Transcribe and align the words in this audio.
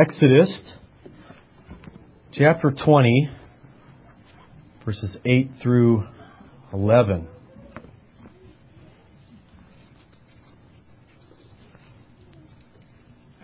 Exodus 0.00 0.76
chapter 2.32 2.70
20, 2.70 3.28
verses 4.84 5.18
8 5.26 5.50
through 5.62 6.04
11. 6.72 7.28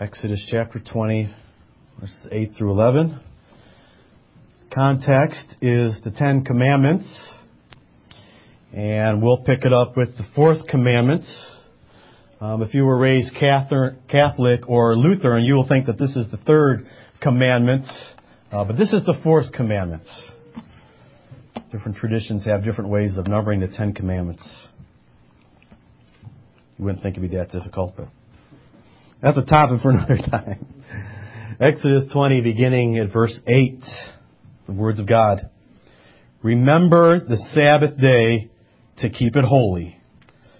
Exodus 0.00 0.46
chapter 0.50 0.80
20, 0.80 1.34
verses 2.00 2.28
8 2.30 2.52
through 2.56 2.70
11. 2.70 3.20
Context 4.72 5.56
is 5.60 5.98
the 6.04 6.12
Ten 6.16 6.42
Commandments, 6.42 7.20
and 8.72 9.20
we'll 9.20 9.42
pick 9.44 9.64
it 9.64 9.74
up 9.74 9.94
with 9.96 10.16
the 10.16 10.24
fourth 10.34 10.66
commandment. 10.68 11.24
Um, 12.38 12.60
if 12.60 12.74
you 12.74 12.84
were 12.84 12.98
raised 12.98 13.34
Catholic 13.34 14.68
or 14.68 14.94
Lutheran, 14.94 15.44
you 15.44 15.54
will 15.54 15.66
think 15.66 15.86
that 15.86 15.98
this 15.98 16.14
is 16.16 16.30
the 16.30 16.36
third 16.36 16.86
commandment, 17.22 17.86
uh, 18.52 18.62
but 18.64 18.76
this 18.76 18.92
is 18.92 19.06
the 19.06 19.18
fourth 19.24 19.52
commandment. 19.52 20.02
Different 21.72 21.96
traditions 21.96 22.44
have 22.44 22.62
different 22.62 22.90
ways 22.90 23.16
of 23.16 23.26
numbering 23.26 23.60
the 23.60 23.68
Ten 23.68 23.94
Commandments. 23.94 24.42
You 26.78 26.84
wouldn't 26.84 27.02
think 27.02 27.16
it'd 27.16 27.30
be 27.30 27.36
that 27.38 27.52
difficult, 27.52 27.94
but 27.96 28.08
that's 29.22 29.38
a 29.38 29.44
topic 29.46 29.80
for 29.80 29.90
another 29.92 30.18
time. 30.18 30.66
Exodus 31.58 32.04
20, 32.12 32.42
beginning 32.42 32.98
at 32.98 33.10
verse 33.10 33.40
8, 33.46 33.80
the 34.66 34.72
words 34.72 34.98
of 34.98 35.08
God. 35.08 35.48
Remember 36.42 37.18
the 37.18 37.38
Sabbath 37.54 37.98
day 37.98 38.50
to 38.98 39.08
keep 39.08 39.36
it 39.36 39.44
holy. 39.44 39.98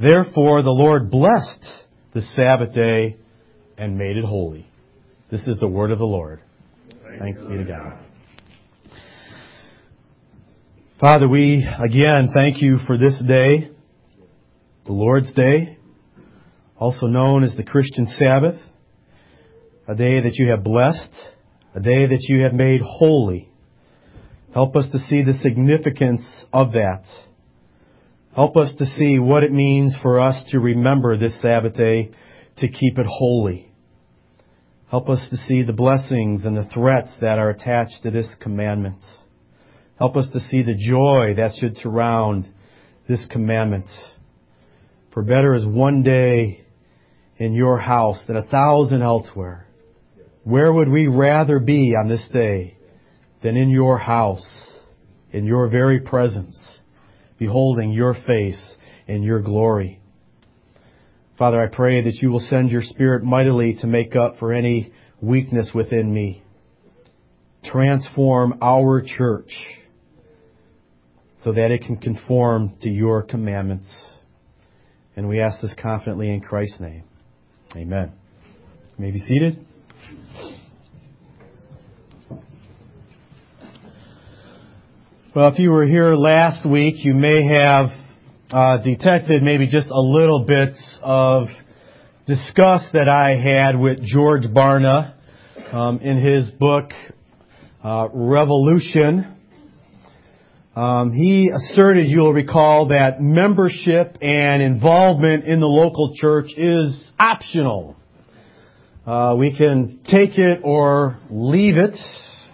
Therefore 0.00 0.62
the 0.62 0.70
Lord 0.70 1.10
blessed 1.10 1.64
the 2.12 2.22
Sabbath 2.34 2.74
day 2.74 3.16
and 3.78 3.96
made 3.96 4.16
it 4.16 4.24
holy. 4.24 4.66
This 5.30 5.46
is 5.46 5.58
the 5.58 5.68
word 5.68 5.90
of 5.90 5.98
the 5.98 6.04
Lord. 6.04 6.40
Thanks 7.18 7.38
be 7.40 7.56
to 7.58 7.64
God. 7.64 7.98
Father, 11.00 11.28
we 11.28 11.68
again 11.78 12.30
thank 12.32 12.62
you 12.62 12.78
for 12.86 12.96
this 12.96 13.20
day, 13.26 13.70
the 14.86 14.92
Lord's 14.92 15.32
Day, 15.34 15.78
also 16.76 17.06
known 17.06 17.44
as 17.44 17.56
the 17.56 17.64
Christian 17.64 18.06
Sabbath, 18.06 18.56
a 19.86 19.94
day 19.94 20.20
that 20.20 20.34
you 20.34 20.48
have 20.48 20.64
blessed, 20.64 21.10
a 21.74 21.80
day 21.80 22.06
that 22.06 22.26
you 22.28 22.42
have 22.42 22.52
made 22.52 22.80
holy. 22.80 23.50
Help 24.52 24.76
us 24.76 24.86
to 24.92 24.98
see 25.00 25.22
the 25.22 25.34
significance 25.42 26.22
of 26.52 26.72
that. 26.72 27.04
Help 28.34 28.56
us 28.56 28.74
to 28.78 28.84
see 28.84 29.20
what 29.20 29.44
it 29.44 29.52
means 29.52 29.96
for 30.02 30.18
us 30.18 30.42
to 30.50 30.58
remember 30.58 31.16
this 31.16 31.40
Sabbath 31.40 31.76
day 31.76 32.10
to 32.56 32.68
keep 32.68 32.98
it 32.98 33.06
holy. 33.06 33.70
Help 34.90 35.08
us 35.08 35.24
to 35.30 35.36
see 35.36 35.62
the 35.62 35.72
blessings 35.72 36.44
and 36.44 36.56
the 36.56 36.68
threats 36.74 37.12
that 37.20 37.38
are 37.38 37.50
attached 37.50 38.02
to 38.02 38.10
this 38.10 38.26
commandment. 38.40 39.04
Help 40.00 40.16
us 40.16 40.26
to 40.32 40.40
see 40.40 40.62
the 40.62 40.74
joy 40.74 41.34
that 41.36 41.52
should 41.60 41.76
surround 41.76 42.48
this 43.08 43.24
commandment. 43.30 43.86
For 45.12 45.22
better 45.22 45.54
is 45.54 45.64
one 45.64 46.02
day 46.02 46.64
in 47.36 47.54
your 47.54 47.78
house 47.78 48.20
than 48.26 48.36
a 48.36 48.46
thousand 48.46 49.02
elsewhere. 49.02 49.68
Where 50.42 50.72
would 50.72 50.88
we 50.88 51.06
rather 51.06 51.60
be 51.60 51.94
on 51.94 52.08
this 52.08 52.28
day 52.32 52.76
than 53.44 53.56
in 53.56 53.70
your 53.70 53.96
house, 53.96 54.44
in 55.32 55.44
your 55.44 55.68
very 55.68 56.00
presence, 56.00 56.58
beholding 57.44 57.92
your 57.92 58.14
face 58.26 58.76
in 59.06 59.22
your 59.22 59.40
glory? 59.40 60.00
Father, 61.38 61.60
I 61.60 61.66
pray 61.66 62.02
that 62.02 62.14
you 62.22 62.30
will 62.30 62.40
send 62.40 62.70
your 62.70 62.82
Spirit 62.82 63.22
mightily 63.22 63.76
to 63.80 63.86
make 63.86 64.16
up 64.16 64.38
for 64.38 64.52
any 64.52 64.92
weakness 65.20 65.72
within 65.74 66.12
me. 66.12 66.42
Transform 67.64 68.58
our 68.62 69.02
church 69.02 69.52
so 71.42 71.52
that 71.52 71.70
it 71.70 71.82
can 71.82 71.96
conform 71.96 72.76
to 72.80 72.88
your 72.88 73.22
commandments. 73.22 73.92
And 75.16 75.28
we 75.28 75.40
ask 75.40 75.60
this 75.60 75.74
confidently 75.80 76.30
in 76.30 76.40
Christ's 76.40 76.80
name. 76.80 77.04
Amen. 77.76 78.12
You 78.96 79.04
may 79.04 79.10
be 79.10 79.18
seated. 79.18 79.66
Well, 85.34 85.48
if 85.48 85.58
you 85.58 85.72
were 85.72 85.84
here 85.84 86.14
last 86.14 86.64
week, 86.64 87.04
you 87.04 87.12
may 87.12 87.44
have 87.48 87.86
uh, 88.52 88.80
detected 88.84 89.42
maybe 89.42 89.66
just 89.66 89.88
a 89.90 90.00
little 90.00 90.44
bit 90.44 90.76
of 91.02 91.48
disgust 92.24 92.92
that 92.92 93.08
I 93.08 93.30
had 93.30 93.76
with 93.76 94.00
George 94.04 94.44
Barna 94.44 95.14
um, 95.72 95.98
in 95.98 96.20
his 96.20 96.52
book 96.52 96.92
uh, 97.82 98.10
Revolution. 98.14 99.36
Um, 100.76 101.12
he 101.12 101.50
asserted, 101.52 102.06
you'll 102.06 102.32
recall, 102.32 102.90
that 102.90 103.20
membership 103.20 104.16
and 104.22 104.62
involvement 104.62 105.46
in 105.46 105.58
the 105.58 105.66
local 105.66 106.14
church 106.14 106.52
is 106.56 107.10
optional. 107.18 107.96
Uh, 109.04 109.34
we 109.36 109.56
can 109.56 109.98
take 110.04 110.38
it 110.38 110.60
or 110.62 111.18
leave 111.28 111.74
it, 111.76 111.96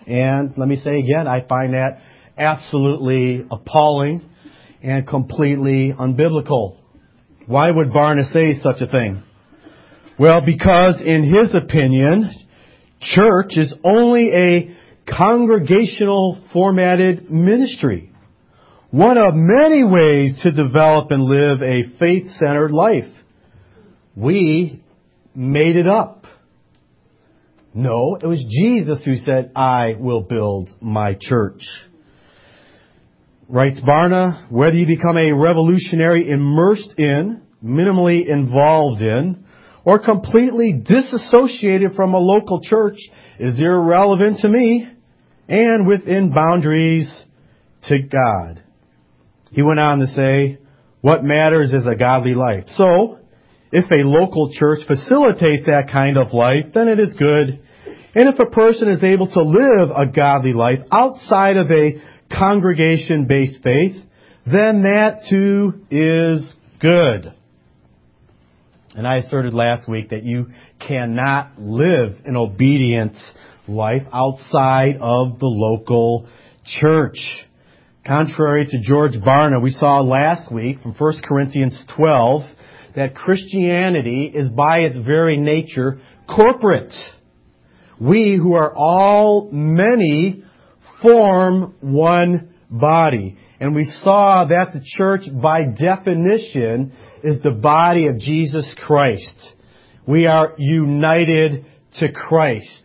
and 0.06 0.54
let 0.56 0.66
me 0.66 0.76
say 0.76 0.98
again, 0.98 1.28
I 1.28 1.46
find 1.46 1.74
that 1.74 2.00
absolutely 2.40 3.46
appalling 3.50 4.22
and 4.82 5.06
completely 5.06 5.92
unbiblical. 5.92 6.78
Why 7.46 7.70
would 7.70 7.90
Barna 7.90 8.32
say 8.32 8.54
such 8.60 8.80
a 8.80 8.86
thing? 8.86 9.22
Well, 10.18 10.40
because 10.44 11.00
in 11.00 11.24
his 11.24 11.54
opinion, 11.54 12.30
church 13.00 13.56
is 13.56 13.74
only 13.84 14.30
a 14.32 14.76
congregational 15.06 16.42
formatted 16.52 17.30
ministry 17.30 18.10
one 18.90 19.16
of 19.18 19.34
many 19.34 19.84
ways 19.84 20.40
to 20.42 20.50
develop 20.50 21.10
and 21.10 21.22
live 21.22 21.62
a 21.62 21.84
faith-centered 21.98 22.72
life. 22.72 23.04
We 24.16 24.82
made 25.34 25.76
it 25.76 25.86
up. 25.86 26.24
No, 27.72 28.16
it 28.20 28.26
was 28.26 28.44
Jesus 28.50 29.04
who 29.04 29.14
said, 29.14 29.52
I 29.54 29.94
will 29.96 30.22
build 30.22 30.70
my 30.80 31.16
church. 31.18 31.62
Writes 33.50 33.80
Barna, 33.80 34.48
whether 34.48 34.76
you 34.76 34.86
become 34.86 35.16
a 35.16 35.32
revolutionary 35.32 36.30
immersed 36.30 36.94
in, 36.98 37.42
minimally 37.64 38.24
involved 38.24 39.02
in, 39.02 39.44
or 39.84 39.98
completely 39.98 40.72
disassociated 40.72 41.94
from 41.96 42.14
a 42.14 42.18
local 42.18 42.60
church 42.62 42.96
is 43.40 43.58
irrelevant 43.58 44.38
to 44.38 44.48
me 44.48 44.88
and 45.48 45.88
within 45.88 46.32
boundaries 46.32 47.12
to 47.88 48.00
God. 48.00 48.62
He 49.50 49.62
went 49.62 49.80
on 49.80 49.98
to 49.98 50.06
say, 50.06 50.58
what 51.00 51.24
matters 51.24 51.72
is 51.72 51.84
a 51.88 51.96
godly 51.96 52.34
life. 52.34 52.66
So, 52.76 53.18
if 53.72 53.90
a 53.90 54.06
local 54.06 54.52
church 54.52 54.86
facilitates 54.86 55.64
that 55.66 55.90
kind 55.90 56.16
of 56.18 56.32
life, 56.32 56.66
then 56.72 56.86
it 56.86 57.00
is 57.00 57.16
good. 57.18 57.58
And 58.14 58.28
if 58.28 58.38
a 58.38 58.46
person 58.46 58.88
is 58.88 59.02
able 59.02 59.26
to 59.26 59.42
live 59.42 59.90
a 59.96 60.06
godly 60.06 60.52
life 60.52 60.78
outside 60.92 61.56
of 61.56 61.68
a 61.68 62.00
congregation-based 62.30 63.62
faith, 63.62 63.96
then 64.46 64.82
that 64.82 65.22
too 65.28 65.80
is 65.90 66.42
good. 66.80 67.32
And 68.94 69.06
I 69.06 69.18
asserted 69.18 69.54
last 69.54 69.88
week 69.88 70.10
that 70.10 70.24
you 70.24 70.48
cannot 70.84 71.58
live 71.58 72.16
an 72.24 72.36
obedient 72.36 73.16
life 73.68 74.02
outside 74.12 74.96
of 75.00 75.38
the 75.38 75.46
local 75.46 76.26
church. 76.64 77.18
Contrary 78.04 78.66
to 78.66 78.80
George 78.80 79.12
Barna, 79.12 79.62
we 79.62 79.70
saw 79.70 80.00
last 80.00 80.52
week 80.52 80.80
from 80.82 80.94
1 80.94 81.14
Corinthians 81.24 81.84
12 81.96 82.42
that 82.96 83.14
Christianity 83.14 84.24
is 84.24 84.48
by 84.48 84.80
its 84.80 84.96
very 84.96 85.36
nature 85.36 86.00
corporate. 86.28 86.94
We 88.00 88.36
who 88.36 88.54
are 88.54 88.74
all 88.74 89.50
many 89.52 90.42
form 91.02 91.74
one 91.80 92.54
body. 92.70 93.36
And 93.58 93.74
we 93.74 93.84
saw 94.02 94.46
that 94.46 94.72
the 94.72 94.82
church 94.84 95.22
by 95.42 95.64
definition 95.64 96.92
is 97.22 97.42
the 97.42 97.50
body 97.50 98.06
of 98.06 98.18
Jesus 98.18 98.74
Christ. 98.86 99.36
We 100.06 100.26
are 100.26 100.54
united 100.58 101.66
to 101.98 102.12
Christ. 102.12 102.84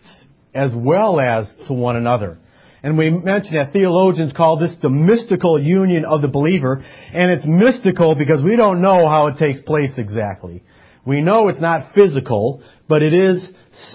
as 0.56 0.72
well 0.74 1.20
as 1.20 1.54
to 1.68 1.74
one 1.74 1.98
another. 1.98 2.40
And 2.82 2.98
we 2.98 3.10
mentioned 3.10 3.58
that 3.58 3.74
theologians 3.74 4.32
call 4.32 4.58
this 4.58 4.74
the 4.82 4.90
mystical 4.90 5.62
union 5.62 6.06
of 6.06 6.22
the 6.22 6.28
believer. 6.28 6.84
And 7.14 7.32
it's 7.32 7.44
mystical 7.46 8.16
because 8.16 8.42
we 8.42 8.56
don't 8.56 8.82
know 8.82 9.08
how 9.10 9.28
it 9.28 9.38
takes 9.38 9.60
place 9.62 9.92
exactly. 9.98 10.64
We 11.06 11.22
know 11.22 11.50
it's 11.50 11.60
not 11.60 11.94
physical, 11.94 12.64
but 12.88 13.02
it 13.02 13.14
is 13.14 13.48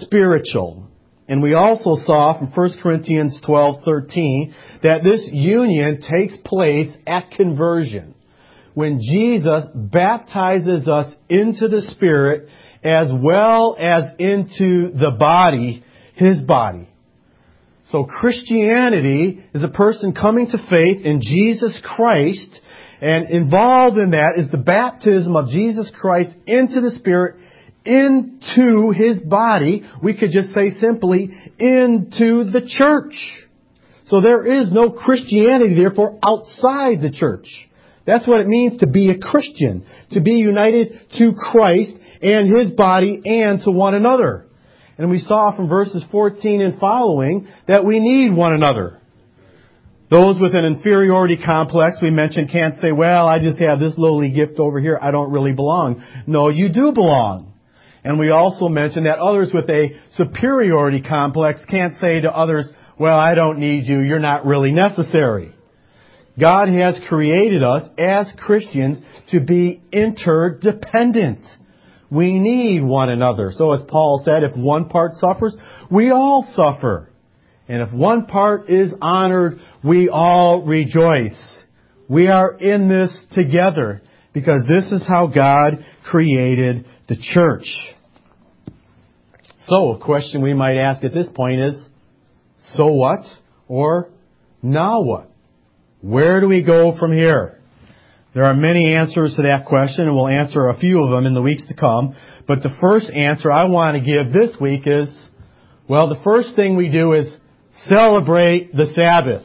spiritual. 0.03 0.90
And 1.31 1.41
we 1.41 1.55
also 1.55 1.95
saw 1.95 2.37
from 2.37 2.49
1 2.49 2.83
Corinthians 2.83 3.41
12:13 3.47 4.53
that 4.83 5.05
this 5.05 5.31
union 5.33 6.01
takes 6.01 6.37
place 6.45 6.91
at 7.07 7.31
conversion. 7.31 8.15
When 8.75 9.01
Jesus 9.01 9.65
baptizes 9.75 10.89
us 10.89 11.15
into 11.29 11.69
the 11.69 11.83
Spirit 11.83 12.49
as 12.83 13.13
well 13.13 13.77
as 13.79 14.13
into 14.19 14.91
the 14.91 15.13
body, 15.13 15.85
His 16.15 16.41
body. 16.43 16.89
So 17.91 18.03
Christianity 18.03 19.41
is 19.55 19.63
a 19.63 19.69
person 19.69 20.13
coming 20.13 20.49
to 20.49 20.59
faith 20.69 21.05
in 21.05 21.21
Jesus 21.23 21.81
Christ 21.85 22.61
and 23.01 23.31
involved 23.31 23.99
in 23.99 24.11
that 24.11 24.33
is 24.37 24.51
the 24.51 24.59
baptism 24.59 25.37
of 25.37 25.49
Jesus 25.49 25.93
Christ 26.01 26.31
into 26.47 26.81
the 26.81 26.91
Spirit, 26.91 27.37
into 27.85 28.93
His 28.95 29.19
body. 29.21 29.83
We 30.03 30.17
could 30.17 30.31
just 30.31 30.51
say 30.51 30.71
simply, 30.71 31.31
into 31.59 32.45
the 32.51 32.63
church. 32.67 33.15
So 34.07 34.21
there 34.21 34.45
is 34.45 34.73
no 34.73 34.91
Christianity, 34.91 35.75
therefore, 35.75 36.19
outside 36.23 37.01
the 37.01 37.13
church. 37.13 37.47
That's 38.07 38.27
what 38.27 38.41
it 38.41 38.47
means 38.47 38.79
to 38.79 38.87
be 38.87 39.11
a 39.11 39.19
Christian. 39.19 39.87
To 40.13 40.21
be 40.21 40.33
united 40.33 41.01
to 41.19 41.33
Christ 41.35 41.93
and 42.21 42.55
His 42.55 42.71
body 42.71 43.23
and 43.25 43.63
to 43.63 43.71
one 43.71 43.95
another. 43.95 44.47
And 44.99 45.11
we 45.11 45.19
saw 45.19 45.57
from 45.57 45.69
verses 45.69 46.05
14 46.11 46.61
and 46.61 46.79
following 46.79 47.49
that 47.69 47.85
we 47.85 48.01
need 48.01 48.37
one 48.37 48.53
another. 48.53 49.01
Those 50.11 50.41
with 50.41 50.57
an 50.57 50.65
inferiority 50.65 51.37
complex, 51.37 51.97
we 52.03 52.11
mentioned, 52.11 52.51
can't 52.51 52.81
say, 52.81 52.91
well, 52.91 53.29
I 53.29 53.39
just 53.39 53.61
have 53.61 53.79
this 53.79 53.95
lowly 53.97 54.31
gift 54.33 54.59
over 54.59 54.81
here. 54.81 54.99
I 55.01 55.13
don't 55.13 55.31
really 55.31 55.53
belong. 55.53 56.05
No, 56.27 56.49
you 56.49 56.69
do 56.69 56.91
belong. 56.93 57.50
And 58.03 58.19
we 58.19 58.31
also 58.31 58.69
mentioned 58.69 59.07
that 59.07 59.19
others 59.19 59.51
with 59.53 59.69
a 59.69 59.91
superiority 60.13 61.03
complex 61.03 61.65
can't 61.69 61.95
say 62.01 62.21
to 62.21 62.35
others, 62.35 62.69
well, 62.99 63.19
I 63.19 63.35
don't 63.35 63.59
need 63.59 63.87
you. 63.87 64.01
You're 64.01 64.19
not 64.19 64.47
really 64.47 64.73
necessary. 64.73 65.53
God 66.39 66.69
has 66.69 67.01
created 67.09 67.63
us 67.63 67.89
as 67.99 68.33
Christians 68.39 68.99
to 69.31 69.41
be 69.41 69.83
interdependent. 69.93 71.41
We 72.11 72.39
need 72.39 72.83
one 72.83 73.11
another. 73.11 73.53
So 73.55 73.73
as 73.73 73.83
Paul 73.89 74.23
said, 74.25 74.43
if 74.43 74.57
one 74.57 74.89
part 74.89 75.13
suffers, 75.15 75.57
we 75.91 76.11
all 76.11 76.47
suffer. 76.55 77.11
And 77.69 77.83
if 77.83 77.93
one 77.93 78.27
part 78.27 78.69
is 78.69 78.93
honored, 79.01 79.59
we 79.85 80.09
all 80.09 80.63
rejoice. 80.63 81.59
We 82.09 82.27
are 82.27 82.59
in 82.59 82.89
this 82.89 83.17
together 83.33 84.03
because 84.33 84.65
this 84.69 84.91
is 84.91 85.07
how 85.07 85.29
God 85.29 85.85
created 86.05 86.85
the 87.11 87.17
church. 87.17 87.67
So, 89.67 89.95
a 89.95 89.99
question 89.99 90.43
we 90.43 90.55
might 90.55 90.77
ask 90.77 91.03
at 91.03 91.13
this 91.13 91.27
point 91.35 91.61
is, 91.61 91.85
so 92.75 92.87
what? 92.87 93.27
Or, 93.67 94.11
now 94.63 95.03
what? 95.03 95.29
Where 96.03 96.41
do 96.41 96.47
we 96.47 96.63
go 96.63 96.97
from 96.99 97.13
here? 97.13 97.59
There 98.33 98.45
are 98.45 98.55
many 98.55 98.95
answers 98.95 99.35
to 99.37 99.43
that 99.43 99.67
question, 99.67 100.07
and 100.07 100.15
we'll 100.15 100.29
answer 100.29 100.69
a 100.69 100.79
few 100.79 101.03
of 101.03 101.11
them 101.11 101.27
in 101.27 101.35
the 101.35 101.43
weeks 101.43 101.67
to 101.67 101.75
come. 101.75 102.15
But 102.47 102.63
the 102.63 102.75
first 102.81 103.11
answer 103.11 103.51
I 103.51 103.65
want 103.65 103.97
to 103.97 104.01
give 104.01 104.33
this 104.33 104.57
week 104.61 104.83
is, 104.87 105.09
well, 105.89 106.09
the 106.09 106.23
first 106.23 106.55
thing 106.55 106.77
we 106.77 106.91
do 106.91 107.15
is 107.15 107.27
celebrate 107.87 108.73
the 108.73 108.87
Sabbath. 108.95 109.43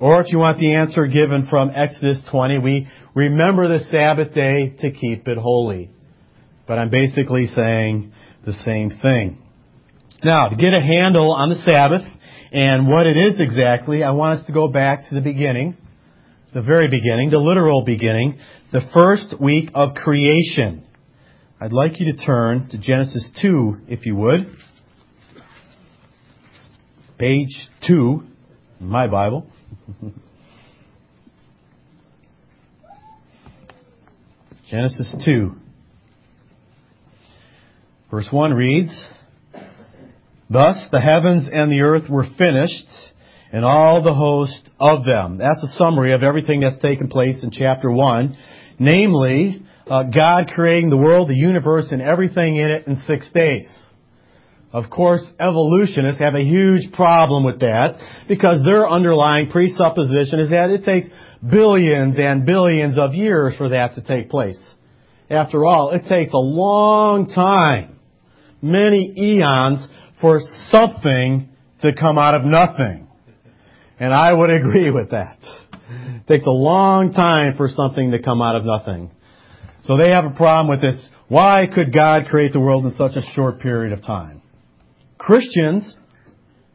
Or 0.00 0.20
if 0.20 0.32
you 0.32 0.38
want 0.38 0.58
the 0.58 0.74
answer 0.74 1.06
given 1.06 1.46
from 1.48 1.70
Exodus 1.70 2.26
20, 2.28 2.58
we 2.58 2.88
remember 3.14 3.68
the 3.68 3.84
Sabbath 3.84 4.34
day 4.34 4.74
to 4.80 4.90
keep 4.90 5.28
it 5.28 5.38
holy. 5.38 5.90
But 6.70 6.78
I'm 6.78 6.88
basically 6.88 7.48
saying 7.48 8.12
the 8.46 8.52
same 8.52 8.90
thing. 9.02 9.42
Now, 10.22 10.50
to 10.50 10.54
get 10.54 10.72
a 10.72 10.80
handle 10.80 11.32
on 11.32 11.48
the 11.48 11.56
Sabbath 11.56 12.02
and 12.52 12.86
what 12.86 13.08
it 13.08 13.16
is 13.16 13.40
exactly, 13.40 14.04
I 14.04 14.12
want 14.12 14.38
us 14.38 14.46
to 14.46 14.52
go 14.52 14.68
back 14.68 15.08
to 15.08 15.16
the 15.16 15.20
beginning, 15.20 15.76
the 16.54 16.62
very 16.62 16.86
beginning, 16.86 17.30
the 17.30 17.38
literal 17.38 17.84
beginning, 17.84 18.38
the 18.70 18.82
first 18.94 19.34
week 19.40 19.70
of 19.74 19.96
creation. 19.96 20.84
I'd 21.60 21.72
like 21.72 21.98
you 21.98 22.12
to 22.12 22.24
turn 22.24 22.68
to 22.68 22.78
Genesis 22.78 23.28
2, 23.42 23.78
if 23.88 24.06
you 24.06 24.14
would 24.14 24.46
page 27.18 27.68
2 27.88 28.22
in 28.78 28.86
my 28.86 29.08
Bible. 29.08 29.44
Genesis 34.70 35.16
2. 35.24 35.56
Verse 38.10 38.28
1 38.30 38.54
reads, 38.54 38.90
Thus 40.48 40.88
the 40.90 41.00
heavens 41.00 41.48
and 41.52 41.70
the 41.70 41.82
earth 41.82 42.10
were 42.10 42.26
finished, 42.36 42.88
and 43.52 43.64
all 43.64 44.02
the 44.02 44.14
host 44.14 44.68
of 44.80 45.04
them. 45.04 45.38
That's 45.38 45.62
a 45.62 45.76
summary 45.78 46.12
of 46.12 46.22
everything 46.22 46.60
that's 46.60 46.78
taken 46.78 47.08
place 47.08 47.42
in 47.42 47.50
chapter 47.52 47.90
1. 47.90 48.36
Namely, 48.78 49.62
uh, 49.86 50.04
God 50.04 50.48
creating 50.54 50.90
the 50.90 50.96
world, 50.96 51.28
the 51.28 51.36
universe, 51.36 51.88
and 51.90 52.00
everything 52.02 52.56
in 52.56 52.70
it 52.70 52.86
in 52.86 53.02
six 53.06 53.30
days. 53.32 53.68
Of 54.72 54.88
course, 54.88 55.22
evolutionists 55.40 56.20
have 56.20 56.34
a 56.34 56.44
huge 56.44 56.92
problem 56.92 57.44
with 57.44 57.60
that 57.60 57.98
because 58.28 58.64
their 58.64 58.88
underlying 58.88 59.50
presupposition 59.50 60.38
is 60.38 60.50
that 60.50 60.70
it 60.70 60.84
takes 60.84 61.08
billions 61.48 62.16
and 62.18 62.46
billions 62.46 62.96
of 62.96 63.14
years 63.14 63.54
for 63.56 63.70
that 63.70 63.96
to 63.96 64.00
take 64.00 64.30
place. 64.30 64.60
After 65.28 65.64
all, 65.64 65.90
it 65.90 66.04
takes 66.08 66.32
a 66.32 66.38
long 66.38 67.28
time, 67.28 67.99
many 68.62 69.12
eons, 69.16 69.86
for 70.20 70.40
something 70.70 71.48
to 71.80 71.92
come 71.94 72.18
out 72.18 72.34
of 72.34 72.44
nothing. 72.44 73.08
And 73.98 74.12
I 74.12 74.32
would 74.32 74.50
agree 74.60 74.90
with 74.90 75.10
that. 75.10 75.38
It 75.90 76.26
takes 76.26 76.46
a 76.46 76.50
long 76.50 77.12
time 77.12 77.56
for 77.56 77.68
something 77.68 78.12
to 78.12 78.22
come 78.22 78.40
out 78.42 78.56
of 78.56 78.64
nothing. 78.64 79.10
So 79.84 79.96
they 79.96 80.10
have 80.10 80.24
a 80.24 80.30
problem 80.30 80.68
with 80.68 80.82
this. 80.82 81.08
Why 81.28 81.66
could 81.72 81.92
God 81.92 82.26
create 82.28 82.52
the 82.52 82.60
world 82.60 82.84
in 82.84 82.94
such 82.96 83.16
a 83.16 83.22
short 83.34 83.60
period 83.60 83.92
of 83.92 84.02
time? 84.02 84.42
Christians 85.16 85.96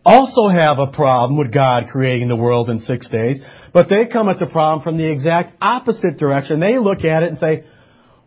also 0.05 0.47
have 0.47 0.77
a 0.79 0.87
problem 0.87 1.37
with 1.37 1.51
God 1.51 1.85
creating 1.91 2.27
the 2.27 2.35
world 2.35 2.69
in 2.69 2.79
six 2.79 3.09
days, 3.09 3.37
but 3.73 3.89
they 3.89 4.05
come 4.05 4.29
at 4.29 4.39
the 4.39 4.45
problem 4.45 4.83
from 4.83 4.97
the 4.97 5.11
exact 5.11 5.53
opposite 5.61 6.17
direction. 6.17 6.59
They 6.59 6.77
look 6.77 7.03
at 7.03 7.23
it 7.23 7.29
and 7.29 7.39
say, 7.39 7.65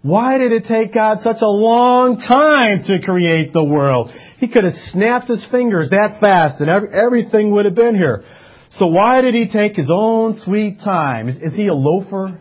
why 0.09 0.39
did 0.39 0.53
it 0.53 0.65
take 0.65 0.95
God 0.95 1.19
such 1.23 1.43
a 1.43 1.47
long 1.47 2.19
time 2.19 2.83
to 2.85 3.05
create 3.05 3.53
the 3.53 3.65
world? 3.65 4.11
He 4.39 4.49
could 4.49 4.65
have 4.65 4.75
snapped 4.93 5.29
his 5.29 5.45
fingers 5.51 5.91
that 5.91 6.21
fast 6.21 6.61
and 6.61 6.69
everything 6.69 7.53
would 7.53 7.65
have 7.65 7.75
been 7.75 7.95
here. 7.95 8.25
So 8.73 8.87
why 8.87 9.21
did 9.21 9.35
he 9.35 9.49
take 9.49 9.77
his 9.77 9.91
own 9.93 10.39
sweet 10.45 10.79
time? 10.81 11.29
Is, 11.29 11.55
he 11.55 11.69
a 11.69 11.75
loafer? 11.75 12.41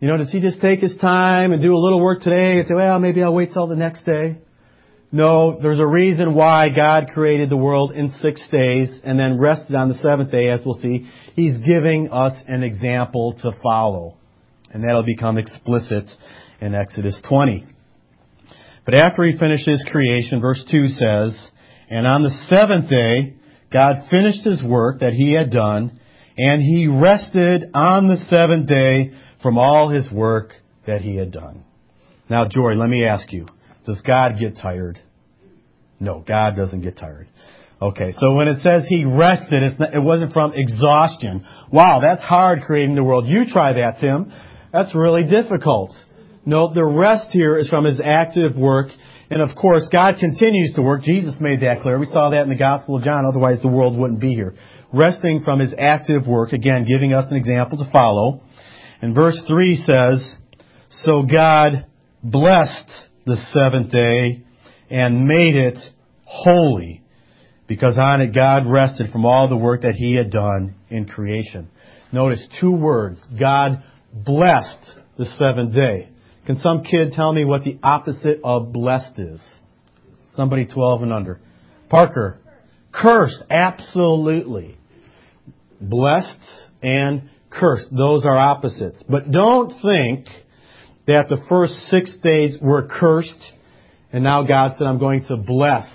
You 0.00 0.08
know, 0.08 0.16
does 0.16 0.30
he 0.30 0.40
just 0.40 0.60
take 0.60 0.80
his 0.80 0.96
time 0.96 1.52
and 1.52 1.62
do 1.62 1.74
a 1.74 1.76
little 1.76 2.00
work 2.00 2.22
today 2.22 2.58
and 2.58 2.68
say, 2.68 2.74
well, 2.74 2.98
maybe 2.98 3.22
I'll 3.22 3.34
wait 3.34 3.52
till 3.52 3.66
the 3.66 3.76
next 3.76 4.04
day? 4.04 4.38
No, 5.12 5.58
there's 5.60 5.80
a 5.80 5.86
reason 5.86 6.34
why 6.34 6.68
God 6.68 7.08
created 7.12 7.50
the 7.50 7.56
world 7.56 7.92
in 7.92 8.10
six 8.22 8.46
days 8.50 8.88
and 9.02 9.18
then 9.18 9.38
rested 9.38 9.74
on 9.74 9.88
the 9.88 9.96
seventh 9.96 10.30
day, 10.30 10.48
as 10.48 10.62
we'll 10.64 10.80
see. 10.80 11.10
He's 11.34 11.58
giving 11.58 12.10
us 12.10 12.32
an 12.46 12.62
example 12.62 13.34
to 13.42 13.50
follow. 13.60 14.16
And 14.72 14.84
that'll 14.84 15.04
become 15.04 15.36
explicit 15.36 16.08
in 16.60 16.74
Exodus 16.74 17.20
20. 17.28 17.66
But 18.84 18.94
after 18.94 19.22
he 19.24 19.38
finishes 19.38 19.84
creation, 19.90 20.40
verse 20.40 20.64
2 20.70 20.88
says, 20.88 21.38
And 21.88 22.06
on 22.06 22.22
the 22.22 22.30
seventh 22.48 22.88
day, 22.88 23.34
God 23.72 24.08
finished 24.10 24.44
his 24.44 24.62
work 24.64 25.00
that 25.00 25.12
he 25.12 25.32
had 25.32 25.50
done, 25.50 26.00
and 26.36 26.62
he 26.62 26.86
rested 26.88 27.70
on 27.74 28.08
the 28.08 28.16
seventh 28.28 28.68
day 28.68 29.12
from 29.42 29.58
all 29.58 29.88
his 29.90 30.10
work 30.10 30.52
that 30.86 31.02
he 31.02 31.16
had 31.16 31.32
done. 31.32 31.64
Now, 32.28 32.48
Jory, 32.48 32.76
let 32.76 32.88
me 32.88 33.04
ask 33.04 33.32
you. 33.32 33.46
Does 33.86 34.00
God 34.02 34.38
get 34.38 34.56
tired? 34.56 35.00
No, 35.98 36.24
God 36.26 36.56
doesn't 36.56 36.82
get 36.82 36.96
tired. 36.96 37.28
Okay, 37.82 38.12
so 38.18 38.34
when 38.34 38.46
it 38.48 38.60
says 38.60 38.86
he 38.88 39.04
rested, 39.04 39.62
not, 39.78 39.94
it 39.94 40.02
wasn't 40.02 40.32
from 40.32 40.52
exhaustion. 40.54 41.46
Wow, 41.72 42.00
that's 42.00 42.22
hard 42.22 42.62
creating 42.62 42.94
the 42.94 43.04
world. 43.04 43.26
You 43.26 43.44
try 43.46 43.72
that, 43.74 43.98
Tim. 44.00 44.32
That's 44.72 44.94
really 44.94 45.24
difficult. 45.24 45.92
No, 46.44 46.72
the 46.72 46.84
rest 46.84 47.28
here 47.30 47.56
is 47.56 47.68
from 47.68 47.84
his 47.84 48.00
active 48.02 48.56
work. 48.56 48.88
And 49.30 49.42
of 49.42 49.56
course, 49.56 49.88
God 49.92 50.16
continues 50.18 50.72
to 50.74 50.82
work. 50.82 51.02
Jesus 51.02 51.34
made 51.38 51.60
that 51.60 51.82
clear. 51.82 51.98
We 51.98 52.06
saw 52.06 52.30
that 52.30 52.42
in 52.42 52.48
the 52.48 52.56
Gospel 52.56 52.96
of 52.96 53.04
John, 53.04 53.24
otherwise 53.26 53.62
the 53.62 53.68
world 53.68 53.96
wouldn't 53.96 54.20
be 54.20 54.34
here. 54.34 54.54
Resting 54.92 55.42
from 55.44 55.60
his 55.60 55.72
active 55.78 56.26
work, 56.26 56.52
again, 56.52 56.84
giving 56.84 57.12
us 57.12 57.26
an 57.30 57.36
example 57.36 57.78
to 57.78 57.90
follow. 57.92 58.42
And 59.00 59.14
verse 59.14 59.40
3 59.46 59.76
says, 59.76 60.36
So 60.90 61.22
God 61.22 61.86
blessed 62.22 62.90
the 63.24 63.36
seventh 63.52 63.92
day 63.92 64.42
and 64.90 65.28
made 65.28 65.54
it 65.54 65.78
holy 66.24 67.02
because 67.68 67.96
on 67.98 68.20
it 68.20 68.34
God 68.34 68.66
rested 68.66 69.12
from 69.12 69.24
all 69.24 69.48
the 69.48 69.56
work 69.56 69.82
that 69.82 69.94
he 69.94 70.16
had 70.16 70.30
done 70.30 70.74
in 70.88 71.06
creation. 71.06 71.68
Notice 72.12 72.44
two 72.60 72.72
words. 72.72 73.24
God 73.38 73.84
blessed 74.12 74.94
the 75.16 75.26
seventh 75.38 75.72
day. 75.74 76.08
Can 76.50 76.58
some 76.58 76.82
kid 76.82 77.12
tell 77.12 77.32
me 77.32 77.44
what 77.44 77.62
the 77.62 77.78
opposite 77.80 78.40
of 78.42 78.72
blessed 78.72 79.20
is? 79.20 79.40
Somebody 80.34 80.66
12 80.66 81.02
and 81.02 81.12
under. 81.12 81.38
Parker. 81.88 82.40
Cursed. 82.92 83.44
Absolutely. 83.48 84.76
Blessed 85.80 86.40
and 86.82 87.30
cursed. 87.50 87.86
Those 87.96 88.24
are 88.26 88.36
opposites. 88.36 89.04
But 89.08 89.30
don't 89.30 89.80
think 89.80 90.26
that 91.06 91.28
the 91.28 91.40
first 91.48 91.74
six 91.88 92.18
days 92.20 92.58
were 92.60 92.88
cursed 92.88 93.52
and 94.12 94.24
now 94.24 94.42
God 94.42 94.72
said, 94.76 94.88
I'm 94.88 94.98
going 94.98 95.24
to 95.28 95.36
bless 95.36 95.88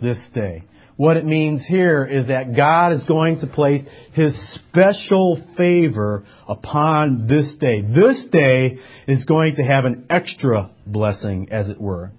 this 0.00 0.20
day. 0.32 0.62
What 0.98 1.16
it 1.16 1.24
means 1.24 1.64
here 1.64 2.04
is 2.04 2.26
that 2.26 2.56
God 2.56 2.92
is 2.92 3.04
going 3.04 3.38
to 3.38 3.46
place 3.46 3.84
His 4.14 4.34
special 4.56 5.40
favor 5.56 6.24
upon 6.48 7.28
this 7.28 7.54
day. 7.60 7.82
This 7.82 8.26
day 8.32 8.78
is 9.06 9.24
going 9.24 9.54
to 9.54 9.62
have 9.62 9.84
an 9.84 10.06
extra 10.10 10.72
blessing, 10.84 11.50
as 11.52 11.68
it 11.68 11.80
were. 11.80 12.10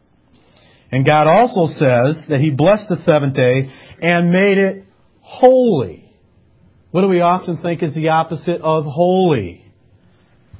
And 0.93 1.05
God 1.05 1.27
also 1.27 1.67
says 1.73 2.21
that 2.29 2.39
He 2.39 2.51
blessed 2.51 2.87
the 2.87 3.03
seventh 3.05 3.35
day 3.35 3.69
and 4.01 4.31
made 4.31 4.57
it 4.57 4.85
holy. 5.19 6.09
What 6.91 7.01
do 7.01 7.09
we 7.09 7.19
often 7.19 7.57
think 7.57 7.83
is 7.83 7.93
the 7.93 8.07
opposite 8.07 8.61
of 8.61 8.85
holy? 8.85 9.65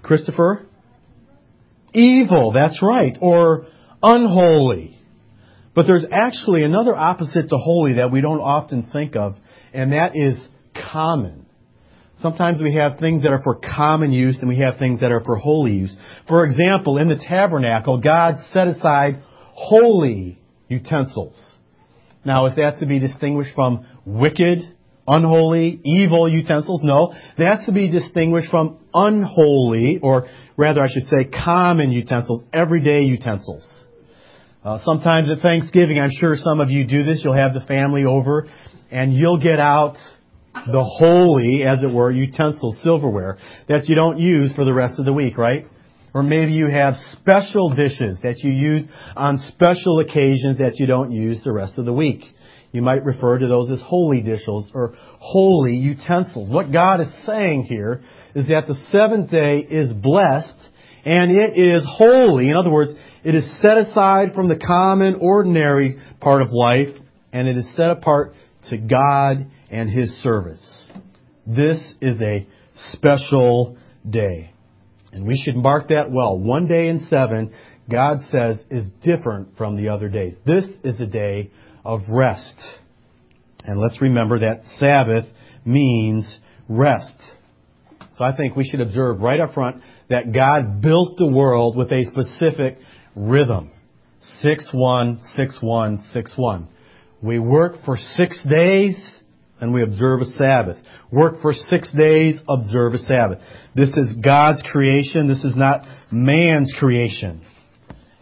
Christopher? 0.04 0.66
Evil, 1.94 2.52
that's 2.52 2.84
right. 2.84 3.18
Or 3.22 3.68
unholy. 4.04 4.99
But 5.80 5.88
there's 5.88 6.06
actually 6.12 6.66
another 6.66 6.94
opposite 6.94 7.48
to 7.48 7.58
holy 7.58 7.94
that 7.94 8.12
we 8.12 8.20
don't 8.20 8.42
often 8.42 8.90
think 8.92 9.16
of, 9.16 9.38
and 9.74 9.94
that 9.94 10.12
is 10.14 10.38
common. 10.92 11.46
Sometimes 12.20 12.62
we 12.62 12.76
have 12.76 13.00
things 13.00 13.24
that 13.24 13.32
are 13.32 13.42
for 13.42 13.56
common 13.56 14.12
use 14.12 14.40
and 14.42 14.50
we 14.50 14.58
have 14.58 14.78
things 14.78 15.00
that 15.00 15.14
are 15.14 15.24
for 15.24 15.38
holy 15.38 15.72
use. 15.72 15.96
For 16.28 16.44
example, 16.44 16.98
in 16.98 17.08
the 17.08 17.16
tabernacle, 17.16 17.98
God 18.02 18.36
set 18.52 18.68
aside 18.68 19.24
holy 19.54 20.42
utensils. 20.68 21.42
Now, 22.26 22.48
is 22.48 22.58
that 22.58 22.80
to 22.80 22.86
be 22.86 23.00
distinguished 23.00 23.56
from 23.56 23.86
wicked, 24.04 24.60
unholy, 25.08 25.80
evil 25.86 26.28
utensils? 26.30 26.82
No. 26.84 27.14
That's 27.38 27.66
to 27.68 27.72
be 27.72 27.90
distinguished 27.90 28.52
from 28.52 28.80
unholy, 28.94 30.00
or 30.04 30.28
rather 30.58 30.82
I 30.82 30.88
should 30.90 31.08
say 31.08 31.30
common 31.30 31.94
utensils, 31.94 32.44
everyday 32.52 33.04
utensils. 33.04 33.79
Uh, 34.62 34.78
sometimes 34.84 35.32
at 35.32 35.40
Thanksgiving, 35.40 36.00
I'm 36.00 36.12
sure 36.12 36.36
some 36.36 36.60
of 36.60 36.70
you 36.70 36.86
do 36.86 37.04
this. 37.04 37.22
You'll 37.24 37.34
have 37.34 37.54
the 37.54 37.62
family 37.62 38.04
over, 38.04 38.50
and 38.92 39.14
you'll 39.14 39.40
get 39.40 39.58
out 39.58 39.96
the 40.54 40.84
holy, 40.84 41.64
as 41.64 41.82
it 41.82 41.94
were, 41.94 42.12
utensils, 42.12 42.78
silverware 42.84 43.38
that 43.70 43.88
you 43.88 43.96
don't 43.96 44.20
use 44.20 44.52
for 44.54 44.66
the 44.66 44.74
rest 44.74 45.00
of 45.00 45.06
the 45.06 45.14
week, 45.14 45.38
right? 45.38 45.66
Or 46.14 46.24
maybe 46.24 46.52
you 46.52 46.68
have 46.68 46.96
special 47.14 47.74
dishes 47.74 48.18
that 48.24 48.40
you 48.40 48.52
use 48.52 48.86
on 49.16 49.38
special 49.54 50.00
occasions 50.00 50.58
that 50.58 50.74
you 50.76 50.88
don't 50.88 51.12
use 51.12 51.42
the 51.46 51.54
rest 51.54 51.78
of 51.78 51.86
the 51.86 51.94
week. 51.94 52.24
You 52.74 52.82
might 52.82 53.06
refer 53.06 53.38
to 53.38 53.48
those 53.48 53.72
as 53.72 53.82
holy 53.82 54.22
dishes 54.22 54.72
or 54.74 54.94
holy 54.98 55.76
utensils. 55.76 56.50
What 56.50 56.74
God 56.74 57.00
is 57.00 57.26
saying 57.26 57.64
here 57.64 58.04
is 58.36 58.48
that 58.50 58.68
the 58.68 58.76
seventh 58.92 59.32
day 59.32 59.60
is 59.60 59.94
blessed 59.94 60.70
and 61.06 61.32
it 61.32 61.58
is 61.58 61.86
holy. 61.88 62.50
In 62.50 62.56
other 62.56 62.72
words, 62.72 62.92
it 63.24 63.36
is 63.36 63.62
set 63.62 63.78
aside 63.78 64.34
from 64.34 64.48
the 64.48 64.56
common, 64.56 65.20
ordinary 65.22 65.98
part 66.20 66.42
of 66.42 66.50
life, 66.52 66.96
and 67.34 67.48
it 67.48 67.58
is 67.58 67.72
set 67.76 67.92
apart 67.92 68.34
to 68.70 68.78
God 68.78 69.48
and 69.70 69.90
His 69.90 70.10
service. 70.22 70.90
This 71.46 71.96
is 72.02 72.22
a 72.22 72.48
special 72.94 73.78
day. 74.08 74.52
And 75.12 75.26
we 75.26 75.42
should 75.44 75.56
mark 75.56 75.90
that 75.90 76.12
well. 76.12 76.38
One 76.38 76.68
day 76.68 76.88
in 76.88 77.08
seven, 77.10 77.54
God 77.90 78.20
says, 78.30 78.58
is 78.70 78.86
different 79.04 79.58
from 79.58 79.76
the 79.76 79.90
other 79.90 80.08
days. 80.08 80.36
This 80.46 80.66
is 80.84 81.00
a 81.00 81.08
day 81.08 81.52
of 81.84 82.02
rest. 82.10 82.56
And 83.64 83.80
let's 83.80 84.02
remember 84.02 84.40
that 84.40 84.62
Sabbath 84.78 85.26
means 85.66 86.40
rest. 86.68 87.16
So 88.16 88.24
I 88.24 88.36
think 88.36 88.56
we 88.56 88.66
should 88.66 88.82
observe 88.82 89.22
right 89.22 89.40
up 89.40 89.54
front 89.54 89.82
that 90.10 90.32
God 90.34 90.82
built 90.82 91.18
the 91.18 91.28
world 91.28 91.78
with 91.78 91.92
a 91.92 92.06
specific 92.06 92.78
rhythm. 93.20 93.72
6-1, 94.44 95.18
6-1, 95.38 96.16
6-1. 96.16 96.68
We 97.22 97.40
work 97.40 97.84
for 97.86 97.98
six 97.98 98.44
days 98.50 98.96
and 99.60 99.74
we 99.74 99.84
observe 99.84 100.22
a 100.22 100.26
Sabbath. 100.26 100.78
Work 101.12 101.42
for 101.42 101.54
six 101.54 101.94
days, 101.94 102.40
observe 102.48 102.94
a 102.94 102.98
Sabbath. 103.00 103.40
This 103.76 103.90
is 103.90 104.16
God's 104.24 104.64
creation. 104.72 105.28
This 105.28 105.44
is 105.44 105.56
not 105.56 105.86
man's 106.12 106.74
creation. 106.80 107.46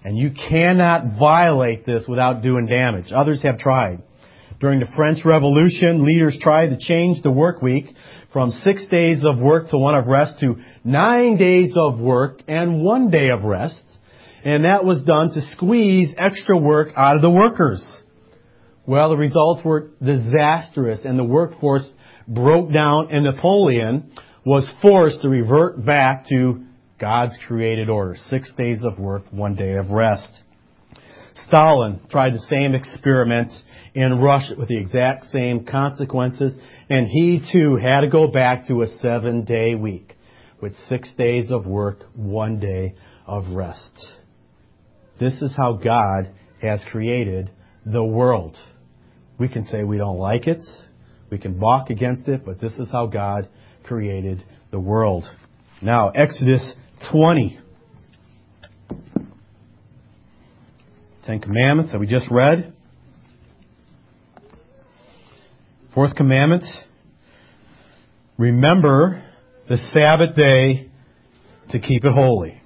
And 0.03 0.17
you 0.17 0.31
cannot 0.31 1.19
violate 1.19 1.85
this 1.85 2.05
without 2.07 2.41
doing 2.41 2.65
damage. 2.65 3.11
Others 3.11 3.43
have 3.43 3.59
tried. 3.59 4.01
During 4.59 4.79
the 4.79 4.87
French 4.95 5.19
Revolution, 5.23 6.05
leaders 6.05 6.39
tried 6.41 6.69
to 6.69 6.77
change 6.79 7.21
the 7.21 7.31
work 7.31 7.61
week 7.61 7.85
from 8.33 8.49
six 8.49 8.87
days 8.87 9.23
of 9.23 9.37
work 9.37 9.69
to 9.69 9.77
one 9.77 9.93
of 9.93 10.07
rest 10.07 10.39
to 10.39 10.55
nine 10.83 11.37
days 11.37 11.73
of 11.75 11.99
work 11.99 12.41
and 12.47 12.81
one 12.81 13.11
day 13.11 13.29
of 13.29 13.43
rest 13.43 13.79
and 14.47 14.63
that 14.63 14.85
was 14.85 15.03
done 15.03 15.29
to 15.33 15.41
squeeze 15.51 16.07
extra 16.17 16.57
work 16.57 16.93
out 16.95 17.17
of 17.17 17.21
the 17.21 17.29
workers. 17.29 17.83
Well, 18.85 19.09
the 19.09 19.17
results 19.17 19.61
were 19.65 19.89
disastrous 20.01 21.01
and 21.03 21.19
the 21.19 21.25
workforce 21.25 21.83
broke 22.29 22.71
down 22.71 23.09
and 23.11 23.25
Napoleon 23.25 24.09
was 24.45 24.65
forced 24.81 25.21
to 25.23 25.27
revert 25.27 25.85
back 25.85 26.29
to 26.29 26.63
God's 26.97 27.37
created 27.45 27.89
order. 27.89 28.15
Six 28.29 28.49
days 28.57 28.79
of 28.85 28.97
work, 28.97 29.23
one 29.31 29.55
day 29.55 29.73
of 29.73 29.89
rest. 29.89 30.39
Stalin 31.45 31.99
tried 32.09 32.33
the 32.33 32.45
same 32.49 32.73
experiment 32.73 33.51
in 33.95 34.21
Russia 34.21 34.55
with 34.57 34.69
the 34.69 34.77
exact 34.77 35.25
same 35.25 35.65
consequences, 35.65 36.57
and 36.89 37.09
he 37.09 37.41
too 37.51 37.75
had 37.75 37.99
to 37.99 38.07
go 38.07 38.29
back 38.29 38.67
to 38.67 38.81
a 38.81 38.87
seven 39.01 39.43
day 39.43 39.75
week 39.75 40.15
with 40.61 40.73
six 40.87 41.13
days 41.15 41.51
of 41.51 41.67
work, 41.67 41.99
one 42.15 42.61
day 42.61 42.95
of 43.25 43.49
rest. 43.53 44.07
This 45.19 45.41
is 45.41 45.53
how 45.55 45.73
God 45.73 46.29
has 46.61 46.81
created 46.91 47.51
the 47.85 48.03
world. 48.03 48.57
We 49.39 49.47
can 49.49 49.65
say 49.65 49.83
we 49.83 49.97
don't 49.97 50.17
like 50.17 50.47
it, 50.47 50.61
we 51.29 51.37
can 51.37 51.59
balk 51.59 51.89
against 51.89 52.27
it, 52.27 52.45
but 52.45 52.59
this 52.59 52.73
is 52.73 52.89
how 52.91 53.07
God 53.07 53.49
created 53.83 54.43
the 54.71 54.79
world. 54.79 55.25
Now, 55.81 56.09
Exodus 56.09 56.75
20. 57.11 57.59
Ten 61.25 61.39
Commandments 61.39 61.91
that 61.91 61.99
we 61.99 62.07
just 62.07 62.27
read. 62.31 62.73
Fourth 65.93 66.15
commandment. 66.15 66.63
Remember 68.37 69.23
the 69.67 69.77
Sabbath 69.93 70.35
day 70.35 70.89
to 71.71 71.79
keep 71.79 72.05
it 72.05 72.13
holy. 72.13 72.56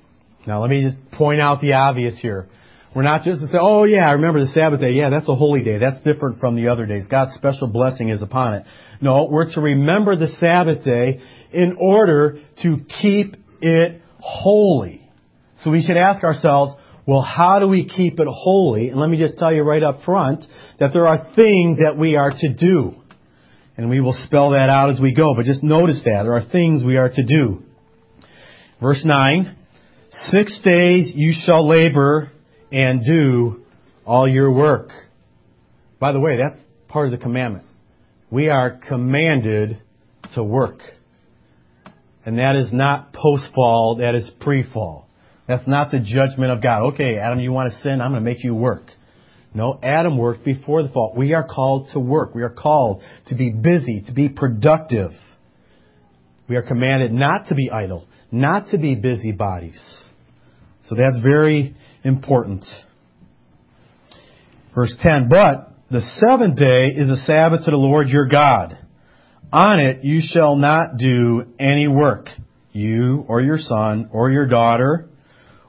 Now 0.48 0.62
let 0.62 0.70
me 0.70 0.84
just 0.84 1.12
point 1.12 1.40
out 1.40 1.62
the 1.62 1.74
obvious 1.74 2.16
here. 2.20 2.48
We're 2.96 3.04
not 3.04 3.24
just 3.24 3.40
to 3.42 3.48
say, 3.48 3.58
oh 3.60 3.86
yeah, 3.86 4.08
I 4.08 4.14
remember 4.14 4.42
the 4.42 4.52
Sabbath 4.52 4.82
day. 4.82 4.92
Yeah, 4.92 5.10
that's 5.10 5.30
a 5.30 5.36
holy 5.36 5.64
day. 5.64 5.78
That's 5.78 6.04
different 6.04 6.40
from 6.40 6.56
the 6.56 6.68
other 6.68 6.86
days. 6.86 7.06
God's 7.10 7.34
special 7.36 7.68
blessing 7.68 8.10
is 8.10 8.22
upon 8.22 8.56
it. 8.56 8.66
No, 9.00 9.30
we're 9.32 9.52
to 9.54 9.62
remember 9.62 10.18
the 10.18 10.28
Sabbath 10.40 10.84
day 10.84 11.22
in 11.54 11.78
order 11.80 12.40
to 12.64 12.78
keep 13.02 13.38
it 13.62 14.02
holy. 14.20 15.10
So 15.64 15.72
we 15.72 15.82
should 15.84 15.96
ask 15.96 16.24
ourselves, 16.24 16.76
well, 17.06 17.22
how 17.22 17.60
do 17.60 17.68
we 17.68 17.88
keep 17.88 18.20
it 18.20 18.28
holy? 18.30 18.90
And 18.90 19.00
let 19.00 19.10
me 19.10 19.18
just 19.18 19.38
tell 19.38 19.54
you 19.54 19.64
right 19.64 19.84
up 19.84 20.04
front 20.04 20.44
that 20.80 20.92
there 20.94 21.08
are 21.08 21.34
things 21.36 21.80
that 21.80 21.98
we 21.98 22.16
are 22.16 22.32
to 22.32 22.54
do. 22.54 22.96
And 23.78 23.90
we 23.90 24.02
will 24.02 24.16
spell 24.26 24.52
that 24.52 24.70
out 24.70 24.90
as 24.90 25.00
we 25.00 25.16
go, 25.16 25.34
but 25.34 25.46
just 25.46 25.64
notice 25.64 26.02
that. 26.04 26.24
There 26.24 26.34
are 26.34 26.46
things 26.52 26.84
we 26.84 26.98
are 26.98 27.10
to 27.10 27.24
do. 27.24 27.64
Verse 28.82 29.04
9, 29.06 29.56
Six 30.12 30.60
days 30.64 31.14
you 31.16 31.34
shall 31.46 31.68
labor 31.68 32.32
and 32.72 33.06
do 33.06 33.62
all 34.06 34.28
your 34.28 34.52
work. 34.52 34.90
By 36.00 36.12
the 36.12 36.20
way, 36.20 36.38
that's 36.38 36.62
part 36.90 37.12
of 37.12 37.18
the 37.18 37.24
commandment. 37.24 37.66
We 38.30 38.50
are 38.50 38.80
commanded 38.88 39.82
to 40.36 40.44
work. 40.44 40.80
And 42.26 42.40
that 42.40 42.56
is 42.56 42.70
not 42.72 43.14
post-fall, 43.14 43.98
that 43.98 44.16
is 44.16 44.30
pre-fall. 44.40 45.08
That's 45.48 45.68
not 45.68 45.92
the 45.92 46.00
judgment 46.00 46.52
of 46.52 46.62
God. 46.62 46.94
Okay, 46.94 47.18
Adam, 47.18 47.40
you 47.40 47.52
want 47.52 47.72
to 47.74 47.80
sin? 47.80 48.00
I'm 48.00 48.12
going 48.12 48.24
to 48.24 48.30
make 48.30 48.44
you 48.44 48.54
work. 48.54 48.84
No, 49.54 49.80
Adam 49.84 50.18
worked 50.18 50.46
before 50.46 50.84
the 50.84 50.90
fall. 50.90 51.14
We 51.18 51.34
are 51.34 51.46
called 51.46 51.90
to 51.94 52.00
work. 52.00 52.34
We 52.34 52.44
are 52.44 52.50
called 52.50 53.02
to 53.28 53.36
be 53.36 53.50
busy, 53.50 54.02
to 54.08 54.14
be 54.14 54.30
productive. 54.30 55.12
We 56.48 56.56
are 56.56 56.62
commanded 56.62 57.12
not 57.12 57.48
to 57.48 57.56
be 57.56 57.70
idle, 57.70 58.08
not 58.32 58.70
to 58.70 58.78
be 58.78 58.96
busybodies. 58.96 59.82
So 60.86 60.96
that's 60.96 61.20
very 61.22 61.76
important. 62.04 62.66
Verse 64.74 64.96
10, 65.02 65.28
but 65.30 65.74
the 65.90 66.02
seventh 66.20 66.58
day 66.58 66.88
is 66.88 67.10
a 67.10 67.18
Sabbath 67.18 67.66
to 67.66 67.72
the 67.72 67.78
Lord 67.78 68.08
your 68.08 68.28
God. 68.28 68.78
On 69.52 69.80
it 69.82 70.04
you 70.06 70.22
shall 70.24 70.56
not 70.56 70.98
do 70.98 71.44
any 71.60 71.88
work, 71.90 72.28
you 72.72 73.26
or 73.28 73.42
your 73.42 73.58
son 73.58 74.10
or 74.14 74.32
your 74.32 74.48
daughter, 74.48 75.10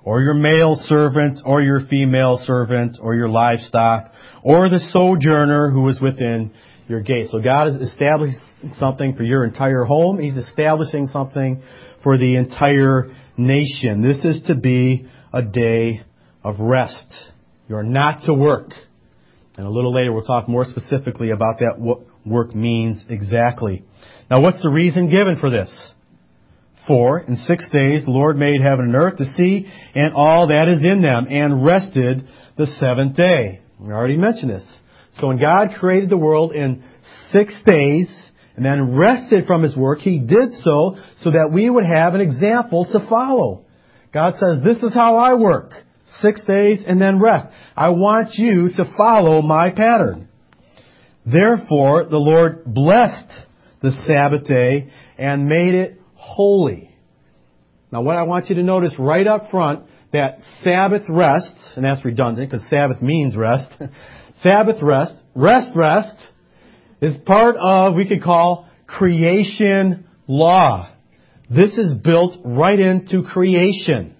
or 0.04 0.20
your 0.20 0.34
male 0.34 0.76
servant 0.76 1.40
or 1.44 1.62
your 1.62 1.80
female 1.88 2.40
servant 2.44 2.98
or 3.00 3.14
your 3.14 3.28
livestock, 3.28 4.12
or 4.42 4.68
the 4.68 4.78
sojourner 4.78 5.70
who 5.70 5.88
is 5.88 6.00
within 6.00 6.52
your 6.88 7.00
gate. 7.00 7.28
So 7.30 7.40
God 7.40 7.68
is 7.68 7.76
establishing 7.76 8.40
something 8.74 9.14
for 9.16 9.22
your 9.22 9.44
entire 9.44 9.84
home. 9.84 10.18
He's 10.18 10.36
establishing 10.36 11.06
something 11.06 11.62
for 12.02 12.18
the 12.18 12.36
entire 12.36 13.14
nation. 13.36 14.02
This 14.02 14.24
is 14.24 14.42
to 14.46 14.54
be 14.54 15.06
a 15.32 15.42
day 15.42 16.02
of 16.44 16.60
rest. 16.60 17.06
You're 17.68 17.82
not 17.82 18.24
to 18.26 18.34
work. 18.34 18.72
And 19.56 19.66
a 19.66 19.70
little 19.70 19.92
later 19.92 20.12
we'll 20.12 20.24
talk 20.24 20.48
more 20.48 20.64
specifically 20.64 21.30
about 21.30 21.58
that, 21.60 21.78
what 21.78 22.00
work 22.24 22.54
means 22.54 23.04
exactly. 23.08 23.84
Now 24.30 24.40
what's 24.40 24.62
the 24.62 24.70
reason 24.70 25.10
given 25.10 25.36
for 25.38 25.50
this? 25.50 25.70
For 26.86 27.20
in 27.20 27.36
six 27.36 27.68
days 27.70 28.04
the 28.04 28.10
Lord 28.10 28.36
made 28.36 28.60
heaven 28.60 28.86
and 28.86 28.96
earth, 28.96 29.18
the 29.18 29.26
sea, 29.36 29.66
and 29.94 30.14
all 30.14 30.48
that 30.48 30.68
is 30.68 30.84
in 30.84 31.02
them, 31.02 31.26
and 31.28 31.64
rested 31.64 32.24
the 32.56 32.66
seventh 32.66 33.16
day. 33.16 33.60
We 33.78 33.92
already 33.92 34.16
mentioned 34.16 34.50
this. 34.50 34.66
So 35.14 35.28
when 35.28 35.38
God 35.38 35.78
created 35.78 36.10
the 36.10 36.16
world 36.16 36.52
in 36.52 36.82
six 37.30 37.54
days, 37.66 38.08
and 38.56 38.64
then 38.64 38.94
rested 38.94 39.46
from 39.46 39.62
His 39.62 39.76
work, 39.76 40.00
He 40.00 40.18
did 40.18 40.52
so 40.62 40.96
so 41.22 41.30
that 41.30 41.50
we 41.52 41.68
would 41.68 41.84
have 41.84 42.14
an 42.14 42.20
example 42.20 42.86
to 42.92 43.06
follow. 43.08 43.64
God 44.12 44.34
says, 44.34 44.62
this 44.62 44.82
is 44.82 44.92
how 44.94 45.16
I 45.16 45.34
work. 45.34 45.72
Six 46.20 46.44
days 46.44 46.82
and 46.86 47.00
then 47.00 47.20
rest. 47.20 47.46
I 47.74 47.90
want 47.90 48.34
you 48.34 48.68
to 48.76 48.94
follow 48.96 49.40
my 49.40 49.70
pattern. 49.70 50.28
Therefore, 51.24 52.04
the 52.04 52.18
Lord 52.18 52.64
blessed 52.66 53.32
the 53.80 53.92
Sabbath 54.06 54.46
day 54.46 54.90
and 55.16 55.46
made 55.46 55.74
it 55.74 56.00
holy. 56.14 56.94
Now 57.90 58.02
what 58.02 58.16
I 58.16 58.22
want 58.22 58.48
you 58.48 58.56
to 58.56 58.62
notice 58.62 58.94
right 58.98 59.26
up 59.26 59.50
front, 59.50 59.86
that 60.12 60.38
Sabbath 60.62 61.02
rest, 61.08 61.54
and 61.74 61.84
that's 61.84 62.04
redundant 62.04 62.50
because 62.50 62.68
Sabbath 62.68 63.00
means 63.00 63.34
rest. 63.34 63.72
Sabbath 64.42 64.82
rest, 64.82 65.14
rest, 65.34 65.70
rest, 65.74 66.16
is 67.02 67.16
part 67.26 67.56
of, 67.56 67.94
we 67.94 68.08
could 68.08 68.22
call, 68.22 68.68
creation 68.86 70.06
law. 70.26 70.88
This 71.50 71.76
is 71.76 71.98
built 71.98 72.38
right 72.44 72.78
into 72.78 73.24
creation. 73.24 74.14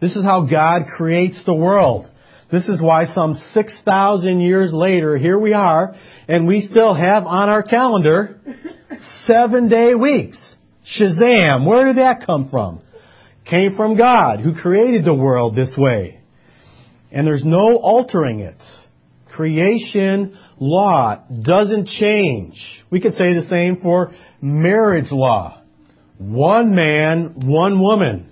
This 0.00 0.14
is 0.14 0.22
how 0.22 0.46
God 0.46 0.82
creates 0.96 1.42
the 1.44 1.54
world. 1.54 2.08
This 2.52 2.68
is 2.68 2.80
why 2.80 3.06
some 3.14 3.40
6,000 3.52 4.40
years 4.40 4.72
later, 4.72 5.16
here 5.16 5.38
we 5.38 5.54
are, 5.54 5.94
and 6.28 6.46
we 6.46 6.60
still 6.60 6.94
have 6.94 7.24
on 7.24 7.48
our 7.48 7.62
calendar 7.62 8.38
seven 9.26 9.68
day 9.68 9.94
weeks. 9.94 10.38
Shazam! 10.98 11.66
Where 11.66 11.86
did 11.86 11.96
that 11.96 12.24
come 12.26 12.48
from? 12.48 12.82
Came 13.44 13.74
from 13.74 13.96
God, 13.96 14.40
who 14.40 14.54
created 14.54 15.04
the 15.04 15.14
world 15.14 15.56
this 15.56 15.74
way. 15.76 16.20
And 17.10 17.26
there's 17.26 17.44
no 17.44 17.76
altering 17.76 18.40
it. 18.40 18.60
Creation 19.34 20.38
law 20.60 21.24
doesn't 21.42 21.88
change. 21.88 22.60
We 22.90 23.00
could 23.00 23.12
say 23.12 23.34
the 23.34 23.46
same 23.48 23.80
for 23.80 24.12
marriage 24.40 25.10
law. 25.10 25.62
One 26.18 26.74
man, 26.74 27.34
one 27.46 27.80
woman. 27.80 28.30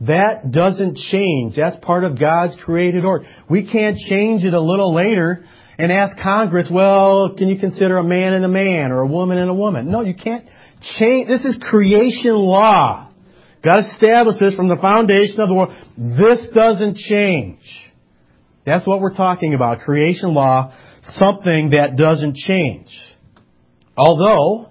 That 0.00 0.50
doesn't 0.50 0.96
change. 0.96 1.56
That's 1.56 1.76
part 1.84 2.04
of 2.04 2.18
God's 2.18 2.56
created 2.64 3.04
order. 3.04 3.26
We 3.48 3.70
can't 3.70 3.96
change 3.96 4.44
it 4.44 4.52
a 4.52 4.60
little 4.60 4.94
later 4.94 5.44
and 5.78 5.90
ask 5.90 6.16
Congress, 6.18 6.68
well, 6.70 7.34
can 7.36 7.48
you 7.48 7.58
consider 7.58 7.98
a 7.98 8.04
man 8.04 8.32
and 8.32 8.44
a 8.44 8.48
man 8.48 8.92
or 8.92 9.00
a 9.00 9.06
woman 9.06 9.38
and 9.38 9.50
a 9.50 9.54
woman? 9.54 9.90
No, 9.90 10.02
you 10.02 10.14
can't 10.14 10.46
change. 10.98 11.28
This 11.28 11.44
is 11.44 11.56
creation 11.70 12.34
law. 12.34 13.10
God 13.62 13.78
established 13.78 14.40
this 14.40 14.54
from 14.54 14.68
the 14.68 14.76
foundation 14.76 15.40
of 15.40 15.48
the 15.48 15.54
world. 15.54 15.72
This 15.96 16.46
doesn't 16.54 16.96
change. 16.96 17.60
That's 18.64 18.86
what 18.86 19.00
we're 19.00 19.14
talking 19.14 19.54
about. 19.54 19.80
Creation 19.80 20.34
law, 20.34 20.74
something 21.02 21.70
that 21.70 21.96
doesn't 21.96 22.36
change. 22.36 22.88
Although, 23.96 24.70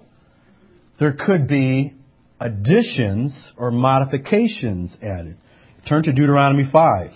there 0.98 1.12
could 1.12 1.46
be 1.46 1.94
additions 2.40 3.36
or 3.56 3.70
modifications 3.70 4.96
added. 5.02 5.36
Turn 5.88 6.02
to 6.04 6.12
Deuteronomy 6.12 6.68
5. 6.70 7.10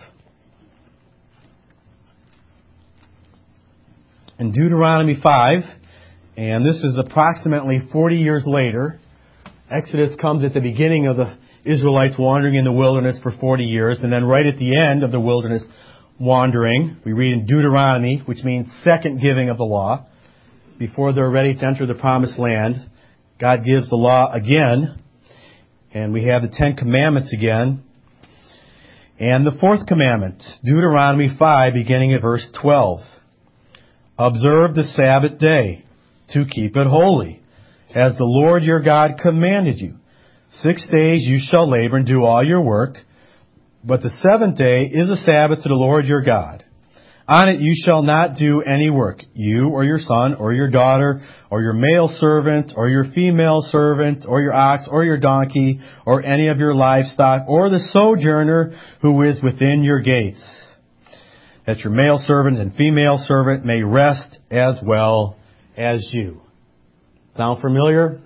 In 4.39 4.53
Deuteronomy 4.53 5.19
5, 5.21 5.63
and 6.37 6.65
this 6.65 6.77
is 6.77 6.97
approximately 6.97 7.81
40 7.93 8.17
years 8.17 8.45
later, 8.47 9.01
Exodus 9.69 10.15
comes 10.21 10.45
at 10.45 10.55
the 10.55 10.61
beginning 10.61 11.09
of 11.09 11.17
the 11.17 11.37
Israelites 11.65 12.15
wandering 12.17 12.55
in 12.55 12.65
the 12.65 12.73
wilderness 12.73 13.19
for 13.23 13.33
40 13.33 13.65
years, 13.65 13.99
and 14.01 14.13
then 14.13 14.25
right 14.25 14.47
at 14.47 14.57
the 14.57 14.79
end 14.79 15.03
of 15.03 15.11
the 15.11 15.21
wilderness 15.21 15.65
wandering, 16.21 16.97
we 17.05 17.13
read 17.13 17.33
in 17.33 17.47
Deuteronomy, 17.47 18.23
which 18.27 18.43
means 18.43 18.69
second 18.83 19.21
giving 19.21 19.49
of 19.49 19.57
the 19.57 19.65
law, 19.65 20.07
before 20.79 21.13
they're 21.13 21.31
ready 21.31 21.55
to 21.55 21.67
enter 21.67 21.87
the 21.87 21.95
promised 21.95 22.39
land, 22.39 22.77
God 23.41 23.65
gives 23.65 23.89
the 23.89 23.97
law 23.97 24.33
again, 24.33 25.01
and 25.93 26.13
we 26.13 26.27
have 26.27 26.43
the 26.43 26.49
Ten 26.53 26.77
Commandments 26.77 27.33
again. 27.33 27.83
And 29.19 29.45
the 29.45 29.57
fourth 29.61 29.87
commandment, 29.87 30.43
Deuteronomy 30.65 31.31
5, 31.37 31.75
beginning 31.75 32.15
at 32.15 32.23
verse 32.23 32.49
12. 32.61 33.01
Observe 34.17 34.75
the 34.75 34.85
Sabbath 34.85 35.39
day 35.39 35.85
to 36.31 36.45
keep 36.45 36.77
it 36.77 36.87
holy, 36.87 37.41
as 37.95 38.17
the 38.17 38.25
Lord 38.25 38.63
your 38.63 38.81
God 38.81 39.13
commanded 39.21 39.79
you. 39.79 39.95
Six 40.51 40.87
days 40.89 41.25
you 41.27 41.39
shall 41.41 41.69
labor 41.69 41.97
and 41.97 42.07
do 42.07 42.25
all 42.25 42.45
your 42.45 42.61
work, 42.61 42.97
but 43.85 44.03
the 44.03 44.11
seventh 44.11 44.57
day 44.57 44.87
is 44.87 45.09
a 45.09 45.17
Sabbath 45.17 45.63
to 45.63 45.69
the 45.69 45.75
Lord 45.75 46.07
your 46.07 46.23
God. 46.23 46.65
On 47.29 47.51
it 47.51 47.61
you 47.61 47.75
shall 47.85 48.03
not 48.03 48.37
do 48.37 48.63
any 48.63 48.89
work, 48.89 49.23
you 49.35 49.69
or 49.69 49.85
your 49.85 49.99
son 49.99 50.35
or 50.35 50.55
your 50.55 50.71
daughter 50.71 51.21
or 51.51 51.61
your 51.61 51.75
male 51.75 52.09
servant 52.19 52.73
or 52.75 52.89
your 52.89 53.05
female 53.15 53.61
servant 53.61 54.25
or 54.27 54.41
your 54.41 54.55
ox 54.55 54.89
or 54.91 55.05
your 55.05 55.19
donkey 55.19 55.79
or 56.07 56.25
any 56.25 56.49
of 56.49 56.57
your 56.57 56.75
livestock 56.75 57.47
or 57.47 57.69
the 57.69 57.81
sojourner 57.93 58.73
who 59.03 59.23
is 59.23 59.43
within 59.43 59.83
your 59.83 60.01
gates. 60.01 60.43
That 61.67 61.81
your 61.81 61.93
male 61.93 62.19
servant 62.19 62.59
and 62.59 62.75
female 62.75 63.23
servant 63.27 63.63
may 63.63 63.83
rest 63.83 64.39
as 64.51 64.79
well 64.83 65.37
as 65.77 66.09
you. 66.13 66.41
Sound 67.37 67.61
familiar? 67.61 68.21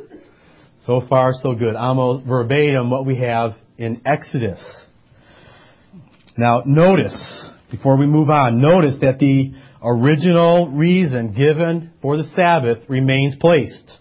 So 0.86 1.02
far 1.08 1.32
so 1.32 1.54
good. 1.54 1.74
Almost 1.74 2.24
verbatim 2.24 2.88
what 2.88 3.04
we 3.04 3.18
have 3.18 3.54
in 3.78 4.00
Exodus. 4.06 4.62
Now 6.36 6.62
notice, 6.64 7.44
before 7.70 7.96
we 7.96 8.06
move 8.06 8.30
on, 8.30 8.60
notice 8.60 8.96
that 9.00 9.18
the 9.18 9.52
original 9.82 10.70
reason 10.70 11.34
given 11.34 11.90
for 12.00 12.16
the 12.16 12.24
Sabbath 12.34 12.88
remains 12.88 13.34
placed. 13.40 13.98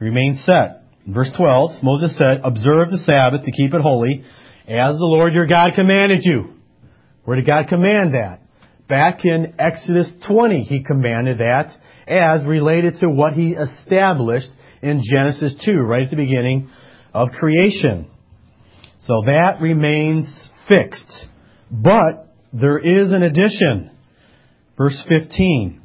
Remains 0.00 0.44
set. 0.44 0.82
Verse 1.06 1.32
12, 1.36 1.82
Moses 1.82 2.16
said, 2.16 2.42
Observe 2.44 2.90
the 2.90 2.98
Sabbath 2.98 3.44
to 3.44 3.50
keep 3.50 3.74
it 3.74 3.80
holy, 3.80 4.22
as 4.68 4.96
the 4.98 5.04
Lord 5.04 5.32
your 5.32 5.46
God 5.46 5.72
commanded 5.74 6.20
you. 6.22 6.54
Where 7.24 7.36
did 7.36 7.46
God 7.46 7.68
command 7.68 8.14
that? 8.14 8.40
Back 8.88 9.24
in 9.24 9.54
Exodus 9.58 10.12
20, 10.28 10.62
He 10.62 10.84
commanded 10.84 11.38
that 11.38 11.72
as 12.06 12.46
related 12.46 12.98
to 13.00 13.08
what 13.08 13.32
He 13.32 13.52
established 13.52 14.50
in 14.80 15.02
Genesis 15.02 15.54
2, 15.64 15.80
right 15.80 16.04
at 16.04 16.10
the 16.10 16.16
beginning 16.16 16.70
of 17.12 17.30
creation. 17.30 18.08
So 19.00 19.22
that 19.26 19.60
remains 19.60 20.48
fixed. 20.68 21.26
But 21.70 22.34
there 22.52 22.78
is 22.78 23.12
an 23.12 23.22
addition. 23.22 23.90
Verse 24.76 25.02
15. 25.08 25.82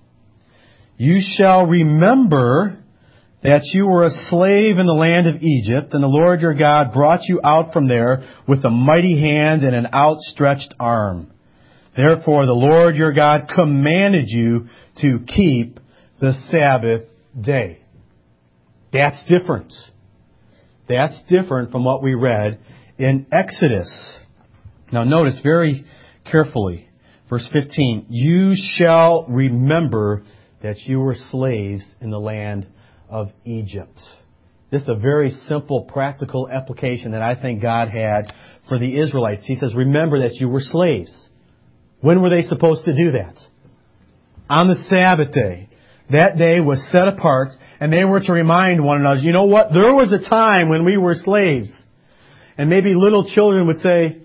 You 0.98 1.20
shall 1.38 1.66
remember 1.66 2.78
that 3.42 3.64
you 3.74 3.86
were 3.86 4.06
a 4.06 4.28
slave 4.30 4.78
in 4.78 4.86
the 4.86 4.94
land 4.94 5.28
of 5.28 5.42
Egypt, 5.42 5.94
and 5.94 6.02
the 6.02 6.08
Lord 6.08 6.40
your 6.42 6.54
God 6.54 6.94
brought 6.94 7.28
you 7.28 7.42
out 7.44 7.74
from 7.74 7.88
there 7.88 8.24
with 8.48 8.64
a 8.64 8.70
mighty 8.70 9.20
hand 9.20 9.64
and 9.64 9.76
an 9.76 9.88
outstretched 9.94 10.74
arm. 10.80 11.30
Therefore 11.96 12.46
the 12.46 12.54
Lord 12.54 12.96
your 12.96 13.12
God 13.12 13.50
commanded 13.54 14.26
you 14.28 14.68
to 15.02 15.20
keep 15.28 15.80
the 16.22 16.34
Sabbath 16.50 17.04
day. 17.40 17.80
That's 18.94 19.22
different. 19.28 19.74
That's 20.88 21.22
different 21.28 21.72
from 21.72 21.84
what 21.84 22.02
we 22.02 22.14
read 22.14 22.60
in 22.98 23.26
Exodus. 23.32 24.18
Now 24.92 25.04
notice 25.04 25.40
very 25.42 25.86
carefully, 26.30 26.88
verse 27.30 27.48
15, 27.52 28.08
you 28.10 28.54
shall 28.56 29.26
remember 29.28 30.24
that 30.62 30.80
you 30.82 31.00
were 31.00 31.16
slaves 31.32 31.84
in 32.00 32.10
the 32.10 32.20
land 32.20 32.68
of 33.10 33.30
Egypt. 33.46 34.00
This 34.72 34.82
is 34.82 34.90
a 34.90 34.96
very 34.96 35.30
simple, 35.48 35.84
practical 35.84 36.50
application 36.50 37.12
that 37.12 37.22
I 37.22 37.40
think 37.40 37.62
God 37.62 37.90
had 37.90 38.34
for 38.68 38.80
the 38.80 39.00
Israelites. 39.00 39.44
He 39.46 39.56
says, 39.56 39.76
remember 39.76 40.22
that 40.22 40.36
you 40.40 40.50
were 40.50 40.62
slaves. 40.62 41.14
When 42.02 42.22
were 42.22 42.30
they 42.30 42.42
supposed 42.42 42.86
to 42.86 42.96
do 42.96 43.12
that? 43.12 43.36
On 44.50 44.68
the 44.68 44.84
Sabbath 44.90 45.32
day. 45.32 45.70
That 46.10 46.38
day 46.38 46.60
was 46.60 46.84
set 46.92 47.08
apart 47.08 47.50
and 47.80 47.94
they 47.94 48.04
were 48.04 48.20
to 48.20 48.34
remind 48.34 48.84
one 48.84 49.00
another, 49.00 49.20
you 49.20 49.32
know 49.32 49.46
what? 49.46 49.70
There 49.74 49.94
was 49.94 50.12
a 50.12 50.28
time 50.28 50.70
when 50.70 50.86
we 50.86 50.98
were 50.98 51.16
slaves. 51.16 51.72
And 52.58 52.70
maybe 52.70 52.94
little 52.94 53.30
children 53.30 53.68
would 53.68 53.80
say, 53.80 54.23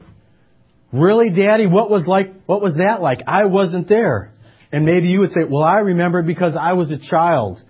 really 0.92 1.30
daddy, 1.30 1.66
what 1.66 1.90
was 1.90 2.06
like, 2.06 2.32
what 2.46 2.60
was 2.60 2.74
that 2.74 3.00
like? 3.00 3.20
I 3.26 3.46
wasn't 3.46 3.88
there. 3.88 4.32
And 4.72 4.84
maybe 4.84 5.08
you 5.08 5.20
would 5.20 5.30
say, 5.30 5.46
well 5.48 5.62
I 5.62 5.78
remember 5.78 6.22
because 6.22 6.56
I 6.60 6.74
was 6.74 6.90
a 6.90 6.98
child. 6.98 7.62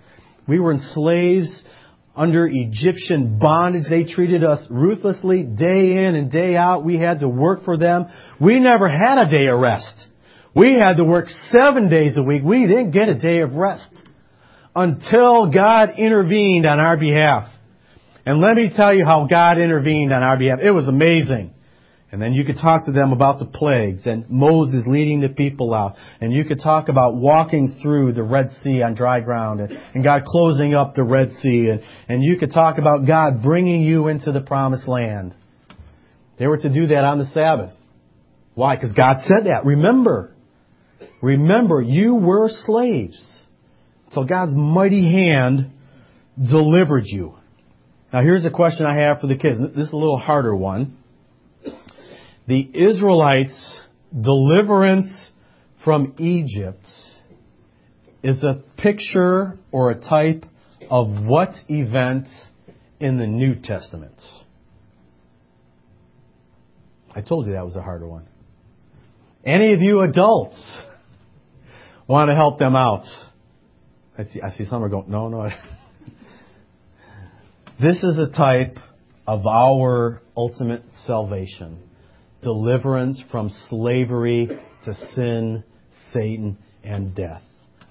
We 0.47 0.59
were 0.59 0.75
slaves 0.93 1.49
under 2.15 2.47
Egyptian 2.51 3.39
bondage. 3.39 3.83
They 3.89 4.03
treated 4.03 4.43
us 4.43 4.65
ruthlessly 4.69 5.43
day 5.43 6.05
in 6.05 6.15
and 6.15 6.31
day 6.31 6.55
out. 6.55 6.83
We 6.83 6.97
had 6.97 7.21
to 7.21 7.29
work 7.29 7.63
for 7.63 7.77
them. 7.77 8.07
We 8.41 8.59
never 8.59 8.89
had 8.89 9.17
a 9.19 9.29
day 9.29 9.47
of 9.47 9.59
rest. 9.59 10.07
We 10.55 10.73
had 10.73 10.95
to 10.95 11.03
work 11.03 11.27
seven 11.51 11.89
days 11.89 12.17
a 12.17 12.23
week. 12.23 12.43
We 12.43 12.67
didn't 12.67 12.91
get 12.91 13.07
a 13.07 13.15
day 13.15 13.39
of 13.41 13.53
rest 13.53 13.93
until 14.75 15.51
God 15.51 15.97
intervened 15.97 16.65
on 16.65 16.79
our 16.79 16.97
behalf. 16.97 17.49
And 18.25 18.41
let 18.41 18.55
me 18.55 18.71
tell 18.75 18.93
you 18.93 19.05
how 19.05 19.27
God 19.29 19.57
intervened 19.57 20.11
on 20.11 20.23
our 20.23 20.37
behalf. 20.37 20.59
It 20.61 20.71
was 20.71 20.87
amazing. 20.87 21.53
And 22.11 22.19
then 22.19 22.33
you 22.33 22.43
could 22.43 22.57
talk 22.57 22.85
to 22.85 22.91
them 22.91 23.11
about 23.11 23.37
the 23.37 23.45
plagues 23.45 24.07
and 24.07 24.27
Moses 24.29 24.83
leading 24.87 25.21
the 25.21 25.29
people 25.29 25.75
out. 25.75 25.95
And 26.19 26.33
you 26.33 26.43
could 26.43 26.59
talk 26.59 26.89
about 26.89 27.15
walking 27.15 27.77
through 27.81 28.13
the 28.13 28.23
Red 28.23 28.49
Sea 28.63 28.81
on 28.81 28.95
dry 28.95 29.19
ground 29.19 29.59
and, 29.59 29.71
and 29.93 30.03
God 30.03 30.23
closing 30.25 30.73
up 30.73 30.95
the 30.95 31.03
Red 31.03 31.31
Sea. 31.33 31.69
And, 31.69 31.81
and 32.07 32.23
you 32.23 32.37
could 32.37 32.51
talk 32.51 32.79
about 32.79 33.05
God 33.05 33.43
bringing 33.43 33.83
you 33.83 34.07
into 34.07 34.31
the 34.31 34.41
promised 34.41 34.87
land. 34.87 35.35
They 36.39 36.47
were 36.47 36.57
to 36.57 36.69
do 36.69 36.87
that 36.87 37.03
on 37.03 37.19
the 37.19 37.25
Sabbath. 37.25 37.71
Why? 38.55 38.75
Because 38.75 38.93
God 38.93 39.17
said 39.27 39.45
that. 39.45 39.65
Remember. 39.65 40.33
Remember, 41.21 41.79
you 41.79 42.15
were 42.15 42.49
slaves. 42.49 43.43
So 44.13 44.23
God's 44.23 44.53
mighty 44.55 45.03
hand 45.03 45.73
delivered 46.37 47.03
you. 47.05 47.35
Now 48.11 48.23
here's 48.23 48.45
a 48.45 48.49
question 48.49 48.87
I 48.87 48.95
have 48.95 49.19
for 49.19 49.27
the 49.27 49.37
kids. 49.37 49.59
This 49.75 49.87
is 49.87 49.93
a 49.93 49.97
little 49.97 50.17
harder 50.17 50.55
one 50.55 50.95
the 52.49 52.67
Israelites' 52.73 53.83
deliverance 54.11 55.13
from 55.85 56.15
Egypt 56.17 56.83
is 58.23 58.43
a 58.43 58.63
picture 58.75 59.53
or 59.71 59.91
a 59.91 60.01
type 60.01 60.45
of 60.89 61.09
what 61.11 61.51
event 61.67 62.25
in 62.99 63.19
the 63.19 63.27
New 63.27 63.53
Testament? 63.53 64.19
I 67.15 67.21
told 67.21 67.45
you 67.45 67.53
that 67.53 67.65
was 67.67 67.75
a 67.75 67.83
harder 67.83 68.07
one. 68.07 68.25
Any 69.45 69.73
of 69.73 69.81
you 69.81 70.01
adults 70.01 70.59
want 72.07 72.31
to 72.31 72.35
help 72.35 72.57
them 72.57 72.75
out? 72.75 73.05
I 74.17 74.23
see, 74.23 74.41
I 74.41 74.49
see 74.57 74.65
some 74.65 74.83
are 74.83 74.89
going, 74.89 75.07
no, 75.07 75.27
no. 75.27 75.43
this 77.79 77.97
is 77.97 78.17
a 78.17 78.35
type 78.35 78.77
of 79.27 79.45
our 79.45 80.23
ultimate 80.35 80.81
salvation 81.05 81.83
deliverance 82.41 83.21
from 83.31 83.51
slavery 83.69 84.47
to 84.85 84.93
sin, 85.15 85.63
Satan, 86.13 86.57
and 86.83 87.13
death 87.15 87.43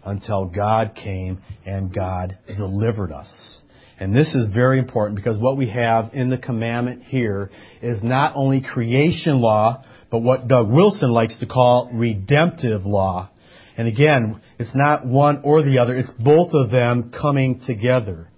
until 0.05 0.47
God 0.47 0.95
came 0.95 1.43
and 1.67 1.93
God 1.93 2.39
delivered 2.57 3.13
us. 3.13 3.61
And 4.01 4.15
this 4.15 4.33
is 4.35 4.53
very 4.55 4.79
important 4.79 5.17
because 5.17 5.39
what 5.39 5.57
we 5.57 5.69
have 5.71 6.11
in 6.15 6.31
the 6.31 6.39
commandment 6.39 7.03
here 7.05 7.51
is 7.83 8.03
not 8.03 8.37
only 8.37 8.61
creation 8.61 9.41
law, 9.41 9.85
but 10.11 10.21
what 10.21 10.49
Doug 10.49 10.71
Wilson 10.71 11.11
likes 11.11 11.39
to 11.41 11.47
call 11.47 11.91
redemptive 11.93 12.83
law. 12.85 13.31
And 13.77 13.89
again, 13.89 14.41
it's 14.59 14.75
not 14.75 15.05
one 15.05 15.43
or 15.45 15.63
the 15.63 15.79
other, 15.79 15.97
it's 15.97 16.11
both 16.19 16.53
of 16.53 16.71
them 16.71 17.13
coming 17.13 17.61
together. 17.67 18.29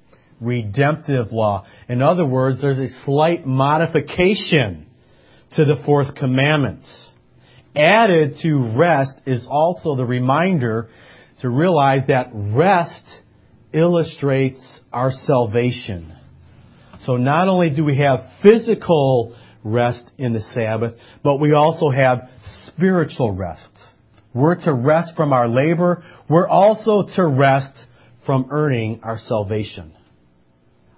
Redemptive 0.40 1.33
law. 1.33 1.66
In 1.88 2.01
other 2.01 2.25
words, 2.25 2.61
there's 2.61 2.79
a 2.79 2.88
slight 3.05 3.46
modification 3.46 4.87
to 5.56 5.64
the 5.64 5.82
fourth 5.84 6.14
commandment. 6.14 6.82
Added 7.74 8.36
to 8.42 8.72
rest 8.76 9.12
is 9.26 9.46
also 9.48 9.96
the 9.96 10.04
reminder 10.04 10.88
to 11.40 11.48
realize 11.48 12.06
that 12.08 12.30
rest 12.32 13.04
illustrates 13.72 14.60
our 14.92 15.12
salvation. 15.12 16.12
So 17.04 17.16
not 17.16 17.48
only 17.48 17.70
do 17.70 17.84
we 17.84 17.98
have 17.98 18.20
physical 18.42 19.36
rest 19.62 20.04
in 20.18 20.32
the 20.32 20.40
Sabbath, 20.54 20.94
but 21.22 21.38
we 21.38 21.52
also 21.52 21.90
have 21.90 22.28
spiritual 22.66 23.32
rest. 23.32 23.70
We're 24.34 24.56
to 24.64 24.72
rest 24.72 25.12
from 25.16 25.32
our 25.32 25.48
labor. 25.48 26.04
We're 26.28 26.48
also 26.48 27.06
to 27.16 27.26
rest 27.26 27.72
from 28.26 28.48
earning 28.50 29.00
our 29.02 29.18
salvation. 29.18 29.92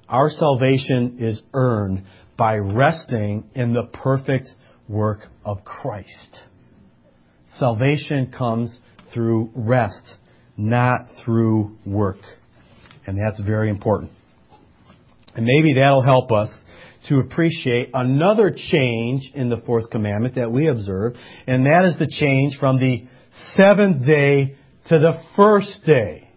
Our 0.08 0.28
salvation 0.28 1.16
is 1.20 1.40
earned 1.54 2.04
by 2.42 2.56
resting 2.56 3.44
in 3.54 3.72
the 3.72 3.84
perfect 3.84 4.48
work 4.88 5.20
of 5.44 5.64
Christ. 5.64 6.40
Salvation 7.56 8.34
comes 8.36 8.76
through 9.14 9.48
rest, 9.54 10.02
not 10.56 11.06
through 11.24 11.76
work. 11.86 12.18
And 13.06 13.16
that's 13.16 13.40
very 13.46 13.70
important. 13.70 14.10
And 15.36 15.46
maybe 15.46 15.74
that'll 15.74 16.02
help 16.02 16.32
us 16.32 16.50
to 17.08 17.20
appreciate 17.20 17.90
another 17.94 18.52
change 18.52 19.30
in 19.36 19.48
the 19.48 19.58
fourth 19.58 19.88
commandment 19.90 20.34
that 20.34 20.50
we 20.50 20.66
observe, 20.66 21.14
and 21.46 21.64
that 21.66 21.84
is 21.84 21.96
the 22.00 22.08
change 22.10 22.58
from 22.58 22.80
the 22.80 23.06
seventh 23.54 24.04
day 24.04 24.56
to 24.88 24.98
the 24.98 25.22
first 25.36 25.86
day. 25.86 26.28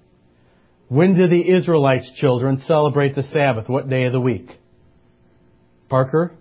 When 0.88 1.18
do 1.18 1.26
the 1.28 1.50
Israelites 1.50 2.12
children 2.18 2.62
celebrate 2.68 3.15
the 3.15 3.24
Sabbath? 3.24 3.68
What 3.68 3.89
day 3.89 4.04
of 4.04 4.12
the 4.13 4.22
week? 4.22 4.52
Parker? 5.89 6.34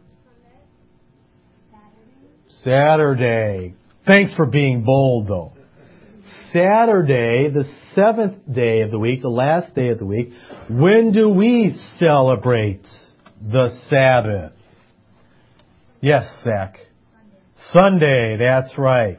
Saturday. 2.62 3.74
Thanks 4.06 4.34
for 4.34 4.46
being 4.46 4.84
bold 4.84 5.28
though. 5.28 5.52
Saturday, 6.52 7.50
the 7.50 7.64
seventh 7.94 8.38
day 8.50 8.80
of 8.82 8.90
the 8.90 8.98
week, 8.98 9.22
the 9.22 9.28
last 9.28 9.74
day 9.74 9.88
of 9.88 9.98
the 9.98 10.06
week, 10.06 10.30
when 10.70 11.12
do 11.12 11.28
we 11.28 11.76
celebrate 11.98 12.86
the 13.42 13.76
Sabbath? 13.90 14.52
Yes, 16.00 16.26
Zach. 16.44 16.76
Sunday, 17.72 18.36
that's 18.38 18.78
right. 18.78 19.18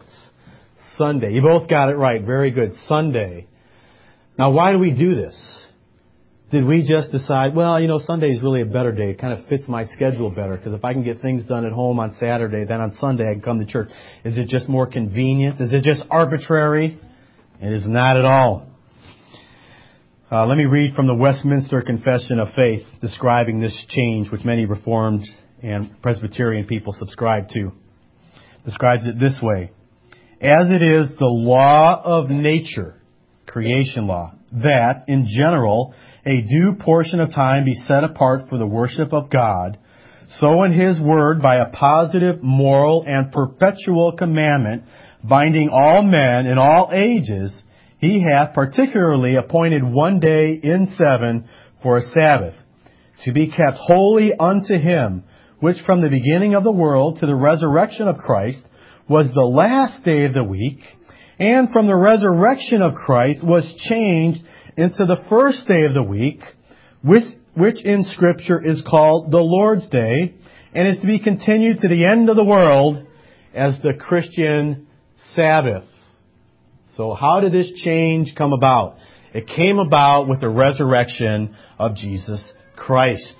Sunday. 0.97 1.33
You 1.33 1.41
both 1.41 1.69
got 1.69 1.89
it 1.89 1.95
right. 1.95 2.23
Very 2.23 2.51
good. 2.51 2.73
Sunday. 2.87 3.47
Now 4.37 4.51
why 4.51 4.71
do 4.71 4.79
we 4.79 4.91
do 4.91 5.15
this? 5.15 5.64
Did 6.51 6.65
we 6.65 6.87
just 6.87 7.11
decide, 7.11 7.55
well, 7.55 7.79
you 7.81 7.87
know, 7.87 7.99
Sunday 8.05 8.29
is 8.29 8.41
really 8.41 8.61
a 8.61 8.65
better 8.65 8.91
day. 8.91 9.09
It 9.09 9.19
kind 9.19 9.37
of 9.37 9.47
fits 9.47 9.63
my 9.67 9.85
schedule 9.85 10.29
better 10.29 10.55
because 10.55 10.73
if 10.73 10.85
I 10.85 10.93
can 10.93 11.03
get 11.03 11.19
things 11.19 11.43
done 11.43 11.65
at 11.65 11.71
home 11.71 11.99
on 11.99 12.15
Saturday, 12.19 12.65
then 12.65 12.81
on 12.81 12.93
Sunday 12.99 13.27
I 13.27 13.33
can 13.33 13.41
come 13.41 13.59
to 13.59 13.65
church. 13.65 13.89
Is 14.23 14.37
it 14.37 14.47
just 14.47 14.69
more 14.69 14.85
convenient? 14.85 15.59
Is 15.59 15.73
it 15.73 15.83
just 15.83 16.03
arbitrary? 16.09 16.99
It 17.59 17.73
is 17.73 17.87
not 17.87 18.17
at 18.17 18.25
all. 18.25 18.67
Uh, 20.31 20.45
let 20.45 20.57
me 20.57 20.65
read 20.65 20.93
from 20.93 21.07
the 21.07 21.15
Westminster 21.15 21.81
Confession 21.81 22.39
of 22.39 22.49
Faith 22.55 22.85
describing 23.01 23.59
this 23.59 23.85
change 23.89 24.31
which 24.31 24.43
many 24.43 24.65
Reformed 24.65 25.25
and 25.63 25.99
Presbyterian 26.01 26.67
people 26.67 26.93
subscribe 26.97 27.49
to. 27.49 27.71
Describes 28.65 29.07
it 29.07 29.19
this 29.19 29.39
way. 29.41 29.71
As 30.41 30.69
it 30.69 30.83
is 30.83 31.07
the 31.17 31.25
law 31.25 32.01
of 32.03 32.29
nature, 32.29 32.95
creation 33.47 34.07
law, 34.07 34.33
that, 34.51 35.05
in 35.07 35.27
general, 35.27 35.93
a 36.25 36.41
due 36.41 36.75
portion 36.79 37.19
of 37.19 37.31
time 37.31 37.65
be 37.65 37.73
set 37.73 38.03
apart 38.03 38.49
for 38.49 38.57
the 38.57 38.67
worship 38.67 39.13
of 39.13 39.29
God, 39.29 39.77
so 40.39 40.63
in 40.63 40.71
His 40.71 40.99
Word, 40.99 41.41
by 41.41 41.57
a 41.57 41.69
positive, 41.69 42.41
moral, 42.41 43.03
and 43.05 43.31
perpetual 43.31 44.13
commandment, 44.13 44.83
binding 45.23 45.69
all 45.69 46.01
men 46.01 46.47
in 46.47 46.57
all 46.57 46.89
ages, 46.93 47.53
He 47.99 48.23
hath 48.23 48.53
particularly 48.53 49.35
appointed 49.35 49.83
one 49.83 50.19
day 50.19 50.59
in 50.61 50.93
seven 50.97 51.47
for 51.83 51.97
a 51.97 52.01
Sabbath, 52.01 52.55
to 53.23 53.31
be 53.31 53.47
kept 53.47 53.77
holy 53.77 54.33
unto 54.33 54.77
Him, 54.77 55.23
which 55.59 55.77
from 55.85 56.01
the 56.01 56.09
beginning 56.09 56.55
of 56.55 56.63
the 56.63 56.71
world 56.71 57.19
to 57.19 57.27
the 57.27 57.35
resurrection 57.35 58.07
of 58.07 58.17
Christ 58.17 58.61
was 59.07 59.27
the 59.33 59.41
last 59.41 60.03
day 60.03 60.25
of 60.25 60.33
the 60.33 60.43
week, 60.43 60.79
and 61.39 61.69
from 61.71 61.87
the 61.87 61.95
resurrection 61.95 62.81
of 62.81 62.95
Christ 62.95 63.43
was 63.43 63.75
changed 63.89 64.41
into 64.77 65.05
the 65.05 65.23
first 65.29 65.67
day 65.67 65.85
of 65.85 65.93
the 65.93 66.03
week, 66.03 66.41
which, 67.03 67.23
which 67.55 67.83
in 67.83 68.03
Scripture 68.03 68.63
is 68.63 68.83
called 68.87 69.31
the 69.31 69.39
Lord's 69.39 69.87
Day, 69.89 70.33
and 70.73 70.87
is 70.87 70.99
to 70.99 71.07
be 71.07 71.19
continued 71.19 71.77
to 71.79 71.87
the 71.87 72.05
end 72.05 72.29
of 72.29 72.35
the 72.35 72.43
world 72.43 73.05
as 73.53 73.77
the 73.81 73.93
Christian 73.93 74.87
Sabbath. 75.33 75.85
So 76.95 77.13
how 77.13 77.41
did 77.41 77.51
this 77.51 77.71
change 77.83 78.33
come 78.37 78.53
about? 78.53 78.97
It 79.33 79.47
came 79.47 79.79
about 79.79 80.29
with 80.29 80.39
the 80.39 80.49
resurrection 80.49 81.55
of 81.77 81.95
Jesus 81.95 82.53
Christ. 82.77 83.35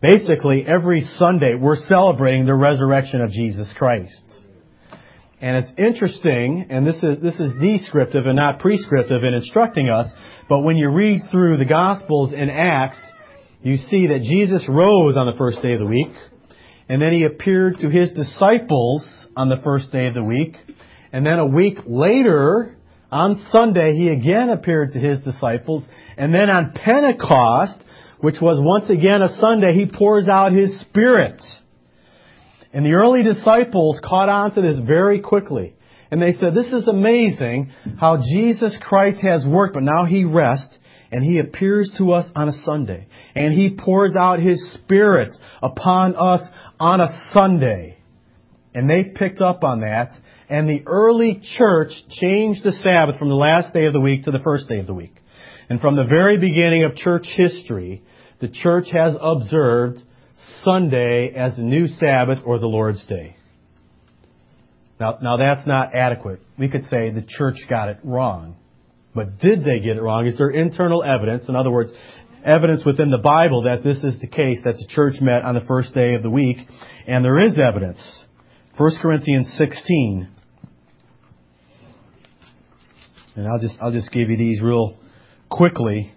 Basically, 0.00 0.64
every 0.66 1.00
Sunday 1.00 1.54
we're 1.54 1.76
celebrating 1.76 2.46
the 2.46 2.54
resurrection 2.54 3.20
of 3.20 3.30
Jesus 3.30 3.72
Christ. 3.76 4.22
And 5.40 5.56
it's 5.58 5.72
interesting, 5.76 6.66
and 6.70 6.86
this 6.86 6.96
is, 7.02 7.20
this 7.20 7.38
is 7.40 7.52
descriptive 7.60 8.26
and 8.26 8.36
not 8.36 8.60
prescriptive 8.60 9.24
in 9.24 9.34
instructing 9.34 9.88
us, 9.88 10.06
but 10.48 10.60
when 10.60 10.76
you 10.76 10.90
read 10.90 11.20
through 11.30 11.56
the 11.56 11.64
Gospels 11.64 12.32
and 12.32 12.50
Acts, 12.50 12.98
you 13.62 13.76
see 13.76 14.06
that 14.08 14.22
Jesus 14.22 14.64
rose 14.68 15.16
on 15.16 15.26
the 15.26 15.36
first 15.36 15.60
day 15.60 15.72
of 15.72 15.80
the 15.80 15.86
week, 15.86 16.12
and 16.88 17.02
then 17.02 17.12
he 17.12 17.24
appeared 17.24 17.78
to 17.78 17.90
his 17.90 18.12
disciples 18.12 19.08
on 19.36 19.48
the 19.48 19.60
first 19.64 19.90
day 19.90 20.06
of 20.06 20.14
the 20.14 20.22
week, 20.24 20.54
and 21.12 21.26
then 21.26 21.38
a 21.38 21.46
week 21.46 21.78
later, 21.86 22.76
on 23.10 23.44
Sunday, 23.50 23.92
he 23.92 24.08
again 24.08 24.50
appeared 24.50 24.92
to 24.92 24.98
his 24.98 25.18
disciples, 25.20 25.84
and 26.16 26.32
then 26.32 26.48
on 26.48 26.72
Pentecost, 26.72 27.80
which 28.20 28.36
was 28.40 28.58
once 28.60 28.88
again 28.88 29.20
a 29.22 29.36
Sunday, 29.40 29.74
he 29.74 29.86
pours 29.86 30.28
out 30.28 30.52
his 30.52 30.80
Spirit. 30.80 31.40
And 32.74 32.84
the 32.84 32.94
early 32.94 33.22
disciples 33.22 34.00
caught 34.04 34.28
on 34.28 34.52
to 34.56 34.60
this 34.60 34.80
very 34.80 35.20
quickly. 35.20 35.74
And 36.10 36.20
they 36.20 36.32
said, 36.32 36.54
this 36.54 36.72
is 36.72 36.88
amazing 36.88 37.70
how 37.98 38.18
Jesus 38.18 38.76
Christ 38.82 39.18
has 39.22 39.46
worked, 39.46 39.74
but 39.74 39.84
now 39.84 40.04
he 40.04 40.24
rests 40.24 40.76
and 41.12 41.24
he 41.24 41.38
appears 41.38 41.88
to 41.98 42.10
us 42.10 42.28
on 42.34 42.48
a 42.48 42.64
Sunday. 42.64 43.06
And 43.36 43.54
he 43.54 43.76
pours 43.78 44.16
out 44.18 44.40
his 44.40 44.74
Spirit 44.74 45.32
upon 45.62 46.16
us 46.16 46.40
on 46.80 47.00
a 47.00 47.08
Sunday. 47.32 47.98
And 48.74 48.90
they 48.90 49.04
picked 49.04 49.40
up 49.40 49.62
on 49.62 49.82
that. 49.82 50.10
And 50.48 50.68
the 50.68 50.82
early 50.86 51.40
church 51.56 51.92
changed 52.10 52.64
the 52.64 52.72
Sabbath 52.72 53.20
from 53.20 53.28
the 53.28 53.36
last 53.36 53.72
day 53.72 53.84
of 53.84 53.92
the 53.92 54.00
week 54.00 54.24
to 54.24 54.32
the 54.32 54.42
first 54.42 54.68
day 54.68 54.80
of 54.80 54.88
the 54.88 54.94
week. 54.94 55.14
And 55.68 55.80
from 55.80 55.94
the 55.94 56.06
very 56.06 56.38
beginning 56.38 56.82
of 56.82 56.96
church 56.96 57.26
history, 57.36 58.02
the 58.40 58.48
church 58.48 58.86
has 58.92 59.16
observed 59.20 60.02
Sunday 60.62 61.32
as 61.34 61.56
the 61.56 61.62
new 61.62 61.86
Sabbath 61.86 62.40
or 62.44 62.58
the 62.58 62.66
Lord's 62.66 63.04
Day. 63.06 63.36
Now, 64.98 65.18
now 65.20 65.36
that's 65.36 65.66
not 65.66 65.94
adequate. 65.94 66.40
We 66.58 66.68
could 66.68 66.84
say 66.86 67.10
the 67.10 67.24
church 67.26 67.56
got 67.68 67.88
it 67.88 67.98
wrong. 68.04 68.56
But 69.14 69.38
did 69.38 69.64
they 69.64 69.80
get 69.80 69.96
it 69.96 70.02
wrong? 70.02 70.26
Is 70.26 70.38
there 70.38 70.50
internal 70.50 71.04
evidence? 71.04 71.48
In 71.48 71.56
other 71.56 71.70
words, 71.70 71.92
evidence 72.44 72.84
within 72.84 73.10
the 73.10 73.18
Bible 73.18 73.62
that 73.62 73.82
this 73.82 74.02
is 74.04 74.20
the 74.20 74.26
case, 74.26 74.60
that 74.64 74.74
the 74.74 74.86
church 74.88 75.14
met 75.20 75.42
on 75.42 75.54
the 75.54 75.62
first 75.62 75.94
day 75.94 76.14
of 76.14 76.22
the 76.22 76.30
week. 76.30 76.58
And 77.06 77.24
there 77.24 77.38
is 77.38 77.58
evidence. 77.58 78.24
1 78.76 78.92
Corinthians 79.00 79.54
16. 79.56 80.28
And 83.36 83.48
I'll 83.48 83.60
just, 83.60 83.76
I'll 83.80 83.92
just 83.92 84.12
give 84.12 84.30
you 84.30 84.36
these 84.36 84.60
real 84.60 84.96
quickly 85.50 86.12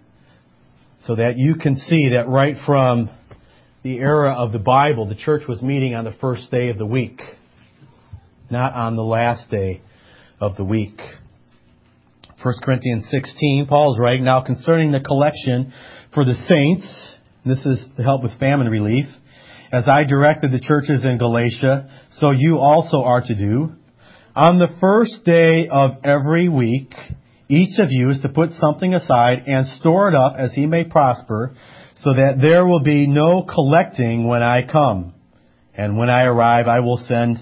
so 1.04 1.16
that 1.16 1.36
you 1.36 1.54
can 1.54 1.76
see 1.76 2.10
that 2.10 2.28
right 2.28 2.56
from 2.66 3.10
the 3.88 4.00
era 4.00 4.34
of 4.34 4.52
the 4.52 4.58
Bible, 4.58 5.08
the 5.08 5.14
church 5.14 5.44
was 5.48 5.62
meeting 5.62 5.94
on 5.94 6.04
the 6.04 6.12
first 6.20 6.50
day 6.50 6.68
of 6.68 6.76
the 6.76 6.84
week, 6.84 7.22
not 8.50 8.74
on 8.74 8.96
the 8.96 9.02
last 9.02 9.50
day 9.50 9.80
of 10.38 10.58
the 10.58 10.64
week. 10.64 11.00
1 12.42 12.54
Corinthians 12.62 13.08
16, 13.10 13.64
Paul 13.66 13.94
is 13.94 13.98
writing, 13.98 14.24
now 14.24 14.42
concerning 14.42 14.92
the 14.92 15.00
collection 15.00 15.72
for 16.12 16.26
the 16.26 16.34
saints, 16.34 16.86
this 17.46 17.64
is 17.64 17.82
to 17.96 18.02
help 18.02 18.22
with 18.22 18.38
famine 18.38 18.68
relief, 18.68 19.06
as 19.72 19.84
I 19.88 20.04
directed 20.04 20.52
the 20.52 20.60
churches 20.60 21.06
in 21.06 21.16
Galatia, 21.16 21.88
so 22.10 22.30
you 22.30 22.58
also 22.58 23.04
are 23.04 23.22
to 23.22 23.34
do. 23.34 23.72
On 24.36 24.58
the 24.58 24.76
first 24.82 25.24
day 25.24 25.66
of 25.66 25.92
every 26.04 26.50
week, 26.50 26.92
each 27.48 27.78
of 27.78 27.90
you 27.90 28.10
is 28.10 28.20
to 28.20 28.28
put 28.28 28.50
something 28.50 28.92
aside 28.92 29.44
and 29.46 29.66
store 29.66 30.10
it 30.10 30.14
up 30.14 30.34
as 30.36 30.52
he 30.52 30.66
may 30.66 30.84
prosper, 30.84 31.54
so 32.02 32.14
that 32.14 32.38
there 32.40 32.64
will 32.64 32.82
be 32.82 33.06
no 33.06 33.42
collecting 33.42 34.26
when 34.26 34.42
I 34.42 34.66
come. 34.66 35.14
And 35.74 35.98
when 35.98 36.10
I 36.10 36.24
arrive, 36.24 36.66
I 36.66 36.80
will 36.80 36.96
send 36.96 37.38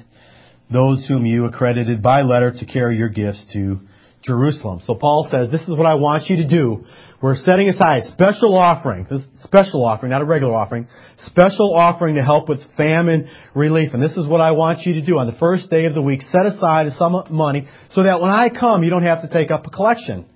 those 0.73 1.07
whom 1.07 1.27
you 1.27 1.45
accredited 1.45 2.03
by 2.03 2.23
letter 2.23 2.53
to 2.53 2.67
carry 2.67 2.97
your 2.97 3.09
gifts 3.09 3.47
to 3.53 3.81
Jerusalem. 4.23 4.81
So 4.85 4.95
Paul 4.95 5.29
says, 5.31 5.51
this 5.51 5.63
is 5.63 5.77
what 5.77 5.87
I 5.87 5.95
want 5.95 6.25
you 6.29 6.37
to 6.39 6.49
do. 6.49 6.85
We're 7.23 7.37
setting 7.37 7.69
aside 7.69 8.01
a 8.01 8.05
special 8.13 8.57
offering, 8.57 9.07
this 9.09 9.23
special 9.45 9.85
offering, 9.85 10.11
not 10.11 10.21
a 10.21 10.27
regular 10.27 10.55
offering, 10.55 10.87
special 11.19 11.75
offering 11.75 12.17
to 12.17 12.23
help 12.23 12.49
with 12.49 12.59
famine 12.77 13.29
relief. 13.55 13.95
And 13.95 14.03
this 14.03 14.17
is 14.17 14.27
what 14.27 14.41
I 14.41 14.51
want 14.51 14.81
you 14.81 14.95
to 14.95 15.07
do 15.07 15.19
on 15.19 15.27
the 15.27 15.39
first 15.39 15.71
day 15.71 15.87
of 15.87 15.95
the 15.95 16.03
week. 16.03 16.21
Set 16.23 16.45
aside 16.45 16.91
some 16.99 17.25
money 17.31 17.69
so 17.93 18.03
that 18.03 18.21
when 18.21 18.31
I 18.31 18.49
come, 18.51 18.85
you 18.85 18.91
don't 18.91 19.03
have 19.03 19.23
to 19.23 19.29
take 19.29 19.51
up 19.51 19.67
a 19.67 19.71
collection. 19.71 20.27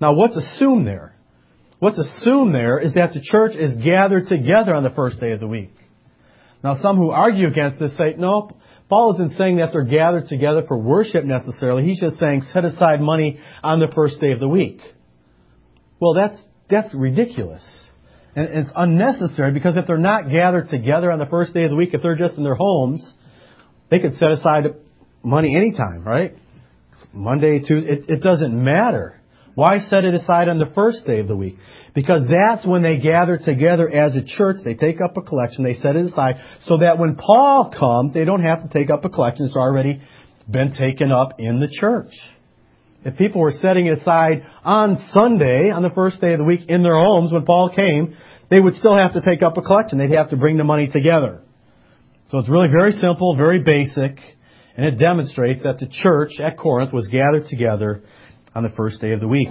Now 0.00 0.14
what's 0.14 0.36
assumed 0.36 0.86
there? 0.86 1.14
What's 1.78 1.98
assumed 1.98 2.54
there 2.54 2.78
is 2.78 2.94
that 2.94 3.12
the 3.12 3.20
church 3.22 3.54
is 3.54 3.78
gathered 3.78 4.26
together 4.26 4.74
on 4.74 4.82
the 4.82 4.90
first 4.90 5.20
day 5.20 5.32
of 5.32 5.40
the 5.40 5.46
week. 5.46 5.72
Now 6.62 6.74
some 6.82 6.96
who 6.96 7.10
argue 7.10 7.46
against 7.46 7.78
this 7.78 7.96
say, 7.96 8.14
no, 8.18 8.50
Paul 8.88 9.14
isn't 9.14 9.36
saying 9.36 9.58
that 9.58 9.70
they're 9.72 9.84
gathered 9.84 10.26
together 10.28 10.64
for 10.66 10.76
worship 10.76 11.24
necessarily. 11.24 11.84
He's 11.84 12.00
just 12.00 12.16
saying 12.18 12.42
set 12.52 12.64
aside 12.64 13.00
money 13.00 13.38
on 13.62 13.78
the 13.80 13.88
first 13.94 14.20
day 14.20 14.32
of 14.32 14.40
the 14.40 14.48
week. 14.48 14.80
Well, 16.00 16.14
that's, 16.14 16.40
that's 16.68 16.94
ridiculous. 16.94 17.64
And 18.34 18.48
it's 18.48 18.70
unnecessary 18.74 19.52
because 19.52 19.76
if 19.76 19.86
they're 19.86 19.98
not 19.98 20.30
gathered 20.30 20.68
together 20.68 21.12
on 21.12 21.18
the 21.18 21.26
first 21.26 21.54
day 21.54 21.64
of 21.64 21.70
the 21.70 21.76
week, 21.76 21.90
if 21.92 22.02
they're 22.02 22.16
just 22.16 22.36
in 22.36 22.44
their 22.44 22.54
homes, 22.54 23.06
they 23.90 24.00
could 24.00 24.14
set 24.14 24.32
aside 24.32 24.64
money 25.22 25.54
anytime, 25.56 26.02
right? 26.04 26.34
Monday, 27.12 27.60
Tuesday, 27.60 27.90
it, 27.90 28.10
it 28.10 28.22
doesn't 28.22 28.52
matter. 28.52 29.17
Why 29.58 29.80
set 29.80 30.04
it 30.04 30.14
aside 30.14 30.48
on 30.48 30.60
the 30.60 30.70
first 30.72 31.04
day 31.04 31.18
of 31.18 31.26
the 31.26 31.36
week? 31.36 31.56
Because 31.92 32.20
that's 32.30 32.64
when 32.64 32.80
they 32.80 33.00
gather 33.00 33.38
together 33.44 33.90
as 33.90 34.14
a 34.14 34.22
church. 34.24 34.58
They 34.64 34.74
take 34.74 35.00
up 35.00 35.16
a 35.16 35.20
collection. 35.20 35.64
They 35.64 35.74
set 35.74 35.96
it 35.96 36.06
aside 36.06 36.36
so 36.62 36.76
that 36.76 37.00
when 37.00 37.16
Paul 37.16 37.74
comes, 37.76 38.14
they 38.14 38.24
don't 38.24 38.44
have 38.44 38.62
to 38.62 38.68
take 38.68 38.88
up 38.88 39.04
a 39.04 39.08
collection. 39.08 39.46
It's 39.46 39.56
already 39.56 40.00
been 40.48 40.74
taken 40.78 41.10
up 41.10 41.40
in 41.40 41.58
the 41.58 41.66
church. 41.68 42.12
If 43.04 43.18
people 43.18 43.40
were 43.40 43.50
setting 43.50 43.86
it 43.86 43.98
aside 43.98 44.44
on 44.62 45.04
Sunday, 45.10 45.72
on 45.72 45.82
the 45.82 45.90
first 45.90 46.20
day 46.20 46.34
of 46.34 46.38
the 46.38 46.44
week, 46.44 46.68
in 46.68 46.84
their 46.84 46.94
homes 46.94 47.32
when 47.32 47.44
Paul 47.44 47.74
came, 47.74 48.16
they 48.50 48.60
would 48.60 48.74
still 48.74 48.96
have 48.96 49.14
to 49.14 49.22
take 49.22 49.42
up 49.42 49.56
a 49.56 49.62
collection. 49.62 49.98
They'd 49.98 50.12
have 50.12 50.30
to 50.30 50.36
bring 50.36 50.56
the 50.56 50.62
money 50.62 50.86
together. 50.86 51.40
So 52.28 52.38
it's 52.38 52.48
really 52.48 52.68
very 52.68 52.92
simple, 52.92 53.36
very 53.36 53.58
basic, 53.58 54.20
and 54.76 54.86
it 54.86 55.00
demonstrates 55.00 55.64
that 55.64 55.80
the 55.80 55.88
church 55.88 56.38
at 56.38 56.56
Corinth 56.56 56.92
was 56.92 57.08
gathered 57.08 57.46
together 57.46 58.04
on 58.54 58.62
the 58.62 58.70
first 58.70 59.00
day 59.00 59.12
of 59.12 59.20
the 59.20 59.28
week. 59.28 59.48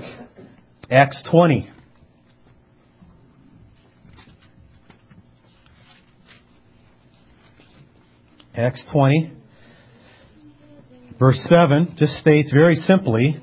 Acts 0.89 1.23
20. 1.29 1.69
Acts 8.57 8.83
20, 8.91 9.33
verse 11.19 11.39
7 11.47 11.93
just 11.99 12.13
states 12.13 12.51
very 12.51 12.73
simply, 12.73 13.39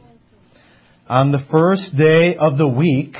on 1.09 1.31
the 1.31 1.39
first 1.53 1.97
day 1.97 2.35
of 2.35 2.59
the 2.59 2.67
week, 2.67 3.15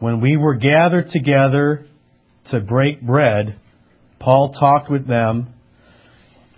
when 0.00 0.20
we 0.20 0.36
were 0.36 0.56
gathered 0.56 1.06
together 1.10 1.86
to 2.46 2.60
break 2.60 3.00
bread, 3.00 3.54
Paul 4.18 4.52
talked 4.58 4.90
with 4.90 5.06
them, 5.06 5.54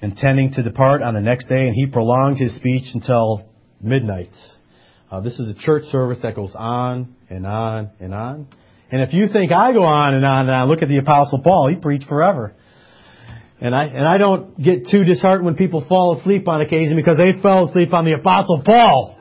intending 0.01 0.53
to 0.53 0.62
depart 0.62 1.03
on 1.03 1.12
the 1.12 1.20
next 1.20 1.48
day, 1.48 1.66
and 1.66 1.74
he 1.74 1.87
prolonged 1.87 2.38
his 2.38 2.57
speech 2.57 2.85
until 2.94 3.44
midnight. 3.83 4.33
Uh, 5.11 5.21
this 5.21 5.38
is 5.38 5.49
a 5.49 5.55
church 5.55 5.85
service 5.85 6.18
that 6.23 6.35
goes 6.35 6.53
on 6.55 7.16
and 7.31 7.47
on 7.47 7.90
and 7.99 8.12
on. 8.12 8.47
And 8.90 9.03
if 9.03 9.14
you 9.14 9.29
think 9.29 9.53
I 9.53 9.73
go 9.73 9.83
on 9.83 10.14
and 10.14 10.25
on 10.25 10.49
and 10.49 10.51
on, 10.51 10.68
look 10.68 10.83
at 10.83 10.88
the 10.88 10.99
Apostle 10.99 11.40
Paul. 11.40 11.71
He 11.71 11.77
preached 11.77 12.07
forever. 12.09 12.55
And 13.61 13.75
I, 13.75 13.85
and 13.85 14.07
I 14.07 14.18
don't 14.18 14.62
get 14.62 14.88
too 14.90 15.05
disheartened 15.05 15.47
when 15.47 15.57
people 15.57 15.85
fall 15.88 16.18
asleep 16.18 16.47
on 16.47 16.61
occasion 16.61 16.94
because 16.97 17.16
they 17.16 17.40
fell 17.42 17.68
asleep 17.68 17.92
on 17.92 18.05
the 18.05 18.12
Apostle 18.12 18.62
Paul. 18.64 19.18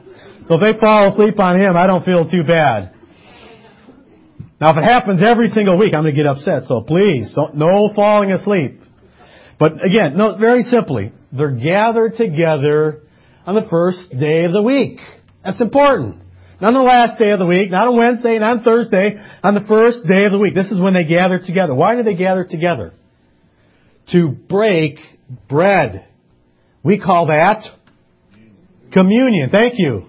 So 0.47 0.55
if 0.55 0.61
they 0.61 0.79
fall 0.79 1.13
asleep 1.13 1.39
on 1.39 1.59
him, 1.59 1.75
I 1.75 1.87
don't 1.87 2.03
feel 2.03 2.29
too 2.29 2.43
bad. 2.43 2.93
Now 4.59 4.71
if 4.71 4.77
it 4.77 4.83
happens 4.83 5.21
every 5.23 5.47
single 5.49 5.77
week, 5.77 5.93
I'm 5.93 6.03
going 6.03 6.13
to 6.13 6.21
get 6.21 6.27
upset. 6.27 6.63
So 6.63 6.81
please, 6.81 7.31
don't, 7.33 7.55
no 7.55 7.93
falling 7.95 8.31
asleep. 8.31 8.81
But 9.57 9.85
again, 9.85 10.17
no, 10.17 10.37
very 10.37 10.63
simply, 10.63 11.13
they're 11.31 11.51
gathered 11.51 12.15
together 12.15 13.03
on 13.45 13.55
the 13.55 13.67
first 13.69 14.09
day 14.11 14.43
of 14.43 14.51
the 14.51 14.61
week. 14.61 14.99
That's 15.47 15.61
important. 15.61 16.17
Not 16.59 16.73
on 16.73 16.73
the 16.73 16.81
last 16.81 17.17
day 17.17 17.31
of 17.31 17.39
the 17.39 17.45
week, 17.45 17.71
not 17.71 17.87
on 17.87 17.97
Wednesday, 17.97 18.37
not 18.37 18.57
on 18.57 18.63
Thursday, 18.63 19.15
on 19.41 19.53
the 19.53 19.61
first 19.61 20.05
day 20.05 20.25
of 20.25 20.33
the 20.33 20.39
week. 20.39 20.53
This 20.53 20.67
is 20.67 20.79
when 20.79 20.93
they 20.93 21.05
gather 21.05 21.39
together. 21.39 21.73
Why 21.73 21.95
do 21.95 22.03
they 22.03 22.15
gather 22.15 22.43
together? 22.43 22.91
To 24.11 24.27
break 24.27 24.97
bread. 25.47 26.05
We 26.83 26.99
call 26.99 27.27
that 27.27 27.63
communion. 28.91 29.49
Thank 29.49 29.75
you. 29.77 30.07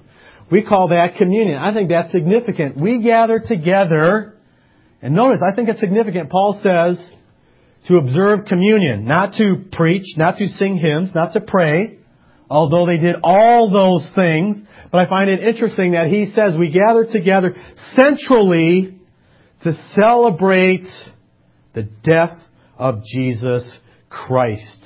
We 0.51 0.65
call 0.65 0.89
that 0.89 1.15
communion. 1.17 1.57
I 1.57 1.73
think 1.73 1.89
that's 1.89 2.11
significant. 2.11 2.77
We 2.77 3.01
gather 3.01 3.41
together, 3.47 4.35
and 5.01 5.15
notice, 5.15 5.41
I 5.41 5.55
think 5.55 5.69
it's 5.69 5.79
significant. 5.79 6.31
Paul 6.31 6.61
says 6.65 6.99
to 7.87 7.99
observe 7.99 8.47
communion, 8.47 9.05
not 9.05 9.35
to 9.35 9.67
preach, 9.71 10.17
not 10.17 10.39
to 10.39 10.49
sing 10.49 10.79
hymns, 10.79 11.11
not 11.15 11.35
to 11.35 11.41
pray, 11.41 11.98
although 12.51 12.87
they 12.87 12.99
did 12.99 13.17
all 13.23 13.71
those 13.71 14.09
things, 14.15 14.59
but 14.91 14.99
I 14.99 15.09
find 15.09 15.31
it 15.31 15.41
interesting 15.41 15.93
that 15.93 16.09
he 16.09 16.27
says 16.35 16.57
we 16.57 16.71
gather 16.71 17.07
together 17.11 17.55
centrally 17.97 18.99
to 19.63 19.73
celebrate 19.95 20.87
the 21.75 21.89
death 22.05 22.39
of 22.77 23.03
Jesus 23.05 23.71
Christ. 24.09 24.85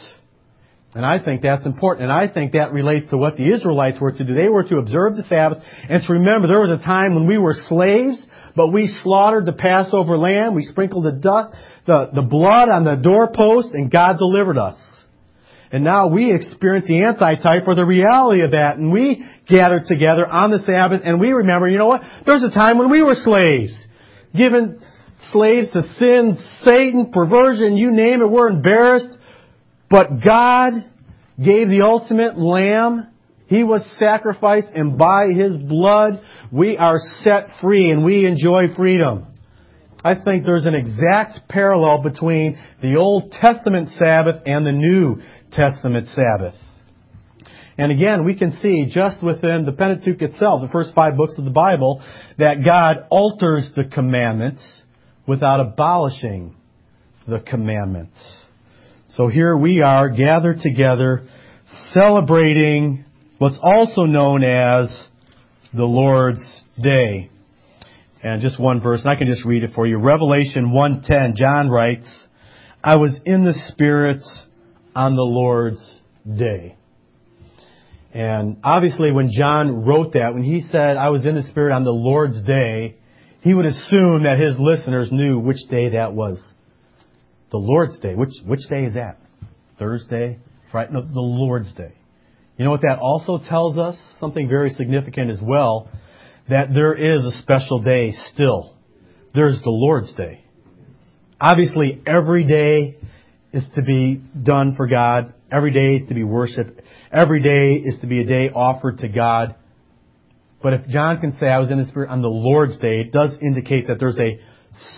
And 0.94 1.06
I 1.06 1.24
think 1.24 1.40
that's 1.40 1.64
important. 1.64 2.10
And 2.10 2.12
I 2.12 2.32
think 2.32 2.52
that 2.52 2.72
relates 2.72 3.08
to 3.10 3.16
what 3.16 3.36
the 3.36 3.54
Israelites 3.54 3.98
were 3.98 4.12
to 4.12 4.24
do. 4.24 4.34
They 4.34 4.48
were 4.48 4.64
to 4.64 4.76
observe 4.76 5.16
the 5.16 5.22
Sabbath 5.22 5.62
and 5.88 6.02
to 6.06 6.12
remember 6.12 6.48
there 6.48 6.60
was 6.60 6.70
a 6.70 6.84
time 6.84 7.14
when 7.14 7.26
we 7.26 7.38
were 7.38 7.54
slaves, 7.54 8.26
but 8.54 8.72
we 8.72 8.86
slaughtered 9.02 9.46
the 9.46 9.54
Passover 9.54 10.18
lamb. 10.18 10.54
We 10.54 10.64
sprinkled 10.64 11.06
the 11.06 11.12
dust, 11.12 11.56
the, 11.86 12.10
the 12.12 12.22
blood 12.22 12.68
on 12.68 12.84
the 12.84 12.96
doorpost 12.96 13.72
and 13.72 13.90
God 13.90 14.18
delivered 14.18 14.58
us. 14.58 14.76
And 15.72 15.84
now 15.84 16.08
we 16.08 16.34
experience 16.34 16.86
the 16.86 17.02
antitype 17.02 17.66
or 17.66 17.74
the 17.74 17.84
reality 17.84 18.42
of 18.42 18.50
that. 18.50 18.76
And 18.76 18.92
we 18.92 19.24
gather 19.48 19.80
together 19.84 20.26
on 20.26 20.50
the 20.50 20.58
Sabbath 20.58 21.00
and 21.02 21.18
we 21.18 21.32
remember, 21.32 21.66
you 21.66 21.78
know 21.78 21.86
what? 21.86 22.02
There's 22.26 22.42
a 22.42 22.50
time 22.50 22.76
when 22.76 22.90
we 22.90 23.02
were 23.02 23.14
slaves. 23.14 23.72
Given 24.36 24.82
slaves 25.32 25.72
to 25.72 25.80
sin, 25.98 26.38
Satan, 26.62 27.10
perversion, 27.10 27.78
you 27.78 27.90
name 27.90 28.20
it, 28.20 28.30
we're 28.30 28.48
embarrassed. 28.48 29.16
But 29.88 30.22
God 30.22 30.74
gave 31.42 31.68
the 31.68 31.82
ultimate 31.82 32.38
lamb. 32.38 33.08
He 33.46 33.64
was 33.64 33.82
sacrificed 33.98 34.68
and 34.74 34.98
by 34.98 35.28
His 35.28 35.56
blood 35.56 36.20
we 36.50 36.76
are 36.76 36.98
set 37.22 37.48
free 37.62 37.90
and 37.90 38.04
we 38.04 38.26
enjoy 38.26 38.74
freedom. 38.76 39.31
I 40.04 40.14
think 40.22 40.44
there's 40.44 40.66
an 40.66 40.74
exact 40.74 41.48
parallel 41.48 42.02
between 42.02 42.58
the 42.80 42.96
Old 42.96 43.32
Testament 43.32 43.90
Sabbath 43.90 44.42
and 44.46 44.66
the 44.66 44.72
New 44.72 45.20
Testament 45.52 46.08
Sabbath. 46.08 46.54
And 47.78 47.90
again, 47.90 48.24
we 48.24 48.34
can 48.34 48.58
see 48.60 48.86
just 48.86 49.22
within 49.22 49.64
the 49.64 49.72
Pentateuch 49.72 50.20
itself, 50.20 50.60
the 50.62 50.68
first 50.68 50.94
five 50.94 51.16
books 51.16 51.34
of 51.38 51.44
the 51.44 51.50
Bible, 51.50 52.02
that 52.38 52.64
God 52.64 53.06
alters 53.10 53.70
the 53.74 53.84
commandments 53.84 54.82
without 55.26 55.60
abolishing 55.60 56.54
the 57.26 57.40
commandments. 57.40 58.18
So 59.08 59.28
here 59.28 59.56
we 59.56 59.82
are 59.82 60.10
gathered 60.10 60.58
together 60.60 61.26
celebrating 61.92 63.04
what's 63.38 63.58
also 63.62 64.02
known 64.02 64.42
as 64.42 65.06
the 65.72 65.84
Lord's 65.84 66.62
Day. 66.80 67.30
And 68.22 68.40
just 68.40 68.60
one 68.60 68.80
verse, 68.80 69.00
and 69.02 69.10
I 69.10 69.16
can 69.16 69.26
just 69.26 69.44
read 69.44 69.64
it 69.64 69.70
for 69.74 69.86
you. 69.86 69.98
Revelation 69.98 70.66
1:10, 70.72 71.34
John 71.34 71.68
writes, 71.68 72.08
I 72.82 72.96
was 72.96 73.20
in 73.24 73.44
the 73.44 73.52
Spirit 73.52 74.22
on 74.94 75.16
the 75.16 75.22
Lord's 75.22 76.00
day. 76.26 76.76
And 78.14 78.58
obviously 78.62 79.10
when 79.10 79.30
John 79.32 79.84
wrote 79.84 80.12
that, 80.12 80.34
when 80.34 80.42
he 80.42 80.60
said, 80.60 80.96
I 80.96 81.08
was 81.08 81.24
in 81.24 81.34
the 81.34 81.42
Spirit 81.44 81.74
on 81.74 81.84
the 81.84 81.92
Lord's 81.92 82.42
day, 82.42 82.96
he 83.40 83.54
would 83.54 83.66
assume 83.66 84.24
that 84.24 84.38
his 84.38 84.56
listeners 84.58 85.10
knew 85.10 85.38
which 85.38 85.58
day 85.70 85.90
that 85.90 86.12
was 86.12 86.40
the 87.50 87.58
Lord's 87.58 87.98
Day. 87.98 88.14
Which, 88.14 88.30
which 88.44 88.60
day 88.68 88.84
is 88.84 88.94
that? 88.94 89.18
Thursday? 89.78 90.38
Friday? 90.70 90.92
No, 90.92 91.02
the 91.02 91.20
Lord's 91.20 91.72
Day. 91.72 91.92
You 92.56 92.64
know 92.64 92.70
what 92.70 92.82
that 92.82 92.98
also 93.00 93.38
tells 93.38 93.78
us? 93.78 94.00
Something 94.20 94.48
very 94.48 94.70
significant 94.70 95.30
as 95.30 95.40
well. 95.42 95.88
That 96.52 96.74
there 96.74 96.92
is 96.92 97.24
a 97.24 97.30
special 97.40 97.80
day 97.80 98.12
still. 98.30 98.76
There's 99.32 99.58
the 99.62 99.70
Lord's 99.70 100.12
Day. 100.12 100.44
Obviously, 101.40 102.02
every 102.06 102.44
day 102.44 102.98
is 103.54 103.64
to 103.74 103.80
be 103.80 104.20
done 104.42 104.74
for 104.76 104.86
God. 104.86 105.32
Every 105.50 105.72
day 105.72 105.94
is 105.94 106.08
to 106.08 106.14
be 106.14 106.24
worshiped. 106.24 106.82
Every 107.10 107.42
day 107.42 107.76
is 107.76 107.98
to 108.02 108.06
be 108.06 108.20
a 108.20 108.26
day 108.26 108.50
offered 108.50 108.98
to 108.98 109.08
God. 109.08 109.54
But 110.62 110.74
if 110.74 110.88
John 110.88 111.22
can 111.22 111.38
say, 111.38 111.46
I 111.46 111.58
was 111.58 111.70
in 111.70 111.78
the 111.78 111.86
Spirit 111.86 112.10
on 112.10 112.20
the 112.20 112.28
Lord's 112.28 112.78
Day, 112.78 113.00
it 113.00 113.12
does 113.12 113.30
indicate 113.40 113.88
that 113.88 113.98
there's 113.98 114.20
a 114.20 114.38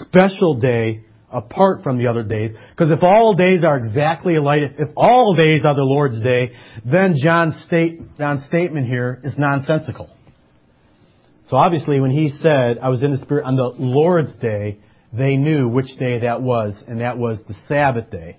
special 0.00 0.58
day 0.58 1.04
apart 1.30 1.84
from 1.84 1.98
the 1.98 2.08
other 2.08 2.24
days. 2.24 2.56
Because 2.70 2.90
if 2.90 3.04
all 3.04 3.34
days 3.34 3.62
are 3.64 3.76
exactly 3.76 4.34
alike, 4.34 4.62
if 4.76 4.88
all 4.96 5.36
days 5.36 5.64
are 5.64 5.76
the 5.76 5.84
Lord's 5.84 6.20
day, 6.20 6.50
then 6.84 7.14
John's, 7.16 7.62
state, 7.68 8.00
John's 8.18 8.44
statement 8.46 8.88
here 8.88 9.20
is 9.22 9.34
nonsensical. 9.38 10.10
So 11.48 11.56
obviously 11.56 12.00
when 12.00 12.10
he 12.10 12.30
said, 12.30 12.78
I 12.78 12.88
was 12.88 13.02
in 13.02 13.10
the 13.10 13.18
Spirit 13.18 13.44
on 13.44 13.56
the 13.56 13.74
Lord's 13.78 14.34
day, 14.36 14.78
they 15.12 15.36
knew 15.36 15.68
which 15.68 15.96
day 15.98 16.20
that 16.20 16.42
was, 16.42 16.82
and 16.88 17.00
that 17.00 17.18
was 17.18 17.38
the 17.46 17.54
Sabbath 17.68 18.10
day. 18.10 18.38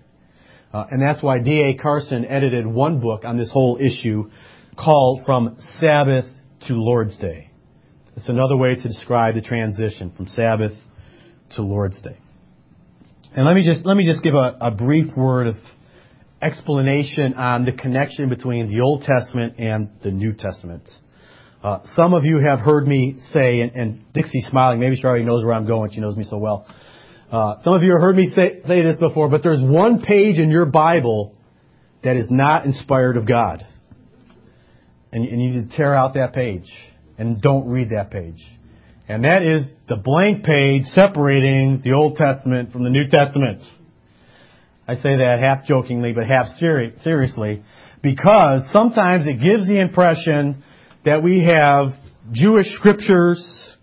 Uh, 0.74 0.86
and 0.92 1.02
that's 1.02 1.24
why 1.24 1.40
D.A. 1.40 1.76
Carson 1.76 2.26
edited 2.26 2.66
one 2.66 3.00
book 3.00 3.24
on 3.24 3.38
this 3.38 3.50
whole 3.52 3.78
issue 3.78 4.30
called 4.78 5.22
From 5.26 5.56
Sabbath 5.80 6.26
to 6.68 6.74
Lord's 6.74 7.18
Day. 7.18 7.50
It's 8.18 8.28
another 8.28 8.58
way 8.58 8.76
to 8.76 8.82
describe 8.82 9.36
the 9.36 9.42
transition 9.42 10.12
from 10.16 10.28
Sabbath 10.28 10.74
to 11.56 11.62
Lord's 11.62 12.02
Day. 12.02 12.18
And 13.36 13.46
let 13.46 13.54
me 13.54 13.66
just, 13.66 13.86
let 13.86 13.96
me 13.96 14.06
just 14.06 14.24
give 14.24 14.34
a, 14.34 14.58
a 14.60 14.72
brief 14.72 15.16
word 15.16 15.48
of 15.48 15.56
explanation 16.42 17.34
on 17.36 17.66
the 17.66 17.72
connection 17.72 18.30
between 18.30 18.70
the 18.70 18.82
Old 18.82 19.04
Testament 19.04 19.56
and 19.60 19.90
the 20.04 20.12
New 20.12 20.34
Testament. 20.34 20.90
Uh, 21.64 21.80
some 21.96 22.14
of 22.14 22.26
you 22.26 22.40
have 22.40 22.60
heard 22.60 22.88
me 22.88 23.18
say, 23.34 23.62
and, 23.62 23.72
and 23.72 24.14
Dixie's 24.14 24.46
smiling, 24.50 24.80
maybe 24.80 24.96
she 24.96 25.04
already 25.06 25.26
knows 25.26 25.44
where 25.44 25.54
I'm 25.54 25.66
going, 25.66 25.92
she 25.92 26.00
knows 26.00 26.16
me 26.16 26.24
so 26.24 26.38
well. 26.38 26.68
Uh, 27.32 27.56
some 27.64 27.74
of 27.74 27.82
you 27.82 27.92
have 27.92 28.02
heard 28.02 28.16
me 28.16 28.32
say, 28.36 28.62
say 28.68 28.84
this 28.84 28.98
before, 29.00 29.30
but 29.30 29.42
there's 29.42 29.62
one 29.62 30.02
page 30.02 30.38
in 30.38 30.50
your 30.52 30.66
Bible 30.66 31.36
that 32.04 32.16
is 32.16 32.28
not 32.30 32.66
inspired 32.66 33.18
of 33.18 33.28
God. 33.28 33.66
And, 35.12 35.26
and 35.28 35.42
you 35.42 35.50
need 35.50 35.70
to 35.70 35.76
tear 35.76 35.96
out 35.96 36.14
that 36.14 36.34
page 36.34 36.70
and 37.18 37.42
don't 37.42 37.68
read 37.68 37.90
that 37.90 38.12
page. 38.12 38.44
And 39.08 39.24
that 39.24 39.42
is 39.44 39.64
the 39.88 39.96
blank 39.96 40.44
page 40.44 40.84
separating 40.88 41.82
the 41.84 41.94
Old 41.94 42.18
Testament 42.18 42.72
from 42.72 42.84
the 42.84 42.90
New 42.90 43.08
Testament. 43.08 43.62
I 44.88 44.96
say 44.96 45.18
that 45.18 45.40
half 45.40 45.66
jokingly, 45.66 46.14
but 46.14 46.28
half 46.28 46.48
seri- 46.60 46.94
seriously, 47.04 47.64
because 48.04 48.72
sometimes 48.72 49.26
it 49.26 49.42
gives 49.42 49.68
the 49.68 49.80
impression 49.80 50.64
that 51.06 51.22
we 51.24 51.44
have 51.44 51.90
Jewish 52.32 52.66
scriptures 52.72 53.74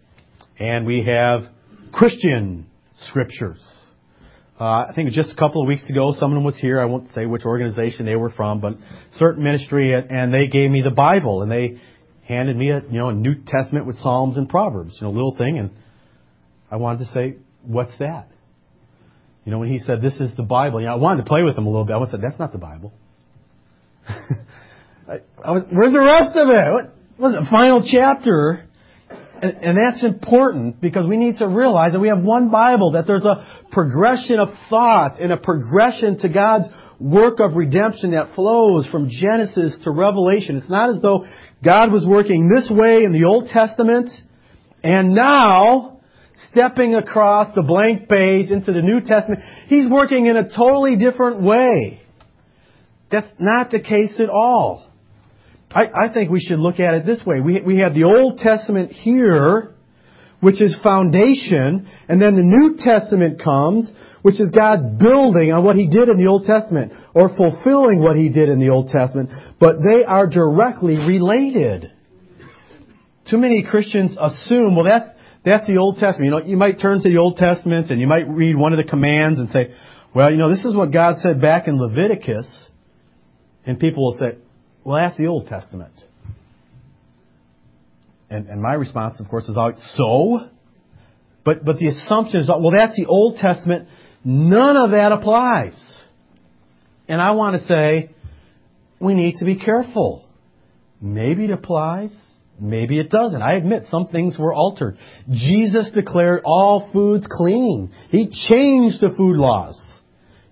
and 0.58 0.84
we 0.84 1.04
have 1.04 1.44
Christian 1.92 2.66
scriptures. 2.96 3.60
Uh, 4.60 4.84
I 4.88 4.92
think 4.94 5.10
just 5.10 5.32
a 5.32 5.36
couple 5.36 5.62
of 5.62 5.68
weeks 5.68 5.88
ago, 5.88 6.14
someone 6.16 6.44
was 6.44 6.56
here. 6.56 6.80
I 6.80 6.84
won't 6.84 7.12
say 7.14 7.26
which 7.26 7.44
organization 7.44 8.06
they 8.06 8.16
were 8.16 8.30
from, 8.30 8.60
but 8.60 8.76
certain 9.12 9.42
ministry, 9.42 9.94
and 9.94 10.32
they 10.32 10.48
gave 10.48 10.70
me 10.70 10.82
the 10.82 10.90
Bible, 10.90 11.42
and 11.42 11.50
they 11.50 11.80
handed 12.28 12.56
me 12.56 12.70
a 12.70 12.80
you 12.80 12.98
know 12.98 13.08
a 13.08 13.14
New 13.14 13.34
Testament 13.46 13.86
with 13.86 13.98
Psalms 13.98 14.36
and 14.36 14.48
Proverbs, 14.48 14.98
you 15.00 15.06
know, 15.06 15.12
little 15.12 15.34
thing, 15.36 15.58
and 15.58 15.70
I 16.70 16.76
wanted 16.76 17.06
to 17.06 17.12
say, 17.12 17.36
"What's 17.62 17.96
that?" 17.98 18.28
You 19.44 19.50
know, 19.50 19.58
when 19.58 19.68
he 19.68 19.80
said, 19.80 20.00
"This 20.00 20.14
is 20.20 20.30
the 20.36 20.44
Bible," 20.44 20.80
you 20.80 20.86
know, 20.86 20.92
I 20.92 20.96
wanted 20.96 21.22
to 21.22 21.28
play 21.28 21.42
with 21.42 21.56
him 21.56 21.66
a 21.66 21.70
little 21.70 21.84
bit. 21.84 21.96
I 21.96 22.10
said, 22.10 22.20
"That's 22.20 22.38
not 22.38 22.52
the 22.52 22.58
Bible." 22.58 22.92
I 25.08 25.50
was, 25.50 25.64
where's 25.72 25.92
the 25.92 25.98
rest 25.98 26.36
of 26.36 26.48
it? 26.48 26.72
What 26.72 26.91
it? 27.18 27.48
Final 27.50 27.82
chapter. 27.84 28.68
And 29.42 29.76
that's 29.76 30.04
important 30.04 30.80
because 30.80 31.04
we 31.04 31.16
need 31.16 31.38
to 31.38 31.48
realize 31.48 31.92
that 31.92 32.00
we 32.00 32.06
have 32.06 32.22
one 32.22 32.50
Bible, 32.50 32.92
that 32.92 33.08
there's 33.08 33.24
a 33.24 33.44
progression 33.72 34.38
of 34.38 34.50
thought 34.70 35.18
and 35.18 35.32
a 35.32 35.36
progression 35.36 36.16
to 36.20 36.28
God's 36.28 36.68
work 37.00 37.40
of 37.40 37.54
redemption 37.56 38.12
that 38.12 38.36
flows 38.36 38.86
from 38.88 39.08
Genesis 39.10 39.76
to 39.82 39.90
Revelation. 39.90 40.56
It's 40.56 40.70
not 40.70 40.90
as 40.90 41.02
though 41.02 41.26
God 41.64 41.90
was 41.90 42.06
working 42.06 42.48
this 42.48 42.70
way 42.70 43.02
in 43.02 43.12
the 43.12 43.24
Old 43.24 43.48
Testament, 43.48 44.10
and 44.84 45.12
now, 45.12 46.00
stepping 46.50 46.94
across 46.94 47.52
the 47.56 47.62
blank 47.62 48.08
page 48.08 48.50
into 48.50 48.72
the 48.72 48.82
New 48.82 49.00
Testament, 49.00 49.42
He's 49.66 49.90
working 49.90 50.26
in 50.26 50.36
a 50.36 50.48
totally 50.48 50.94
different 50.94 51.42
way. 51.42 52.00
That's 53.10 53.32
not 53.40 53.70
the 53.70 53.80
case 53.80 54.20
at 54.20 54.30
all. 54.30 54.91
I, 55.74 56.06
I 56.06 56.12
think 56.12 56.30
we 56.30 56.40
should 56.40 56.58
look 56.58 56.80
at 56.80 56.94
it 56.94 57.06
this 57.06 57.24
way. 57.24 57.40
We, 57.40 57.60
we 57.62 57.78
have 57.78 57.94
the 57.94 58.04
Old 58.04 58.38
Testament 58.38 58.92
here, 58.92 59.74
which 60.40 60.60
is 60.60 60.76
foundation, 60.82 61.88
and 62.08 62.20
then 62.20 62.36
the 62.36 62.42
New 62.42 62.76
Testament 62.78 63.42
comes, 63.42 63.90
which 64.22 64.40
is 64.40 64.50
God 64.50 64.98
building 64.98 65.52
on 65.52 65.64
what 65.64 65.76
He 65.76 65.88
did 65.88 66.08
in 66.08 66.18
the 66.18 66.26
Old 66.26 66.44
Testament, 66.44 66.92
or 67.14 67.34
fulfilling 67.36 68.02
what 68.02 68.16
He 68.16 68.28
did 68.28 68.48
in 68.48 68.60
the 68.60 68.70
Old 68.70 68.88
Testament, 68.88 69.30
but 69.58 69.76
they 69.82 70.04
are 70.04 70.28
directly 70.28 70.96
related. 70.96 71.92
Too 73.30 73.38
many 73.38 73.64
Christians 73.68 74.16
assume, 74.20 74.76
well 74.76 74.84
that's, 74.84 75.08
that's 75.44 75.66
the 75.66 75.78
Old 75.78 75.98
Testament. 75.98 76.24
You 76.26 76.30
know, 76.30 76.44
you 76.44 76.56
might 76.56 76.80
turn 76.80 77.02
to 77.02 77.08
the 77.08 77.18
Old 77.18 77.36
Testament 77.36 77.90
and 77.90 78.00
you 78.00 78.06
might 78.06 78.28
read 78.28 78.56
one 78.56 78.72
of 78.72 78.78
the 78.78 78.88
commands 78.88 79.40
and 79.40 79.50
say, 79.50 79.74
well, 80.14 80.30
you 80.30 80.36
know, 80.36 80.50
this 80.50 80.64
is 80.64 80.74
what 80.74 80.92
God 80.92 81.18
said 81.20 81.40
back 81.40 81.66
in 81.66 81.76
Leviticus. 81.76 82.68
And 83.64 83.78
people 83.78 84.04
will 84.04 84.18
say, 84.18 84.38
well, 84.84 84.96
that's 84.96 85.16
the 85.16 85.26
Old 85.26 85.46
Testament. 85.48 85.92
And, 88.30 88.48
and 88.48 88.62
my 88.62 88.74
response, 88.74 89.20
of 89.20 89.28
course, 89.28 89.48
is 89.48 89.56
always, 89.56 89.76
so? 89.94 90.48
But, 91.44 91.64
but 91.64 91.78
the 91.78 91.88
assumption 91.88 92.40
is, 92.40 92.48
well, 92.48 92.70
that's 92.70 92.96
the 92.96 93.06
Old 93.06 93.36
Testament. 93.36 93.88
None 94.24 94.76
of 94.76 94.92
that 94.92 95.12
applies. 95.12 95.74
And 97.08 97.20
I 97.20 97.32
want 97.32 97.60
to 97.60 97.66
say, 97.66 98.10
we 99.00 99.14
need 99.14 99.34
to 99.40 99.44
be 99.44 99.56
careful. 99.56 100.26
Maybe 101.00 101.44
it 101.44 101.50
applies. 101.50 102.14
Maybe 102.60 103.00
it 103.00 103.10
doesn't. 103.10 103.42
I 103.42 103.54
admit 103.54 103.84
some 103.88 104.06
things 104.06 104.38
were 104.38 104.54
altered. 104.54 104.96
Jesus 105.30 105.90
declared 105.92 106.42
all 106.44 106.90
foods 106.92 107.26
clean. 107.28 107.92
He 108.10 108.30
changed 108.48 109.00
the 109.00 109.12
food 109.16 109.36
laws. 109.36 110.00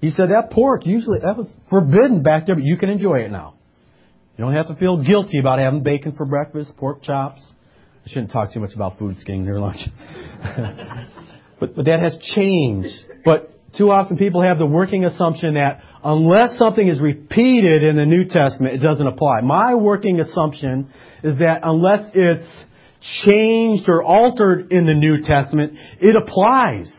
He 0.00 0.10
said 0.10 0.30
that 0.30 0.50
pork 0.50 0.86
usually 0.86 1.20
that 1.20 1.36
was 1.36 1.52
forbidden 1.68 2.22
back 2.22 2.46
there, 2.46 2.56
but 2.56 2.64
you 2.64 2.76
can 2.78 2.90
enjoy 2.90 3.20
it 3.20 3.30
now. 3.30 3.54
You 4.40 4.46
don't 4.46 4.54
have 4.54 4.68
to 4.68 4.74
feel 4.76 5.04
guilty 5.04 5.38
about 5.38 5.58
having 5.58 5.82
bacon 5.82 6.12
for 6.12 6.24
breakfast, 6.24 6.74
pork 6.78 7.02
chops. 7.02 7.42
I 8.06 8.08
shouldn't 8.08 8.32
talk 8.32 8.54
too 8.54 8.60
much 8.60 8.74
about 8.74 8.98
food 8.98 9.18
skiing 9.18 9.44
near 9.44 9.60
lunch. 9.60 9.80
but, 11.60 11.76
but 11.76 11.84
that 11.84 12.00
has 12.00 12.16
changed. 12.34 12.88
But 13.22 13.52
too 13.76 13.90
often 13.90 14.16
people 14.16 14.42
have 14.42 14.56
the 14.56 14.64
working 14.64 15.04
assumption 15.04 15.56
that 15.56 15.82
unless 16.02 16.56
something 16.56 16.88
is 16.88 17.02
repeated 17.02 17.82
in 17.82 17.96
the 17.96 18.06
New 18.06 18.24
Testament, 18.24 18.76
it 18.76 18.78
doesn't 18.78 19.06
apply. 19.06 19.42
My 19.42 19.74
working 19.74 20.20
assumption 20.20 20.90
is 21.22 21.36
that 21.40 21.60
unless 21.62 22.10
it's 22.14 22.64
changed 23.26 23.90
or 23.90 24.02
altered 24.02 24.72
in 24.72 24.86
the 24.86 24.94
New 24.94 25.20
Testament, 25.20 25.74
it 26.00 26.16
applies. 26.16 26.90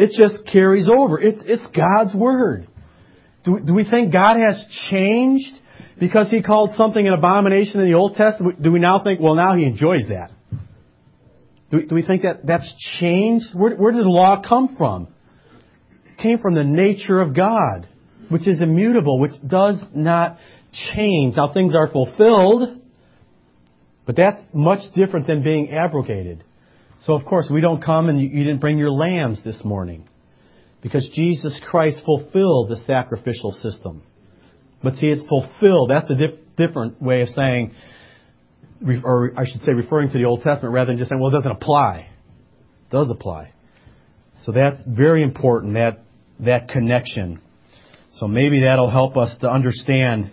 It 0.00 0.10
just 0.18 0.44
carries 0.52 0.88
over. 0.88 1.20
It's, 1.20 1.40
it's 1.44 1.68
God's 1.68 2.12
Word. 2.12 2.66
Do, 3.44 3.60
do 3.60 3.72
we 3.72 3.88
think 3.88 4.12
God 4.12 4.38
has 4.44 4.64
changed 4.90 5.60
because 5.98 6.30
He 6.30 6.42
called 6.42 6.74
something 6.76 7.06
an 7.06 7.14
abomination 7.14 7.80
in 7.80 7.90
the 7.90 7.96
Old 7.96 8.14
Testament? 8.16 8.62
Do 8.62 8.72
we 8.72 8.78
now 8.78 9.02
think, 9.02 9.20
well, 9.20 9.34
now 9.34 9.56
He 9.56 9.64
enjoys 9.64 10.08
that? 10.08 10.30
Do, 11.70 11.84
do 11.86 11.94
we 11.94 12.06
think 12.06 12.22
that 12.22 12.46
that's 12.46 12.72
changed? 13.00 13.46
Where, 13.54 13.74
where 13.74 13.92
did 13.92 14.04
the 14.04 14.08
law 14.08 14.42
come 14.46 14.76
from? 14.76 15.08
It 16.06 16.22
came 16.22 16.38
from 16.38 16.54
the 16.54 16.64
nature 16.64 17.20
of 17.20 17.34
God, 17.34 17.88
which 18.28 18.46
is 18.46 18.62
immutable, 18.62 19.20
which 19.20 19.34
does 19.46 19.82
not 19.94 20.38
change. 20.94 21.36
Now 21.36 21.52
things 21.52 21.74
are 21.74 21.88
fulfilled, 21.88 22.80
but 24.06 24.16
that's 24.16 24.40
much 24.52 24.80
different 24.94 25.26
than 25.26 25.42
being 25.42 25.72
abrogated. 25.72 26.44
So 27.04 27.14
of 27.14 27.24
course 27.24 27.48
we 27.52 27.60
don't 27.60 27.82
come 27.82 28.08
and 28.08 28.20
you, 28.20 28.28
you 28.28 28.44
didn't 28.44 28.60
bring 28.60 28.78
your 28.78 28.90
lambs 28.90 29.42
this 29.44 29.62
morning 29.64 30.08
because 30.82 31.08
Jesus 31.14 31.60
Christ 31.68 32.02
fulfilled 32.04 32.70
the 32.70 32.76
sacrificial 32.86 33.50
system. 33.50 34.02
But 34.86 34.94
see, 34.98 35.08
it's 35.08 35.28
fulfilled. 35.28 35.90
That's 35.90 36.08
a 36.10 36.14
dif- 36.14 36.38
different 36.56 37.02
way 37.02 37.22
of 37.22 37.28
saying, 37.30 37.74
or 39.02 39.32
I 39.36 39.44
should 39.44 39.62
say, 39.62 39.72
referring 39.72 40.12
to 40.12 40.16
the 40.16 40.26
Old 40.26 40.42
Testament 40.42 40.72
rather 40.72 40.92
than 40.92 40.98
just 40.98 41.10
saying, 41.10 41.20
well, 41.20 41.30
it 41.30 41.34
doesn't 41.34 41.50
apply. 41.50 42.08
It 42.86 42.92
does 42.92 43.10
apply. 43.10 43.50
So 44.44 44.52
that's 44.52 44.76
very 44.86 45.24
important, 45.24 45.74
that, 45.74 46.04
that 46.38 46.68
connection. 46.68 47.40
So 48.12 48.28
maybe 48.28 48.60
that'll 48.60 48.88
help 48.88 49.16
us 49.16 49.36
to 49.40 49.50
understand 49.50 50.30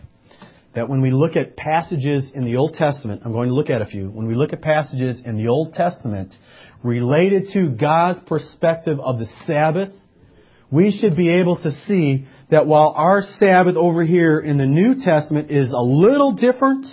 that 0.76 0.88
when 0.88 1.02
we 1.02 1.10
look 1.10 1.36
at 1.36 1.58
passages 1.58 2.30
in 2.36 2.46
the 2.46 2.58
Old 2.58 2.76
Testament, 2.76 3.24
I'm 3.26 3.32
going 3.32 3.50
to 3.50 3.56
look 3.56 3.72
at 3.72 3.82
a 3.82 3.88
few, 3.88 4.08
when 4.12 4.28
we 4.28 4.36
look 4.36 4.54
at 4.54 4.62
passages 4.62 5.20
in 5.26 5.36
the 5.36 5.48
Old 5.48 5.74
Testament 5.74 6.32
related 6.84 7.48
to 7.54 7.70
God's 7.70 8.20
perspective 8.28 9.00
of 9.00 9.18
the 9.18 9.26
Sabbath, 9.48 9.90
we 10.74 10.92
should 11.00 11.16
be 11.16 11.30
able 11.30 11.58
to 11.62 11.72
see 11.86 12.26
that 12.50 12.66
while 12.66 12.96
our 12.98 13.22
Sabbath 13.38 13.76
over 13.76 14.04
here 14.04 14.40
in 14.40 14.58
the 14.58 14.66
New 14.66 14.96
Testament 14.96 15.52
is 15.52 15.72
a 15.72 15.84
little 15.84 16.34
different, 16.34 16.88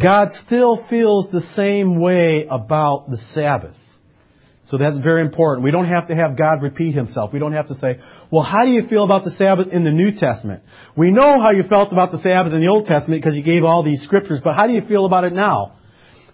God 0.00 0.28
still 0.46 0.86
feels 0.88 1.26
the 1.32 1.40
same 1.56 2.00
way 2.00 2.46
about 2.48 3.10
the 3.10 3.16
Sabbath. 3.34 3.74
So 4.66 4.78
that's 4.78 4.98
very 4.98 5.22
important. 5.22 5.64
We 5.64 5.72
don't 5.72 5.88
have 5.88 6.06
to 6.08 6.14
have 6.14 6.38
God 6.38 6.62
repeat 6.62 6.94
himself. 6.94 7.32
We 7.32 7.40
don't 7.40 7.54
have 7.54 7.66
to 7.68 7.74
say, 7.74 7.98
well, 8.30 8.44
how 8.44 8.64
do 8.64 8.70
you 8.70 8.86
feel 8.86 9.02
about 9.02 9.24
the 9.24 9.32
Sabbath 9.32 9.68
in 9.72 9.82
the 9.82 9.90
New 9.90 10.12
Testament? 10.12 10.62
We 10.96 11.10
know 11.10 11.40
how 11.40 11.50
you 11.50 11.64
felt 11.68 11.90
about 11.90 12.12
the 12.12 12.18
Sabbath 12.18 12.52
in 12.52 12.60
the 12.60 12.68
Old 12.68 12.86
Testament 12.86 13.20
because 13.20 13.34
you 13.34 13.42
gave 13.42 13.64
all 13.64 13.82
these 13.82 14.02
scriptures, 14.02 14.40
but 14.44 14.54
how 14.54 14.68
do 14.68 14.72
you 14.72 14.82
feel 14.82 15.06
about 15.06 15.24
it 15.24 15.32
now? 15.32 15.74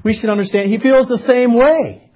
We 0.04 0.12
should 0.14 0.28
understand 0.28 0.70
he 0.70 0.78
feels 0.78 1.08
the 1.08 1.22
same 1.26 1.54
way. 1.54 2.10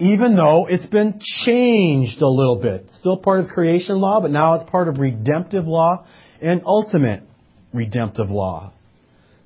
Even 0.00 0.36
though 0.36 0.66
it's 0.68 0.86
been 0.86 1.20
changed 1.44 2.22
a 2.22 2.28
little 2.28 2.60
bit. 2.60 2.88
Still 3.00 3.16
part 3.16 3.40
of 3.40 3.48
creation 3.48 3.96
law, 3.98 4.20
but 4.20 4.30
now 4.30 4.54
it's 4.54 4.70
part 4.70 4.88
of 4.88 4.98
redemptive 4.98 5.66
law 5.66 6.06
and 6.40 6.62
ultimate 6.64 7.22
redemptive 7.72 8.30
law. 8.30 8.72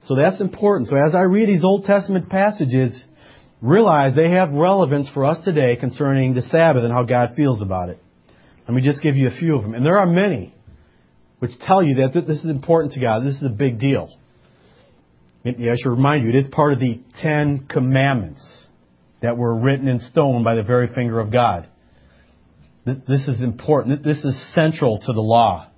So 0.03 0.15
that's 0.15 0.41
important. 0.41 0.91
So 0.91 0.97
as 0.97 1.15
I 1.15 1.23
read 1.23 1.49
these 1.49 1.65
Old 1.65 1.85
Testament 1.85 2.29
passages, 2.29 3.03
realize 3.63 4.15
they 4.15 4.31
have 4.31 4.51
relevance 4.53 5.09
for 5.15 5.25
us 5.25 5.43
today 5.45 5.77
concerning 5.77 6.35
the 6.35 6.43
Sabbath 6.43 6.85
and 6.85 6.93
how 6.93 7.05
God 7.05 7.35
feels 7.35 7.63
about 7.63 7.89
it. 7.89 7.99
Let 8.69 8.75
me 8.75 8.83
just 8.83 9.03
give 9.03 9.17
you 9.17 9.29
a 9.29 9.31
few 9.31 9.55
of 9.57 9.63
them. 9.63 9.75
And 9.75 9.87
there 9.87 9.97
are 9.97 10.07
many 10.07 10.55
which 11.39 11.53
tell 11.61 11.83
you 11.83 11.97
that 11.97 12.13
this 12.13 12.39
is 12.39 12.51
important 12.51 12.93
to 12.93 13.01
God. 13.01 13.25
This 13.25 13.37
is 13.37 13.45
a 13.45 13.49
big 13.49 13.81
deal. 13.81 14.09
I 15.45 15.51
should 15.83 15.91
remind 15.91 16.23
you, 16.23 16.29
it 16.29 16.37
is 16.37 16.47
part 16.53 16.73
of 16.73 16.79
the 16.79 17.01
Ten 17.21 17.67
Commandments 17.69 18.62
that 19.23 19.37
were 19.37 19.55
written 19.55 19.89
in 19.89 20.01
stone 20.01 20.45
by 20.45 20.55
the 20.55 20.63
very 20.63 20.93
finger 20.93 21.21
of 21.21 21.33
God. 21.33 21.69
This 22.85 23.29
is 23.29 23.43
important. 23.43 24.03
This 24.03 24.25
is 24.25 24.55
central 24.55 24.99
to 24.99 25.13
the 25.13 25.21
law. 25.21 25.69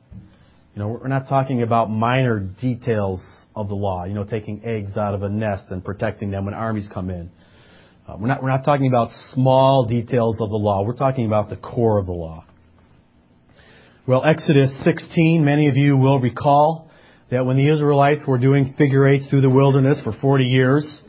You 0.75 0.83
know, 0.83 0.89
we're 0.89 1.09
not 1.09 1.29
talking 1.29 1.63
about 1.63 1.91
minor 1.91 2.41
details 2.41 3.23
of 3.55 3.69
the 3.69 3.75
law. 3.75 4.07
You 4.07 4.15
know, 4.15 4.25
taking 4.25 4.65
eggs 4.65 4.97
out 4.97 5.15
of 5.15 5.23
a 5.23 5.29
nest 5.29 5.65
and 5.69 5.85
protecting 5.85 6.31
them 6.31 6.47
when 6.47 6.55
armies 6.55 6.89
come 6.93 7.11
in. 7.11 7.31
Uh, 8.09 8.17
we're 8.19 8.29
not 8.29 8.43
we're 8.43 8.51
not 8.51 8.65
talking 8.65 8.87
about 8.87 9.09
small 9.33 9.87
details 9.87 10.41
of 10.41 10.49
the 10.49 10.57
law. 10.57 10.83
We're 10.83 10.97
talking 10.97 11.27
about 11.27 11.51
the 11.51 11.57
core 11.57 11.99
of 11.99 12.07
the 12.07 12.13
law. 12.13 12.45
Well, 14.07 14.25
Exodus 14.25 14.71
16, 14.85 15.45
many 15.45 15.69
of 15.69 15.77
you 15.77 15.97
will 15.97 16.21
recall 16.21 16.91
that 17.31 17.47
when 17.47 17.57
the 17.57 17.69
Israelites 17.69 18.23
were 18.27 18.37
doing 18.39 18.75
figure 18.77 19.09
eights 19.09 19.31
through 19.31 19.41
the 19.41 19.51
wilderness 19.51 20.01
for 20.05 20.13
40 20.13 20.45
years, 20.45 21.03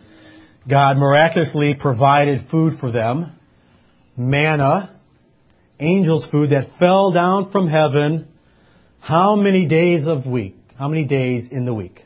God 0.70 0.97
miraculously 0.97 1.76
provided 1.80 2.47
food 2.49 2.80
for 2.80 2.91
them, 2.91 3.34
manna, 4.18 4.99
angels' 5.80 6.28
food 6.32 6.51
that 6.51 6.80
fell 6.80 7.11
down 7.11 7.51
from 7.51 7.68
heaven. 7.68 8.28
How 8.99 9.36
many 9.36 9.68
days 9.68 10.07
of 10.07 10.26
week? 10.26 10.55
How 10.78 10.88
many 10.88 11.05
days 11.05 11.49
in 11.51 11.66
the 11.66 11.74
week? 11.74 12.01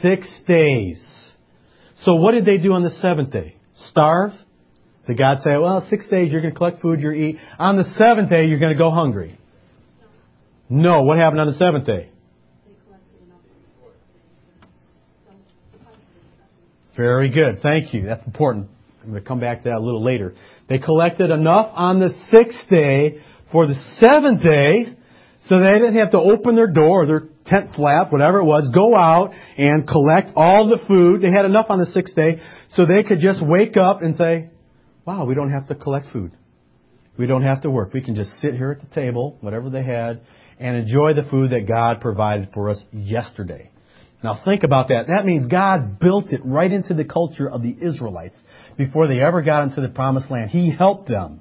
Six 0.00 0.28
days. 0.46 1.06
So 2.02 2.14
what 2.14 2.32
did 2.32 2.46
they 2.46 2.58
do 2.58 2.72
on 2.72 2.82
the 2.82 2.90
seventh 2.90 3.30
day? 3.30 3.56
Starve? 3.74 4.32
Did 5.06 5.18
God 5.18 5.38
say, 5.40 5.50
well, 5.58 5.86
six 5.90 6.06
days 6.08 6.32
you're 6.32 6.40
going 6.40 6.54
to 6.54 6.58
collect 6.58 6.80
food, 6.80 7.00
you're 7.00 7.14
eat. 7.14 7.36
On 7.58 7.76
the 7.76 7.84
seventh 7.98 8.30
day 8.30 8.46
you're 8.46 8.58
going 8.58 8.72
to 8.72 8.78
go 8.78 8.90
hungry? 8.90 9.38
No. 10.68 11.02
What 11.02 11.18
happened 11.18 11.40
on 11.40 11.48
the 11.48 11.58
seventh 11.58 11.84
day? 11.84 12.10
Very 16.96 17.30
good. 17.30 17.60
Thank 17.62 17.94
you. 17.94 18.06
That's 18.06 18.24
important. 18.26 18.68
I'm 19.02 19.10
going 19.10 19.22
to 19.22 19.26
come 19.26 19.40
back 19.40 19.62
to 19.62 19.70
that 19.70 19.76
a 19.76 19.80
little 19.80 20.02
later. 20.02 20.34
They 20.68 20.78
collected 20.78 21.30
enough 21.30 21.72
on 21.74 22.00
the 22.00 22.10
sixth 22.30 22.68
day 22.68 23.18
for 23.50 23.66
the 23.66 23.74
seventh 23.98 24.42
day 24.42 24.96
so 25.48 25.58
they 25.58 25.72
didn't 25.72 25.96
have 25.96 26.10
to 26.10 26.18
open 26.18 26.54
their 26.54 26.66
door 26.66 27.04
or 27.04 27.06
their 27.06 27.22
tent 27.46 27.74
flap, 27.74 28.12
whatever 28.12 28.38
it 28.38 28.44
was, 28.44 28.70
go 28.74 28.94
out 28.94 29.32
and 29.56 29.88
collect 29.88 30.30
all 30.36 30.68
the 30.68 30.78
food. 30.86 31.22
They 31.22 31.30
had 31.30 31.46
enough 31.46 31.66
on 31.70 31.78
the 31.78 31.86
sixth 31.86 32.14
day 32.14 32.40
so 32.74 32.84
they 32.84 33.02
could 33.02 33.20
just 33.20 33.40
wake 33.42 33.76
up 33.76 34.02
and 34.02 34.16
say, 34.16 34.50
wow, 35.06 35.24
we 35.24 35.34
don't 35.34 35.50
have 35.50 35.66
to 35.68 35.74
collect 35.74 36.06
food. 36.12 36.32
We 37.16 37.26
don't 37.26 37.42
have 37.42 37.62
to 37.62 37.70
work. 37.70 37.92
We 37.92 38.02
can 38.02 38.14
just 38.14 38.30
sit 38.40 38.54
here 38.54 38.70
at 38.70 38.80
the 38.80 38.94
table, 38.94 39.38
whatever 39.40 39.70
they 39.70 39.82
had, 39.82 40.20
and 40.58 40.76
enjoy 40.76 41.14
the 41.14 41.28
food 41.30 41.50
that 41.52 41.66
God 41.66 42.00
provided 42.00 42.50
for 42.52 42.68
us 42.68 42.82
yesterday. 42.92 43.70
Now 44.22 44.40
think 44.44 44.64
about 44.64 44.88
that. 44.88 45.06
That 45.06 45.24
means 45.24 45.46
God 45.46 45.98
built 45.98 46.32
it 46.32 46.40
right 46.44 46.70
into 46.70 46.94
the 46.94 47.04
culture 47.04 47.48
of 47.48 47.62
the 47.62 47.76
Israelites 47.80 48.36
before 48.76 49.08
they 49.08 49.20
ever 49.22 49.42
got 49.42 49.64
into 49.64 49.80
the 49.80 49.88
promised 49.88 50.30
land. 50.30 50.50
He 50.50 50.70
helped 50.70 51.08
them 51.08 51.40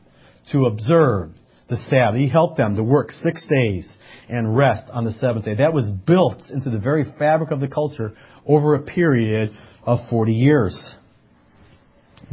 to 0.51 0.65
observe 0.65 1.31
the 1.69 1.77
Sabbath. 1.77 2.19
He 2.19 2.29
helped 2.29 2.57
them 2.57 2.75
to 2.75 2.83
work 2.83 3.11
six 3.11 3.45
days 3.47 3.87
and 4.29 4.55
rest 4.55 4.83
on 4.91 5.05
the 5.05 5.11
seventh 5.13 5.45
day. 5.45 5.55
That 5.55 5.73
was 5.73 5.89
built 5.89 6.41
into 6.49 6.69
the 6.69 6.79
very 6.79 7.05
fabric 7.17 7.51
of 7.51 7.59
the 7.59 7.67
culture 7.67 8.13
over 8.45 8.75
a 8.75 8.81
period 8.81 9.51
of 9.83 9.99
40 10.09 10.33
years. 10.33 10.95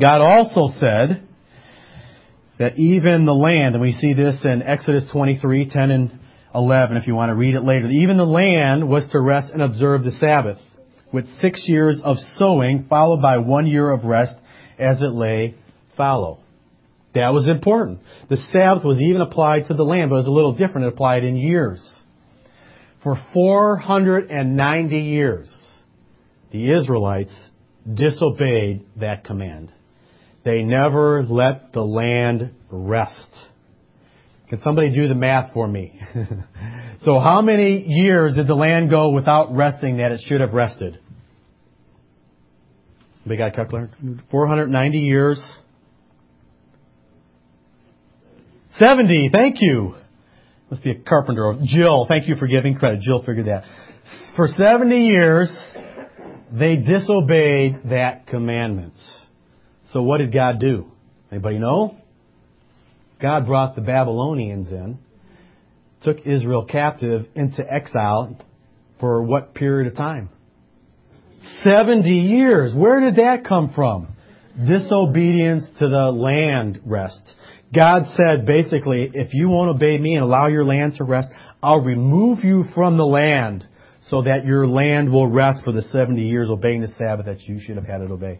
God 0.00 0.20
also 0.20 0.72
said 0.78 1.26
that 2.58 2.78
even 2.78 3.26
the 3.26 3.34
land, 3.34 3.74
and 3.74 3.82
we 3.82 3.92
see 3.92 4.14
this 4.14 4.36
in 4.44 4.62
Exodus 4.62 5.08
23, 5.12 5.68
10 5.68 5.90
and 5.90 6.20
11 6.56 6.96
if 6.96 7.06
you 7.06 7.14
want 7.14 7.30
to 7.30 7.34
read 7.34 7.54
it 7.54 7.62
later. 7.62 7.86
Even 7.88 8.16
the 8.16 8.24
land 8.24 8.88
was 8.88 9.04
to 9.12 9.20
rest 9.20 9.52
and 9.52 9.62
observe 9.62 10.02
the 10.02 10.12
Sabbath 10.12 10.58
with 11.12 11.28
six 11.40 11.64
years 11.68 12.00
of 12.02 12.16
sowing 12.36 12.86
followed 12.88 13.20
by 13.20 13.38
one 13.38 13.66
year 13.66 13.90
of 13.90 14.04
rest 14.04 14.34
as 14.78 15.00
it 15.02 15.12
lay 15.12 15.54
fallow. 15.96 16.40
That 17.14 17.32
was 17.32 17.48
important. 17.48 18.00
The 18.28 18.36
Sabbath 18.36 18.84
was 18.84 19.00
even 19.00 19.20
applied 19.22 19.66
to 19.66 19.74
the 19.74 19.84
land, 19.84 20.10
but 20.10 20.16
it 20.16 20.20
was 20.20 20.26
a 20.26 20.32
little 20.32 20.54
different. 20.54 20.86
It 20.86 20.92
applied 20.92 21.24
in 21.24 21.36
years. 21.36 21.80
For 23.02 23.16
490 23.32 24.98
years, 24.98 25.48
the 26.50 26.72
Israelites 26.72 27.34
disobeyed 27.92 28.84
that 28.96 29.24
command. 29.24 29.72
They 30.44 30.62
never 30.62 31.22
let 31.22 31.72
the 31.72 31.84
land 31.84 32.52
rest. 32.70 33.30
Can 34.48 34.60
somebody 34.62 34.94
do 34.94 35.08
the 35.08 35.14
math 35.14 35.52
for 35.52 35.66
me? 35.66 36.00
so 37.02 37.18
how 37.18 37.42
many 37.42 37.84
years 37.86 38.36
did 38.36 38.46
the 38.46 38.54
land 38.54 38.90
go 38.90 39.10
without 39.10 39.54
resting 39.54 39.96
that 39.96 40.12
it 40.12 40.20
should 40.26 40.40
have 40.40 40.52
rested? 40.52 40.98
Big 43.26 43.38
got 43.38 43.54
calculator? 43.54 43.90
490 44.30 44.98
years. 44.98 45.42
70, 48.78 49.30
thank 49.32 49.56
you. 49.60 49.96
must 50.70 50.84
be 50.84 50.92
a 50.92 50.94
carpenter. 50.94 51.54
Jill, 51.64 52.06
thank 52.08 52.28
you 52.28 52.36
for 52.36 52.46
giving 52.46 52.76
credit. 52.76 53.00
Jill 53.00 53.24
figured 53.24 53.46
that. 53.46 53.64
For 54.36 54.46
70 54.46 55.06
years, 55.06 55.50
they 56.52 56.76
disobeyed 56.76 57.80
that 57.90 58.28
commandment. 58.28 58.94
So 59.92 60.02
what 60.02 60.18
did 60.18 60.32
God 60.32 60.60
do? 60.60 60.92
Anybody 61.32 61.58
know? 61.58 61.96
God 63.20 63.46
brought 63.46 63.74
the 63.74 63.80
Babylonians 63.80 64.68
in, 64.70 64.98
took 66.02 66.26
Israel 66.26 66.64
captive 66.64 67.26
into 67.34 67.62
exile 67.62 68.38
for 69.00 69.22
what 69.22 69.54
period 69.54 69.90
of 69.90 69.96
time? 69.96 70.28
70 71.62 72.08
years. 72.08 72.74
Where 72.74 73.00
did 73.00 73.16
that 73.16 73.44
come 73.46 73.72
from? 73.74 74.08
Disobedience 74.66 75.64
to 75.78 75.88
the 75.88 76.10
land 76.10 76.80
rest. 76.84 77.34
God 77.74 78.04
said 78.16 78.46
basically, 78.46 79.10
if 79.12 79.34
you 79.34 79.48
won't 79.48 79.70
obey 79.70 79.98
me 79.98 80.14
and 80.14 80.24
allow 80.24 80.46
your 80.46 80.64
land 80.64 80.94
to 80.96 81.04
rest, 81.04 81.28
I'll 81.62 81.80
remove 81.80 82.44
you 82.44 82.64
from 82.74 82.96
the 82.96 83.04
land 83.04 83.66
so 84.08 84.22
that 84.22 84.44
your 84.44 84.66
land 84.66 85.12
will 85.12 85.26
rest 85.26 85.64
for 85.64 85.72
the 85.72 85.82
70 85.82 86.22
years 86.22 86.48
obeying 86.48 86.80
the 86.80 86.88
Sabbath 86.96 87.26
that 87.26 87.42
you 87.42 87.60
should 87.60 87.76
have 87.76 87.86
had 87.86 88.00
it 88.00 88.10
obey. 88.10 88.38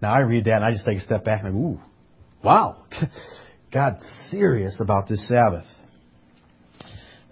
Now 0.00 0.14
I 0.14 0.20
read 0.20 0.46
that 0.46 0.56
and 0.56 0.64
I 0.64 0.70
just 0.70 0.86
take 0.86 0.98
a 0.98 1.02
step 1.02 1.24
back 1.24 1.42
and 1.44 1.48
I 1.48 1.58
ooh, 1.58 1.80
wow. 2.42 2.84
God's 3.72 4.04
serious 4.30 4.80
about 4.80 5.08
this 5.08 5.26
Sabbath. 5.28 5.64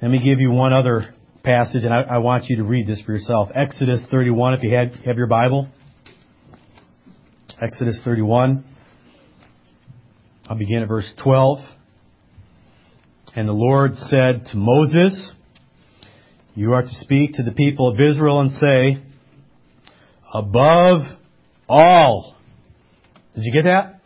Let 0.00 0.10
me 0.10 0.22
give 0.22 0.38
you 0.38 0.50
one 0.50 0.72
other 0.72 1.14
passage, 1.42 1.84
and 1.84 1.92
I, 1.92 2.02
I, 2.02 2.18
want 2.18 2.44
you 2.46 2.56
to 2.56 2.64
read 2.64 2.86
this 2.86 3.02
for 3.04 3.12
yourself. 3.12 3.48
Exodus 3.54 4.04
31, 4.10 4.54
if 4.54 4.62
you 4.62 4.70
have 4.72 5.16
your 5.16 5.26
Bible. 5.26 5.68
Exodus 7.60 8.00
31. 8.04 8.64
I'll 10.48 10.56
begin 10.56 10.82
at 10.82 10.88
verse 10.88 11.12
12. 11.22 11.58
And 13.34 13.48
the 13.48 13.52
Lord 13.52 13.94
said 13.94 14.46
to 14.52 14.56
Moses, 14.56 15.32
You 16.54 16.74
are 16.74 16.82
to 16.82 16.88
speak 16.88 17.32
to 17.34 17.42
the 17.42 17.52
people 17.52 17.88
of 17.88 18.00
Israel 18.00 18.40
and 18.40 18.52
say, 18.52 19.02
Above 20.32 21.02
all. 21.68 22.36
Did 23.34 23.44
you 23.44 23.52
get 23.52 23.64
that? 23.64 23.97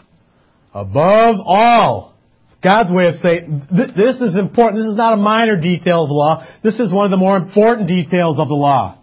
Above 0.74 1.36
all 1.44 2.14
God's 2.62 2.90
way 2.92 3.06
of 3.08 3.14
saying, 3.16 3.66
this 3.70 4.20
is 4.20 4.36
important. 4.36 4.82
This 4.82 4.90
is 4.90 4.96
not 4.96 5.14
a 5.14 5.16
minor 5.16 5.60
detail 5.60 6.04
of 6.04 6.08
the 6.08 6.14
law. 6.14 6.46
This 6.62 6.78
is 6.78 6.92
one 6.92 7.04
of 7.06 7.10
the 7.10 7.16
more 7.16 7.36
important 7.36 7.88
details 7.88 8.38
of 8.38 8.46
the 8.48 8.54
law. 8.54 8.98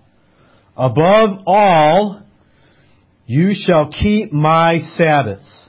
Above 0.77 1.43
all, 1.45 2.23
you 3.25 3.51
shall 3.53 3.91
keep 3.91 4.31
my 4.31 4.79
Sabbaths. 4.95 5.67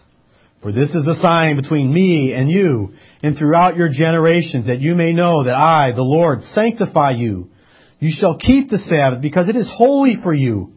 For 0.63 0.73
this 0.73 0.91
is 0.91 1.07
a 1.07 1.17
sign 1.17 1.57
between 1.57 1.93
me 1.93 2.33
and 2.33 2.49
you 2.49 2.93
and 3.23 3.37
throughout 3.37 3.77
your 3.77 3.89
generations 3.89 4.67
that 4.67 4.81
you 4.81 4.95
may 4.95 5.13
know 5.13 5.45
that 5.45 5.55
I, 5.55 5.93
the 5.93 6.03
Lord, 6.03 6.43
sanctify 6.55 7.13
you. 7.17 7.51
You 7.99 8.11
shall 8.17 8.39
keep 8.39 8.69
the 8.69 8.79
Sabbath 8.79 9.21
because 9.21 9.49
it 9.49 9.57
is 9.57 9.71
holy 9.75 10.17
for 10.23 10.33
you. 10.33 10.73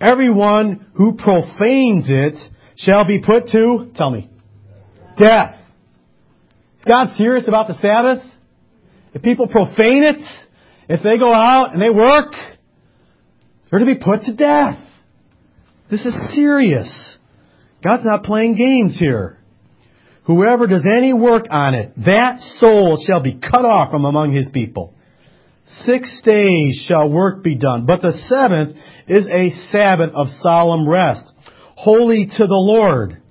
Everyone 0.00 0.86
who 0.94 1.16
profanes 1.16 2.06
it 2.08 2.38
shall 2.76 3.04
be 3.04 3.20
put 3.20 3.48
to, 3.48 3.90
tell 3.94 4.10
me, 4.10 4.30
death. 5.16 5.56
Is 6.78 6.84
God 6.84 7.16
serious 7.16 7.46
about 7.48 7.68
the 7.68 7.74
Sabbath? 7.74 8.22
If 9.14 9.22
people 9.22 9.46
profane 9.46 10.02
it, 10.02 10.22
if 10.88 11.02
they 11.02 11.18
go 11.18 11.32
out 11.32 11.72
and 11.72 11.80
they 11.80 11.90
work, 11.90 12.32
they're 13.70 13.80
to 13.80 13.86
be 13.86 13.94
put 13.94 14.22
to 14.22 14.34
death. 14.34 14.78
This 15.90 16.04
is 16.04 16.34
serious. 16.34 17.18
God's 17.84 18.04
not 18.04 18.24
playing 18.24 18.56
games 18.56 18.98
here. 18.98 19.38
Whoever 20.24 20.66
does 20.66 20.86
any 20.86 21.12
work 21.12 21.46
on 21.50 21.74
it, 21.74 21.92
that 22.04 22.40
soul 22.58 23.02
shall 23.06 23.20
be 23.20 23.38
cut 23.38 23.64
off 23.64 23.90
from 23.90 24.04
among 24.04 24.32
his 24.32 24.48
people. 24.52 24.94
Six 25.84 26.20
days 26.24 26.84
shall 26.88 27.08
work 27.08 27.42
be 27.42 27.56
done, 27.56 27.86
but 27.86 28.02
the 28.02 28.12
seventh 28.28 28.76
is 29.08 29.26
a 29.26 29.50
Sabbath 29.70 30.12
of 30.14 30.28
solemn 30.40 30.88
rest, 30.88 31.24
holy 31.76 32.26
to 32.26 32.46
the 32.46 32.54
Lord. 32.54 33.21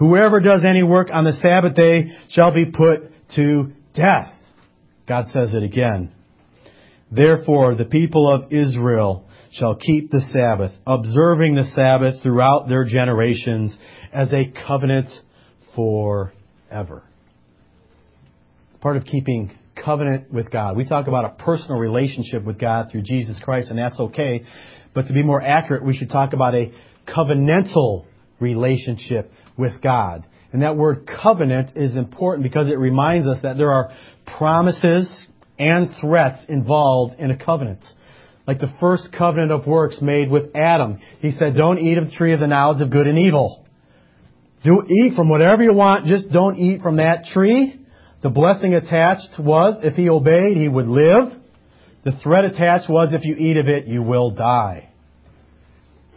Whoever 0.00 0.40
does 0.40 0.64
any 0.64 0.82
work 0.82 1.08
on 1.12 1.24
the 1.24 1.34
Sabbath 1.34 1.74
day 1.74 2.06
shall 2.30 2.52
be 2.52 2.64
put 2.64 3.12
to 3.36 3.72
death. 3.94 4.32
God 5.06 5.26
says 5.30 5.52
it 5.52 5.62
again. 5.62 6.10
Therefore, 7.12 7.74
the 7.74 7.84
people 7.84 8.28
of 8.30 8.50
Israel 8.50 9.28
shall 9.52 9.76
keep 9.76 10.10
the 10.10 10.22
Sabbath, 10.32 10.72
observing 10.86 11.54
the 11.54 11.64
Sabbath 11.64 12.22
throughout 12.22 12.66
their 12.66 12.84
generations 12.84 13.76
as 14.10 14.32
a 14.32 14.50
covenant 14.66 15.10
forever. 15.76 17.02
Part 18.80 18.96
of 18.96 19.04
keeping 19.04 19.50
covenant 19.84 20.32
with 20.32 20.50
God. 20.50 20.78
We 20.78 20.88
talk 20.88 21.08
about 21.08 21.26
a 21.26 21.44
personal 21.44 21.78
relationship 21.78 22.42
with 22.44 22.58
God 22.58 22.88
through 22.90 23.02
Jesus 23.02 23.38
Christ, 23.42 23.68
and 23.68 23.78
that's 23.78 24.00
okay. 24.00 24.44
But 24.94 25.08
to 25.08 25.12
be 25.12 25.22
more 25.22 25.42
accurate, 25.42 25.84
we 25.84 25.94
should 25.94 26.08
talk 26.08 26.32
about 26.32 26.54
a 26.54 26.72
covenantal 27.06 28.06
relationship 28.40 29.30
with 29.60 29.80
God. 29.80 30.26
And 30.52 30.62
that 30.62 30.76
word 30.76 31.08
covenant 31.22 31.76
is 31.76 31.94
important 31.94 32.42
because 32.42 32.68
it 32.68 32.78
reminds 32.78 33.28
us 33.28 33.38
that 33.42 33.56
there 33.56 33.70
are 33.70 33.92
promises 34.38 35.26
and 35.58 35.90
threats 36.00 36.40
involved 36.48 37.20
in 37.20 37.30
a 37.30 37.36
covenant. 37.36 37.84
Like 38.46 38.58
the 38.58 38.72
first 38.80 39.10
covenant 39.16 39.52
of 39.52 39.66
works 39.66 39.98
made 40.00 40.28
with 40.28 40.56
Adam. 40.56 40.98
He 41.20 41.30
said, 41.30 41.54
don't 41.54 41.78
eat 41.78 41.98
of 41.98 42.06
the 42.06 42.10
tree 42.10 42.32
of 42.32 42.40
the 42.40 42.48
knowledge 42.48 42.82
of 42.82 42.90
good 42.90 43.06
and 43.06 43.18
evil. 43.18 43.64
Do 44.64 44.82
eat 44.88 45.14
from 45.14 45.28
whatever 45.28 45.62
you 45.62 45.72
want, 45.72 46.06
just 46.06 46.30
don't 46.30 46.58
eat 46.58 46.80
from 46.82 46.96
that 46.96 47.26
tree. 47.32 47.80
The 48.22 48.30
blessing 48.30 48.74
attached 48.74 49.38
was 49.38 49.80
if 49.84 49.94
he 49.94 50.08
obeyed, 50.08 50.56
he 50.56 50.68
would 50.68 50.86
live. 50.86 51.40
The 52.04 52.12
threat 52.22 52.44
attached 52.44 52.90
was 52.90 53.14
if 53.14 53.24
you 53.24 53.36
eat 53.38 53.56
of 53.56 53.68
it, 53.68 53.86
you 53.86 54.02
will 54.02 54.30
die. 54.32 54.89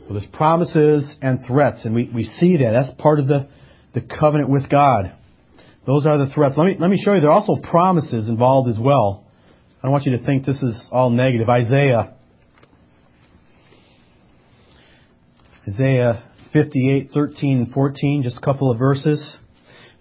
So 0.07 0.13
there's 0.13 0.27
promises 0.33 1.15
and 1.21 1.39
threats, 1.47 1.85
and 1.85 1.95
we, 1.95 2.11
we 2.13 2.23
see 2.23 2.57
that. 2.57 2.71
That's 2.71 3.01
part 3.01 3.19
of 3.19 3.27
the, 3.27 3.47
the 3.93 4.01
covenant 4.01 4.49
with 4.49 4.69
God. 4.69 5.13
Those 5.85 6.05
are 6.05 6.17
the 6.17 6.27
threats. 6.33 6.55
Let 6.57 6.65
me, 6.65 6.75
let 6.77 6.89
me 6.89 7.01
show 7.03 7.13
you, 7.13 7.21
there 7.21 7.29
are 7.29 7.39
also 7.39 7.61
promises 7.61 8.27
involved 8.27 8.69
as 8.69 8.77
well. 8.79 9.25
I 9.79 9.87
don't 9.87 9.91
want 9.91 10.05
you 10.05 10.17
to 10.17 10.25
think 10.25 10.45
this 10.45 10.61
is 10.61 10.87
all 10.91 11.09
negative. 11.09 11.49
Isaiah. 11.49 12.15
Isaiah 15.67 16.23
58, 16.51 17.11
13 17.13 17.57
and 17.59 17.73
14, 17.73 18.23
just 18.23 18.37
a 18.37 18.41
couple 18.41 18.71
of 18.71 18.79
verses. 18.79 19.37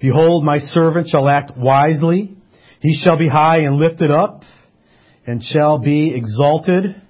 Behold, 0.01 0.45
my 0.45 0.59
servant 0.59 1.09
shall 1.09 1.29
act 1.29 1.57
wisely. 1.57 2.37
He 2.81 3.01
shall 3.05 3.19
be 3.19 3.29
high 3.29 3.61
and 3.61 3.77
lifted 3.77 4.11
up 4.11 4.43
and 5.27 5.43
shall 5.43 5.79
be 5.79 6.15
exalted 6.15 7.02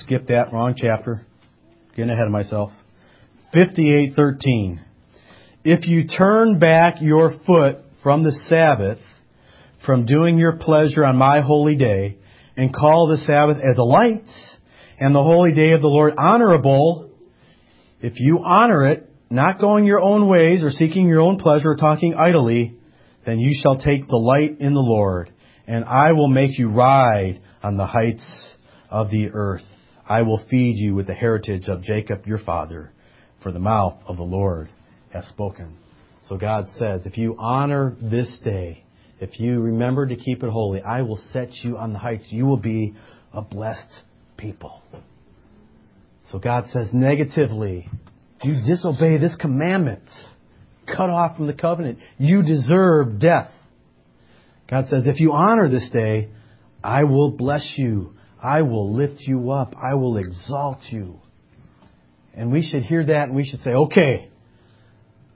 skip 0.00 0.28
that 0.28 0.52
wrong 0.52 0.74
chapter. 0.76 1.26
Getting 1.94 2.10
ahead 2.10 2.26
of 2.26 2.32
myself. 2.32 2.72
58:13. 3.54 4.80
If 5.64 5.86
you 5.86 6.06
turn 6.06 6.58
back 6.58 6.96
your 7.00 7.32
foot 7.46 7.78
from 8.02 8.22
the 8.22 8.32
Sabbath, 8.48 8.98
from 9.84 10.04
doing 10.04 10.38
your 10.38 10.56
pleasure 10.56 11.04
on 11.04 11.16
my 11.16 11.40
holy 11.40 11.76
day, 11.76 12.18
and 12.56 12.74
call 12.74 13.08
the 13.08 13.18
Sabbath 13.18 13.58
a 13.58 13.74
delight, 13.74 14.28
and 14.98 15.14
the 15.14 15.22
holy 15.22 15.52
day 15.52 15.72
of 15.72 15.80
the 15.80 15.88
Lord 15.88 16.14
honorable, 16.16 17.10
if 18.00 18.20
you 18.20 18.40
honor 18.44 18.86
it, 18.86 19.08
not 19.30 19.60
going 19.60 19.84
your 19.84 20.00
own 20.00 20.28
ways 20.28 20.62
or 20.62 20.70
seeking 20.70 21.08
your 21.08 21.20
own 21.20 21.38
pleasure 21.38 21.70
or 21.70 21.76
talking 21.76 22.14
idly, 22.14 22.76
then 23.24 23.40
you 23.40 23.58
shall 23.60 23.78
take 23.78 24.08
delight 24.08 24.58
in 24.60 24.72
the 24.72 24.80
Lord, 24.80 25.30
and 25.66 25.84
I 25.84 26.12
will 26.12 26.28
make 26.28 26.58
you 26.58 26.70
ride 26.70 27.40
on 27.62 27.76
the 27.76 27.86
heights 27.86 28.54
of 28.88 29.10
the 29.10 29.30
earth. 29.32 29.64
I 30.08 30.22
will 30.22 30.44
feed 30.48 30.76
you 30.76 30.94
with 30.94 31.06
the 31.06 31.14
heritage 31.14 31.68
of 31.68 31.82
Jacob 31.82 32.26
your 32.26 32.38
father, 32.38 32.92
for 33.42 33.50
the 33.50 33.58
mouth 33.58 34.00
of 34.06 34.16
the 34.16 34.22
Lord 34.22 34.68
has 35.12 35.26
spoken. 35.26 35.76
So 36.28 36.36
God 36.36 36.66
says, 36.78 37.06
if 37.06 37.18
you 37.18 37.36
honor 37.38 37.96
this 38.00 38.38
day, 38.44 38.84
if 39.20 39.40
you 39.40 39.60
remember 39.60 40.06
to 40.06 40.16
keep 40.16 40.42
it 40.42 40.50
holy, 40.50 40.82
I 40.82 41.02
will 41.02 41.20
set 41.32 41.52
you 41.62 41.76
on 41.78 41.92
the 41.92 41.98
heights. 41.98 42.26
You 42.28 42.46
will 42.46 42.58
be 42.58 42.94
a 43.32 43.42
blessed 43.42 43.88
people. 44.36 44.82
So 46.30 46.38
God 46.38 46.64
says 46.72 46.88
negatively, 46.92 47.88
you 48.42 48.60
disobey 48.66 49.18
this 49.18 49.34
commandment, 49.36 50.02
cut 50.86 51.10
off 51.10 51.36
from 51.36 51.46
the 51.46 51.54
covenant, 51.54 51.98
you 52.18 52.42
deserve 52.42 53.18
death. 53.18 53.50
God 54.68 54.86
says, 54.88 55.06
if 55.06 55.20
you 55.20 55.32
honor 55.32 55.68
this 55.68 55.88
day, 55.92 56.30
I 56.82 57.04
will 57.04 57.30
bless 57.30 57.74
you. 57.76 58.12
I 58.46 58.62
will 58.62 58.94
lift 58.94 59.22
you 59.22 59.50
up. 59.50 59.74
I 59.76 59.94
will 59.94 60.18
exalt 60.18 60.78
you. 60.90 61.18
And 62.32 62.52
we 62.52 62.62
should 62.62 62.84
hear 62.84 63.04
that 63.04 63.24
and 63.24 63.34
we 63.34 63.44
should 63.44 63.60
say, 63.62 63.70
okay, 63.70 64.30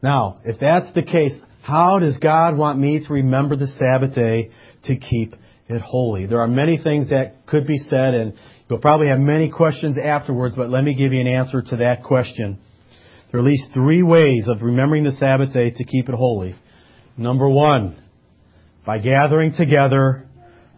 now, 0.00 0.38
if 0.44 0.60
that's 0.60 0.94
the 0.94 1.02
case, 1.02 1.32
how 1.60 1.98
does 1.98 2.18
God 2.18 2.56
want 2.56 2.78
me 2.78 3.04
to 3.04 3.12
remember 3.12 3.56
the 3.56 3.66
Sabbath 3.66 4.14
day 4.14 4.50
to 4.84 4.96
keep 4.96 5.34
it 5.68 5.80
holy? 5.80 6.26
There 6.26 6.40
are 6.40 6.46
many 6.46 6.78
things 6.78 7.10
that 7.10 7.46
could 7.48 7.66
be 7.66 7.78
said 7.78 8.14
and 8.14 8.34
you'll 8.68 8.78
probably 8.78 9.08
have 9.08 9.18
many 9.18 9.50
questions 9.50 9.98
afterwards, 9.98 10.54
but 10.54 10.70
let 10.70 10.84
me 10.84 10.94
give 10.94 11.12
you 11.12 11.20
an 11.20 11.26
answer 11.26 11.62
to 11.62 11.76
that 11.78 12.04
question. 12.04 12.60
There 13.32 13.40
are 13.40 13.42
at 13.42 13.46
least 13.46 13.70
three 13.74 14.04
ways 14.04 14.46
of 14.46 14.62
remembering 14.62 15.02
the 15.02 15.12
Sabbath 15.12 15.52
day 15.52 15.72
to 15.72 15.84
keep 15.84 16.08
it 16.08 16.14
holy. 16.14 16.54
Number 17.16 17.48
one, 17.48 18.00
by 18.86 18.98
gathering 18.98 19.52
together 19.56 20.28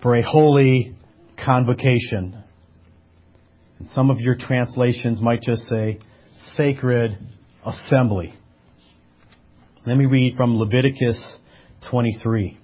for 0.00 0.16
a 0.16 0.22
holy 0.22 0.96
convocation. 1.44 2.42
And 3.78 3.88
some 3.88 4.10
of 4.10 4.20
your 4.20 4.36
translations 4.36 5.20
might 5.20 5.42
just 5.42 5.62
say 5.62 5.98
sacred 6.54 7.18
assembly. 7.64 8.34
Let 9.86 9.96
me 9.96 10.06
read 10.06 10.36
from 10.36 10.56
Leviticus 10.56 11.38
23. 11.90 12.58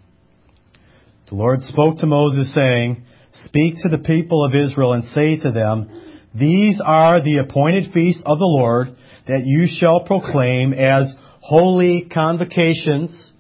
The 1.29 1.35
Lord 1.35 1.63
spoke 1.63 1.99
to 1.99 2.07
Moses 2.07 2.55
saying, 2.55 3.05
Speak 3.45 3.75
to 3.83 3.89
the 3.89 3.99
people 3.99 4.45
of 4.45 4.55
Israel 4.55 4.93
and 4.93 5.05
say 5.05 5.37
to 5.37 5.53
them, 5.53 5.91
These 6.35 6.81
are 6.85 7.23
the 7.23 7.39
appointed 7.39 7.93
feasts 7.93 8.23
of 8.25 8.39
the 8.39 8.45
Lord 8.45 8.89
that 9.27 9.43
you 9.45 9.67
shall 9.69 10.05
proclaim 10.05 10.73
as 10.73 11.13
holy 11.41 12.09
convocations, 12.13 13.33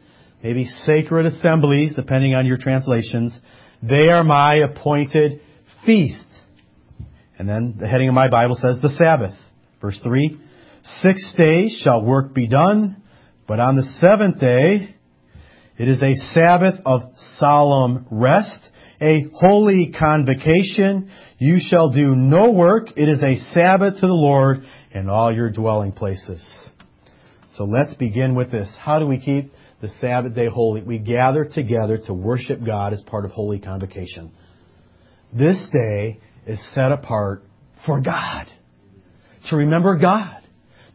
maybe 0.43 0.64
sacred 0.64 1.26
assemblies, 1.26 1.95
depending 1.95 2.34
on 2.34 2.47
your 2.47 2.59
translations. 2.59 3.39
They 3.83 4.09
are 4.09 4.24
my 4.24 4.57
appointed 4.57 5.41
feast. 5.87 6.26
And 7.39 7.49
then 7.49 7.76
the 7.79 7.87
heading 7.87 8.09
of 8.09 8.14
my 8.14 8.29
Bible 8.29 8.57
says 8.57 8.81
the 8.83 8.89
Sabbath. 8.99 9.35
Verse 9.81 10.01
3, 10.03 10.41
Six 11.03 11.35
days 11.37 11.81
shall 11.85 12.03
work 12.03 12.35
be 12.35 12.49
done, 12.49 13.03
but 13.47 13.61
on 13.61 13.76
the 13.76 13.85
seventh 14.01 14.41
day 14.41 14.95
it 15.79 15.89
is 15.89 16.03
a 16.03 16.14
Sabbath 16.35 16.74
of 16.85 17.03
solemn 17.37 18.07
rest, 18.11 18.59
a 19.01 19.26
holy 19.33 19.95
convocation. 19.97 21.11
You 21.39 21.59
shall 21.61 21.91
do 21.91 22.16
no 22.16 22.51
work. 22.51 22.89
It 22.97 23.09
is 23.09 23.22
a 23.22 23.37
Sabbath 23.55 23.95
to 24.01 24.07
the 24.07 24.12
Lord 24.12 24.62
in 24.93 25.09
all 25.09 25.33
your 25.33 25.51
dwelling 25.51 25.93
places. 25.93 26.45
So 27.55 27.64
let's 27.64 27.95
begin 27.95 28.35
with 28.35 28.51
this. 28.51 28.68
How 28.81 28.99
do 28.99 29.07
we 29.07 29.20
keep 29.20 29.53
the 29.81 29.89
Sabbath 30.01 30.35
day 30.35 30.49
holy? 30.53 30.83
We 30.83 30.99
gather 30.99 31.45
together 31.45 31.99
to 32.07 32.14
worship 32.14 32.64
God 32.64 32.93
as 32.93 33.01
part 33.03 33.24
of 33.24 33.31
holy 33.31 33.59
convocation. 33.59 34.33
This 35.33 35.61
day 35.72 36.20
is 36.47 36.61
set 36.74 36.93
apart 36.93 37.45
for 37.87 38.01
God. 38.01 38.47
To 39.51 39.57
remember 39.57 39.97
God 39.97 40.39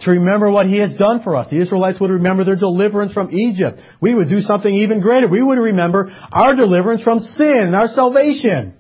to 0.04 0.12
remember 0.12 0.50
what 0.52 0.68
He 0.68 0.78
has 0.80 0.96
done 0.96 1.22
for 1.24 1.36
us. 1.36 1.48
The 1.50 1.62
Israelites 1.62 2.00
would 2.00 2.10
remember 2.10 2.44
their 2.44 2.56
deliverance 2.56 3.14
from 3.14 3.32
Egypt. 3.32 3.80
We 4.02 4.14
would 4.14 4.30
do 4.30 4.42
something 4.42 4.74
even 4.74 5.02
greater. 5.02 5.28
We 5.28 5.42
would 5.42 5.58
remember 5.58 6.12
our 6.32 6.56
deliverance 6.56 7.04
from 7.04 7.20
sin 7.20 7.58
and 7.58 7.76
our 7.76 7.88
salvation. 7.88 8.76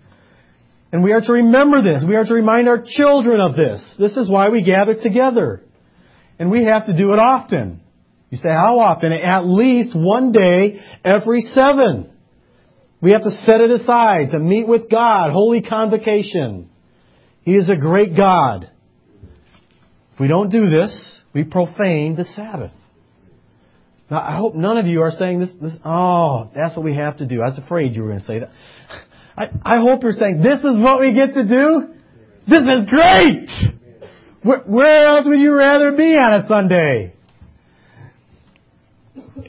And 0.91 1.03
we 1.03 1.11
are 1.11 1.21
to 1.21 1.33
remember 1.33 1.81
this. 1.81 2.03
We 2.07 2.15
are 2.15 2.25
to 2.25 2.33
remind 2.33 2.67
our 2.67 2.83
children 2.85 3.39
of 3.41 3.55
this. 3.55 3.95
This 3.97 4.15
is 4.17 4.29
why 4.29 4.49
we 4.49 4.63
gather 4.63 4.95
together. 4.95 5.63
And 6.37 6.51
we 6.51 6.65
have 6.65 6.85
to 6.87 6.95
do 6.95 7.13
it 7.13 7.19
often. 7.19 7.81
You 8.33 8.37
say, 8.37 8.49
how 8.49 8.79
often? 8.79 9.11
At 9.11 9.45
least 9.45 9.95
one 9.95 10.31
day 10.31 10.81
every 11.05 11.41
seven. 11.41 12.09
We 12.99 13.11
have 13.11 13.21
to 13.21 13.29
set 13.45 13.61
it 13.61 13.69
aside 13.69 14.31
to 14.31 14.39
meet 14.39 14.67
with 14.67 14.89
God. 14.89 15.29
Holy 15.29 15.61
convocation. 15.61 16.71
He 17.43 17.53
is 17.53 17.69
a 17.69 17.75
great 17.75 18.17
God. 18.17 18.71
If 20.13 20.19
we 20.19 20.27
don't 20.27 20.49
do 20.49 20.67
this, 20.67 21.21
we 21.31 21.43
profane 21.43 22.15
the 22.15 22.23
Sabbath. 22.23 22.71
Now, 24.09 24.21
I 24.21 24.35
hope 24.35 24.55
none 24.55 24.79
of 24.79 24.87
you 24.87 25.03
are 25.03 25.11
saying 25.11 25.41
this, 25.41 25.49
this 25.61 25.77
oh, 25.85 26.49
that's 26.55 26.75
what 26.75 26.83
we 26.83 26.95
have 26.95 27.17
to 27.17 27.27
do. 27.27 27.43
I 27.43 27.49
was 27.49 27.59
afraid 27.63 27.93
you 27.93 28.01
were 28.01 28.07
going 28.07 28.21
to 28.21 28.25
say 28.25 28.39
that. 28.39 28.49
I, 29.37 29.75
I 29.75 29.79
hope 29.79 30.01
you're 30.01 30.11
saying, 30.11 30.41
this 30.41 30.57
is 30.57 30.79
what 30.81 30.99
we 30.99 31.13
get 31.13 31.35
to 31.35 31.47
do? 31.47 31.93
This 32.47 32.63
is 32.63 32.89
great! 32.89 33.49
Where, 34.41 34.61
where 34.61 35.05
else 35.05 35.27
would 35.27 35.39
you 35.39 35.53
rather 35.53 35.91
be 35.91 36.17
on 36.17 36.41
a 36.41 36.47
Sunday? 36.47 37.13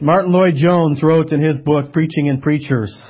Martyn 0.01 0.33
Lloyd-Jones 0.33 1.03
wrote 1.03 1.33
in 1.33 1.41
his 1.41 1.57
book, 1.59 1.93
Preaching 1.93 2.29
and 2.29 2.43
Preachers, 2.43 3.03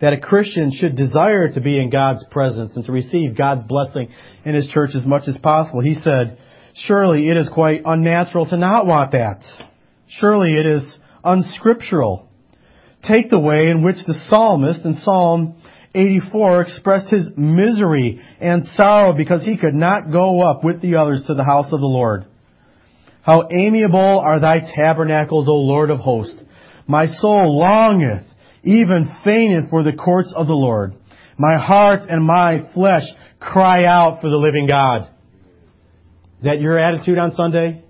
that 0.00 0.12
a 0.12 0.20
Christian 0.20 0.70
should 0.70 0.96
desire 0.96 1.50
to 1.50 1.60
be 1.60 1.80
in 1.80 1.88
God's 1.88 2.24
presence 2.30 2.76
and 2.76 2.84
to 2.84 2.92
receive 2.92 3.38
God's 3.38 3.66
blessing 3.66 4.08
in 4.44 4.54
His 4.54 4.68
church 4.68 4.90
as 4.94 5.06
much 5.06 5.22
as 5.28 5.38
possible. 5.38 5.80
He 5.80 5.94
said, 5.94 6.38
Surely 6.74 7.30
it 7.30 7.36
is 7.36 7.48
quite 7.48 7.82
unnatural 7.86 8.46
to 8.46 8.56
not 8.56 8.86
want 8.86 9.12
that. 9.12 9.42
Surely 10.08 10.58
it 10.58 10.66
is 10.66 10.98
unscriptural. 11.22 12.28
Take 13.02 13.30
the 13.30 13.40
way 13.40 13.70
in 13.70 13.82
which 13.82 14.04
the 14.06 14.14
psalmist 14.28 14.84
in 14.84 14.96
Psalm 14.96 15.56
84 15.94 16.62
expressed 16.62 17.10
his 17.10 17.30
misery 17.36 18.20
and 18.40 18.66
sorrow 18.74 19.14
because 19.14 19.44
he 19.44 19.56
could 19.56 19.74
not 19.74 20.10
go 20.10 20.42
up 20.42 20.64
with 20.64 20.82
the 20.82 20.96
others 20.96 21.24
to 21.28 21.34
the 21.34 21.44
house 21.44 21.72
of 21.72 21.80
the 21.80 21.86
Lord. 21.86 22.26
How 23.24 23.48
amiable 23.50 24.20
are 24.20 24.38
thy 24.38 24.60
tabernacles, 24.60 25.48
O 25.48 25.52
Lord 25.52 25.90
of 25.90 25.98
hosts. 25.98 26.36
My 26.86 27.06
soul 27.06 27.58
longeth, 27.58 28.26
even 28.62 29.10
fainteth 29.24 29.70
for 29.70 29.82
the 29.82 29.94
courts 29.94 30.34
of 30.36 30.46
the 30.46 30.52
Lord. 30.52 30.94
My 31.38 31.56
heart 31.58 32.00
and 32.08 32.24
my 32.24 32.70
flesh 32.74 33.04
cry 33.40 33.86
out 33.86 34.20
for 34.20 34.28
the 34.28 34.36
living 34.36 34.66
God. 34.66 35.08
Is 36.38 36.44
that 36.44 36.60
your 36.60 36.78
attitude 36.78 37.16
on 37.16 37.32
Sunday? 37.32 37.82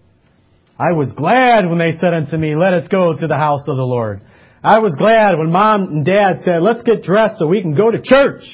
I 0.78 0.92
was 0.92 1.12
glad 1.12 1.68
when 1.68 1.78
they 1.78 1.92
said 2.00 2.14
unto 2.14 2.36
me, 2.36 2.54
let 2.54 2.72
us 2.72 2.86
go 2.86 3.18
to 3.18 3.26
the 3.26 3.36
house 3.36 3.62
of 3.66 3.76
the 3.76 3.82
Lord. 3.82 4.22
I 4.62 4.78
was 4.78 4.94
glad 4.96 5.36
when 5.36 5.50
mom 5.50 5.82
and 5.82 6.06
dad 6.06 6.42
said, 6.44 6.62
let's 6.62 6.82
get 6.84 7.02
dressed 7.02 7.38
so 7.38 7.48
we 7.48 7.60
can 7.60 7.74
go 7.74 7.90
to 7.90 8.00
church. 8.00 8.44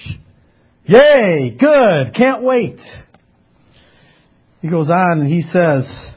Yay, 0.86 1.56
good, 1.60 2.14
can't 2.14 2.42
wait. 2.42 2.80
He 4.62 4.68
goes 4.68 4.88
on 4.88 5.20
and 5.20 5.30
he 5.30 5.42
says, 5.42 6.10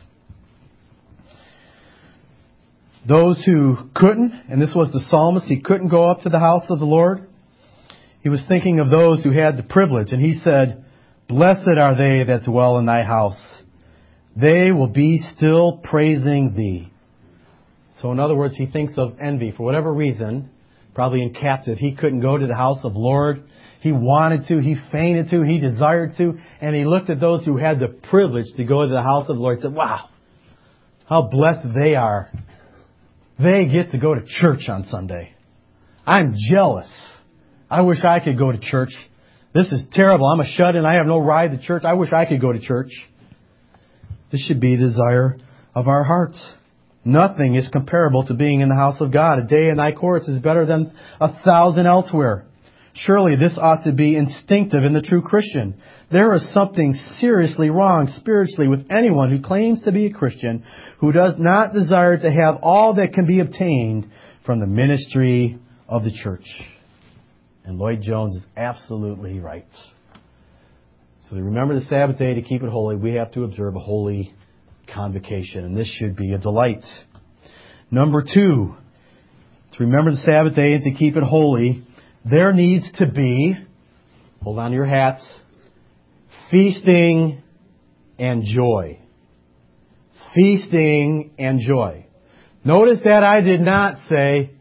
those 3.07 3.43
who 3.45 3.77
couldn't, 3.95 4.33
and 4.49 4.61
this 4.61 4.73
was 4.75 4.91
the 4.91 5.03
psalmist, 5.09 5.47
he 5.47 5.61
couldn't 5.61 5.89
go 5.89 6.09
up 6.09 6.21
to 6.21 6.29
the 6.29 6.39
house 6.39 6.63
of 6.69 6.79
the 6.79 6.85
Lord. 6.85 7.27
He 8.21 8.29
was 8.29 8.43
thinking 8.47 8.79
of 8.79 8.89
those 8.89 9.23
who 9.23 9.31
had 9.31 9.57
the 9.57 9.63
privilege, 9.63 10.11
and 10.11 10.21
he 10.21 10.33
said, 10.33 10.85
Blessed 11.27 11.77
are 11.79 11.97
they 11.97 12.23
that 12.23 12.43
dwell 12.45 12.77
in 12.77 12.85
thy 12.85 13.03
house 13.03 13.53
they 14.35 14.71
will 14.71 14.87
be 14.87 15.19
still 15.35 15.77
praising 15.83 16.55
thee. 16.55 16.91
So 18.01 18.11
in 18.11 18.19
other 18.19 18.35
words, 18.35 18.55
he 18.55 18.65
thinks 18.65 18.93
of 18.97 19.17
envy. 19.21 19.53
For 19.55 19.63
whatever 19.63 19.93
reason, 19.93 20.49
probably 20.93 21.21
in 21.21 21.33
captive, 21.33 21.77
he 21.77 21.95
couldn't 21.95 22.21
go 22.21 22.37
to 22.37 22.47
the 22.47 22.55
house 22.55 22.79
of 22.83 22.95
Lord. 22.95 23.43
He 23.81 23.91
wanted 23.91 24.47
to, 24.47 24.59
he 24.59 24.75
fainted 24.91 25.29
to, 25.29 25.43
he 25.43 25.59
desired 25.59 26.15
to, 26.17 26.37
and 26.61 26.75
he 26.75 26.85
looked 26.85 27.09
at 27.09 27.19
those 27.19 27.45
who 27.45 27.57
had 27.57 27.79
the 27.79 27.87
privilege 27.87 28.47
to 28.57 28.63
go 28.63 28.87
to 28.87 28.91
the 28.91 29.01
house 29.01 29.29
of 29.29 29.35
the 29.35 29.41
Lord 29.41 29.55
and 29.55 29.63
said, 29.63 29.73
wow, 29.73 30.09
how 31.07 31.23
blessed 31.23 31.67
they 31.75 31.95
are. 31.95 32.31
They 33.39 33.67
get 33.67 33.91
to 33.91 33.97
go 33.97 34.13
to 34.13 34.21
church 34.25 34.69
on 34.69 34.87
Sunday. 34.87 35.33
I'm 36.05 36.35
jealous. 36.49 36.91
I 37.69 37.81
wish 37.81 38.03
I 38.03 38.19
could 38.19 38.37
go 38.37 38.51
to 38.51 38.59
church. 38.59 38.93
This 39.53 39.71
is 39.71 39.83
terrible. 39.91 40.27
I'm 40.27 40.39
a 40.39 40.47
shut-in. 40.47 40.85
I 40.85 40.95
have 40.95 41.05
no 41.05 41.19
ride 41.19 41.51
to 41.51 41.57
church. 41.59 41.83
I 41.85 41.93
wish 41.93 42.11
I 42.11 42.25
could 42.25 42.41
go 42.41 42.53
to 42.53 42.59
church. 42.59 42.91
This 44.31 44.45
should 44.45 44.59
be 44.59 44.75
the 44.75 44.87
desire 44.87 45.37
of 45.75 45.87
our 45.87 46.03
hearts. 46.03 46.53
Nothing 47.05 47.55
is 47.55 47.69
comparable 47.71 48.25
to 48.27 48.33
being 48.33 48.61
in 48.61 48.69
the 48.69 48.75
house 48.75 48.99
of 48.99 49.11
God. 49.11 49.39
A 49.39 49.47
day 49.47 49.69
in 49.69 49.77
thy 49.77 49.91
courts 49.91 50.27
is 50.27 50.39
better 50.39 50.65
than 50.65 50.93
a 51.19 51.41
thousand 51.43 51.85
elsewhere. 51.85 52.45
Surely 52.95 53.35
this 53.35 53.57
ought 53.57 53.83
to 53.85 53.91
be 53.91 54.15
instinctive 54.15 54.83
in 54.83 54.93
the 54.93 55.01
true 55.01 55.23
Christian. 55.23 55.81
There 56.11 56.33
is 56.35 56.53
something 56.53 56.93
seriously 57.17 57.71
wrong 57.71 58.07
spiritually 58.07 58.67
with 58.67 58.85
anyone 58.91 59.31
who 59.31 59.41
claims 59.41 59.83
to 59.83 59.91
be 59.91 60.05
a 60.05 60.13
Christian 60.13 60.63
who 60.99 61.11
does 61.11 61.33
not 61.39 61.73
desire 61.73 62.17
to 62.17 62.31
have 62.31 62.57
all 62.61 62.95
that 62.95 63.13
can 63.13 63.25
be 63.25 63.39
obtained 63.39 64.11
from 64.45 64.59
the 64.59 64.67
ministry 64.67 65.57
of 65.87 66.03
the 66.03 66.11
church. 66.11 66.45
And 67.65 67.79
Lloyd-Jones 67.79 68.35
is 68.35 68.45
absolutely 68.55 69.39
right. 69.39 69.65
So 71.29 71.35
to 71.35 71.41
remember 71.41 71.79
the 71.79 71.85
Sabbath 71.85 72.19
day 72.19 72.35
to 72.35 72.41
keep 72.43 72.61
it 72.61 72.69
holy, 72.69 72.95
we 72.95 73.13
have 73.15 73.31
to 73.31 73.43
observe 73.43 73.75
a 73.75 73.79
holy 73.79 74.33
convocation, 74.93 75.65
and 75.65 75.75
this 75.75 75.87
should 75.87 76.15
be 76.15 76.33
a 76.33 76.37
delight. 76.37 76.83
Number 77.89 78.21
two, 78.21 78.75
to 79.71 79.83
remember 79.83 80.11
the 80.11 80.17
Sabbath 80.17 80.55
day 80.55 80.73
and 80.73 80.83
to 80.83 80.91
keep 80.91 81.15
it 81.15 81.23
holy, 81.23 81.83
there 82.29 82.53
needs 82.53 82.89
to 82.99 83.05
be, 83.05 83.55
hold 84.41 84.59
on 84.59 84.71
to 84.71 84.75
your 84.75 84.85
hats, 84.85 85.25
feasting 86.49 87.41
and 88.17 88.43
joy. 88.45 88.99
Feasting 90.33 91.31
and 91.37 91.59
joy. 91.59 92.05
Notice 92.63 92.99
that 93.03 93.23
I 93.23 93.41
did 93.41 93.61
not 93.61 93.97
say 94.09 94.51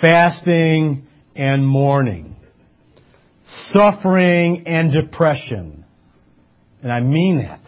fasting 0.00 1.06
and 1.34 1.66
mourning, 1.66 2.36
suffering 3.72 4.64
and 4.66 4.92
depression. 4.92 5.84
And 6.82 6.92
I 6.92 7.00
mean 7.00 7.38
that. 7.38 7.62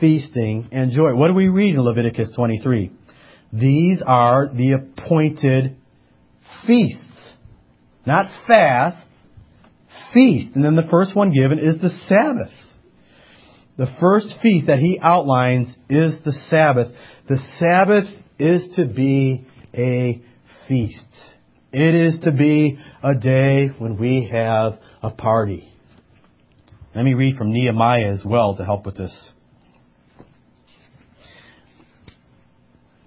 Feasting 0.00 0.68
and 0.72 0.90
joy. 0.90 1.14
What 1.14 1.28
do 1.28 1.34
we 1.34 1.48
read 1.48 1.74
in 1.74 1.80
Leviticus 1.80 2.32
23? 2.34 2.90
These 3.52 4.02
are 4.04 4.48
the 4.48 4.72
appointed 4.72 5.76
feasts. 6.66 7.32
Not 8.06 8.26
fast, 8.46 9.06
feast. 10.12 10.54
And 10.54 10.64
then 10.64 10.76
the 10.76 10.88
first 10.90 11.14
one 11.14 11.32
given 11.32 11.58
is 11.58 11.80
the 11.80 11.90
Sabbath. 12.08 12.52
The 13.76 13.94
first 14.00 14.34
feast 14.42 14.66
that 14.66 14.78
he 14.78 14.98
outlines 15.00 15.68
is 15.88 16.14
the 16.24 16.32
Sabbath. 16.48 16.88
The 17.28 17.38
Sabbath 17.58 18.04
is 18.38 18.68
to 18.76 18.86
be 18.86 19.46
a 19.74 20.22
feast. 20.68 21.06
It 21.72 21.94
is 21.94 22.20
to 22.24 22.32
be 22.32 22.78
a 23.02 23.14
day 23.14 23.68
when 23.78 23.98
we 23.98 24.28
have 24.30 24.74
a 25.02 25.10
party. 25.10 25.72
Let 26.94 27.04
me 27.04 27.14
read 27.14 27.36
from 27.36 27.52
Nehemiah 27.52 28.12
as 28.12 28.22
well 28.26 28.56
to 28.56 28.64
help 28.64 28.84
with 28.84 28.98
this. 28.98 29.30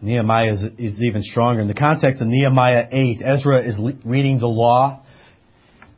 Nehemiah 0.02 0.54
is, 0.54 0.64
is, 0.78 1.02
even 1.02 1.24
stronger. 1.24 1.62
In 1.62 1.68
the 1.68 1.74
context 1.74 2.22
of 2.22 2.28
Nehemiah 2.28 2.88
8, 2.92 3.22
Ezra 3.24 3.68
is 3.68 3.78
le- 3.80 3.94
reading 4.04 4.40
the 4.40 4.48
law. 4.48 5.02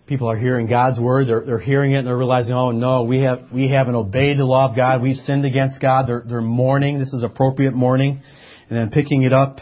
People 0.06 0.30
are 0.30 0.38
hearing 0.38 0.68
God's 0.68 1.00
word. 1.00 1.28
They're, 1.28 1.44
they're 1.46 1.60
hearing 1.60 1.92
it 1.92 2.00
and 2.00 2.08
they're 2.08 2.18
realizing, 2.18 2.54
oh 2.54 2.72
no, 2.72 3.04
we, 3.04 3.20
have, 3.20 3.52
we 3.54 3.70
haven't 3.70 3.96
obeyed 3.96 4.38
the 4.38 4.46
law 4.46 4.70
of 4.70 4.76
God. 4.76 5.02
We've 5.02 5.18
sinned 5.18 5.46
against 5.46 5.82
God. 5.82 6.08
They're, 6.08 6.24
they're 6.26 6.42
mourning. 6.42 7.00
This 7.00 7.12
is 7.12 7.24
appropriate 7.24 7.74
mourning. 7.74 8.22
And 8.70 8.78
then 8.78 8.90
picking 8.90 9.24
it 9.24 9.34
up 9.34 9.60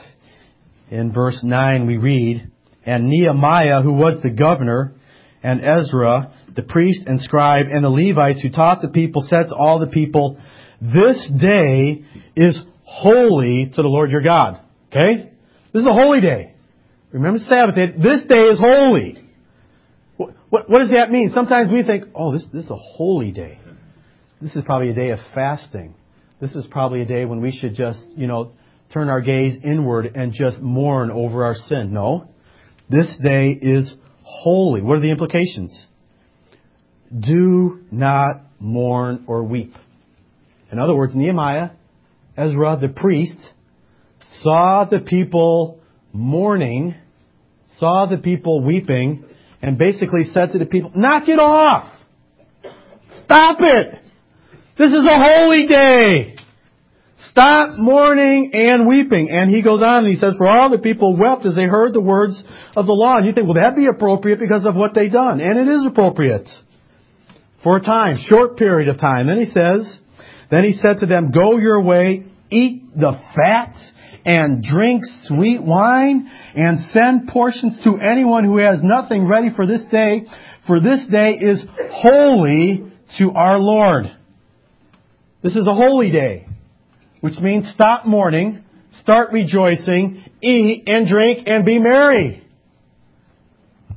in 0.91 1.11
verse 1.13 1.39
9, 1.43 1.87
we 1.87 1.97
read, 1.97 2.51
And 2.85 3.09
Nehemiah, 3.09 3.81
who 3.81 3.93
was 3.93 4.21
the 4.21 4.31
governor, 4.31 4.93
and 5.41 5.61
Ezra, 5.63 6.33
the 6.55 6.63
priest 6.63 7.01
and 7.07 7.21
scribe, 7.21 7.67
and 7.71 7.83
the 7.83 7.89
Levites 7.89 8.41
who 8.41 8.49
taught 8.49 8.81
the 8.81 8.89
people, 8.89 9.25
said 9.27 9.47
to 9.49 9.55
all 9.55 9.79
the 9.79 9.87
people, 9.87 10.37
This 10.81 11.31
day 11.39 12.03
is 12.35 12.61
holy 12.85 13.71
to 13.75 13.81
the 13.81 13.87
Lord 13.87 14.11
your 14.11 14.21
God. 14.21 14.61
Okay? 14.89 15.31
This 15.73 15.81
is 15.81 15.87
a 15.87 15.93
holy 15.93 16.21
day. 16.21 16.53
Remember 17.11 17.39
Sabbath 17.39 17.75
day. 17.75 17.91
This 17.91 18.23
day 18.27 18.43
is 18.43 18.59
holy. 18.59 19.21
What, 20.17 20.35
what, 20.49 20.69
what, 20.69 20.79
does 20.79 20.91
that 20.91 21.11
mean? 21.11 21.31
Sometimes 21.33 21.71
we 21.71 21.83
think, 21.83 22.05
oh, 22.15 22.31
this, 22.31 22.45
this 22.53 22.65
is 22.65 22.69
a 22.69 22.77
holy 22.77 23.31
day. 23.31 23.59
This 24.41 24.55
is 24.55 24.63
probably 24.65 24.91
a 24.91 24.93
day 24.93 25.09
of 25.09 25.19
fasting. 25.33 25.95
This 26.39 26.55
is 26.55 26.67
probably 26.69 27.01
a 27.01 27.05
day 27.05 27.25
when 27.25 27.41
we 27.41 27.51
should 27.51 27.75
just, 27.75 27.99
you 28.15 28.27
know, 28.27 28.51
turn 28.93 29.09
our 29.09 29.21
gaze 29.21 29.57
inward 29.63 30.11
and 30.15 30.33
just 30.33 30.61
mourn 30.61 31.09
over 31.09 31.45
our 31.45 31.55
sin. 31.55 31.93
No. 31.93 32.29
This 32.89 33.07
day 33.23 33.51
is 33.51 33.93
holy. 34.23 34.81
What 34.81 34.97
are 34.97 35.01
the 35.01 35.11
implications? 35.11 35.87
Do 37.17 37.79
not 37.91 38.43
mourn 38.59 39.23
or 39.27 39.43
weep. 39.43 39.73
In 40.71 40.79
other 40.79 40.95
words, 40.95 41.13
Nehemiah 41.15 41.69
Ezra 42.37 42.77
the 42.79 42.89
priest 42.89 43.37
saw 44.41 44.85
the 44.85 44.99
people 44.99 45.79
mourning, 46.11 46.95
saw 47.79 48.05
the 48.05 48.17
people 48.17 48.63
weeping, 48.63 49.25
and 49.61 49.77
basically 49.77 50.23
said 50.33 50.51
to 50.51 50.57
the 50.57 50.65
people, 50.65 50.91
knock 50.95 51.27
it 51.27 51.39
off! 51.39 51.91
Stop 53.25 53.57
it! 53.61 53.99
This 54.77 54.91
is 54.91 55.05
a 55.05 55.17
holy 55.17 55.67
day! 55.67 56.35
Stop 57.17 57.77
mourning 57.77 58.51
and 58.53 58.87
weeping. 58.87 59.29
And 59.29 59.49
he 59.49 59.61
goes 59.61 59.81
on 59.81 60.05
and 60.05 60.13
he 60.13 60.19
says, 60.19 60.35
for 60.37 60.47
all 60.47 60.69
the 60.69 60.79
people 60.79 61.17
wept 61.17 61.45
as 61.45 61.55
they 61.55 61.63
heard 61.63 61.93
the 61.93 62.01
words 62.01 62.41
of 62.75 62.85
the 62.85 62.91
law. 62.91 63.17
And 63.17 63.25
you 63.25 63.33
think, 63.33 63.45
well, 63.47 63.55
that'd 63.55 63.75
be 63.75 63.87
appropriate 63.87 64.39
because 64.39 64.65
of 64.65 64.75
what 64.75 64.93
they've 64.93 65.11
done. 65.11 65.39
And 65.39 65.57
it 65.57 65.67
is 65.67 65.85
appropriate. 65.85 66.49
For 67.63 67.77
a 67.77 67.81
time, 67.81 68.17
short 68.19 68.57
period 68.57 68.89
of 68.89 68.99
time. 68.99 69.27
Then 69.27 69.39
he 69.39 69.45
says, 69.45 69.99
then 70.49 70.63
he 70.63 70.73
said 70.73 70.99
to 70.99 71.05
them, 71.05 71.31
Go 71.31 71.57
your 71.57 71.81
way, 71.81 72.25
eat 72.49 72.95
the 72.95 73.19
fat, 73.35 73.75
and 74.25 74.63
drink 74.63 75.01
sweet 75.23 75.61
wine, 75.61 76.29
and 76.55 76.79
send 76.91 77.27
portions 77.27 77.77
to 77.83 77.97
anyone 77.97 78.43
who 78.43 78.57
has 78.57 78.79
nothing 78.81 79.27
ready 79.27 79.49
for 79.55 79.65
this 79.65 79.83
day, 79.91 80.23
for 80.67 80.79
this 80.79 81.05
day 81.11 81.33
is 81.33 81.63
holy 81.91 82.91
to 83.19 83.31
our 83.31 83.59
Lord. 83.59 84.05
This 85.43 85.55
is 85.55 85.67
a 85.67 85.75
holy 85.75 86.11
day, 86.11 86.47
which 87.21 87.37
means 87.39 87.69
stop 87.73 88.07
mourning, 88.07 88.63
start 89.01 89.31
rejoicing, 89.31 90.23
eat 90.41 90.83
and 90.87 91.07
drink 91.07 91.47
and 91.47 91.65
be 91.65 91.77
merry. 91.77 92.43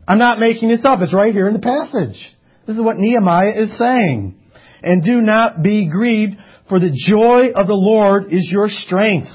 I'm 0.07 0.19
not 0.19 0.39
making 0.39 0.69
this 0.69 0.81
up. 0.85 1.01
It's 1.01 1.15
right 1.15 1.33
here 1.33 1.47
in 1.47 1.55
the 1.55 1.59
passage. 1.59 2.19
This 2.67 2.77
is 2.77 2.83
what 2.83 2.97
Nehemiah 2.97 3.55
is 3.57 3.77
saying. 3.79 4.35
And 4.83 5.03
do 5.03 5.21
not 5.21 5.63
be 5.63 5.89
grieved, 5.89 6.37
for 6.69 6.79
the 6.79 6.91
joy 6.91 7.51
of 7.55 7.67
the 7.67 7.75
Lord 7.75 8.33
is 8.33 8.49
your 8.51 8.69
strength. 8.69 9.31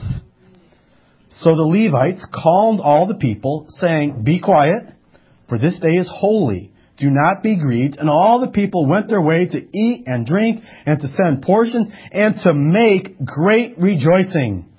So 1.39 1.55
the 1.55 1.63
Levites 1.63 2.25
calmed 2.33 2.79
all 2.79 3.07
the 3.07 3.15
people, 3.15 3.65
saying, 3.69 4.23
Be 4.23 4.39
quiet, 4.39 4.83
for 5.49 5.57
this 5.57 5.77
day 5.79 5.95
is 5.95 6.09
holy. 6.11 6.71
Do 6.97 7.09
not 7.09 7.41
be 7.41 7.57
grieved. 7.57 7.97
And 7.97 8.09
all 8.09 8.39
the 8.39 8.51
people 8.51 8.87
went 8.87 9.07
their 9.07 9.21
way 9.21 9.47
to 9.47 9.77
eat 9.77 10.03
and 10.05 10.25
drink 10.25 10.63
and 10.85 10.99
to 11.01 11.07
send 11.07 11.41
portions 11.41 11.91
and 12.11 12.35
to 12.43 12.53
make 12.53 13.17
great 13.25 13.77
rejoicing 13.77 14.69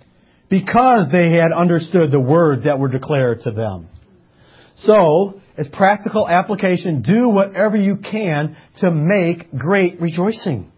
because 0.49 1.11
they 1.11 1.31
had 1.33 1.53
understood 1.53 2.13
the 2.13 2.21
words 2.21 2.65
that 2.65 2.79
were 2.79 2.89
declared 2.89 3.43
to 3.43 3.51
them. 3.51 3.89
So, 4.77 5.41
as 5.57 5.69
practical 5.69 6.29
application, 6.29 7.03
do 7.03 7.29
whatever 7.29 7.77
you 7.77 7.97
can 7.97 8.57
to 8.81 8.91
make 8.91 9.51
great 9.53 10.01
rejoicing. 10.01 10.71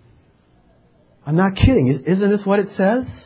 I'm 1.24 1.37
not 1.37 1.57
kidding. 1.57 1.89
Isn't 2.07 2.31
this 2.31 2.43
what 2.45 2.59
it 2.59 2.68
says? 2.77 3.24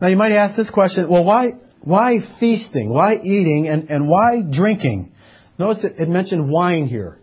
Now 0.00 0.08
you 0.08 0.16
might 0.16 0.32
ask 0.32 0.56
this 0.56 0.70
question, 0.70 1.08
well, 1.08 1.24
why, 1.24 1.52
why 1.80 2.18
feasting? 2.38 2.90
Why 2.92 3.14
eating? 3.16 3.68
And, 3.70 3.90
and 3.90 4.08
why 4.08 4.42
drinking? 4.50 5.12
Notice 5.58 5.84
it, 5.84 5.94
it 5.98 6.08
mentioned 6.08 6.50
wine 6.50 6.86
here. 6.86 7.18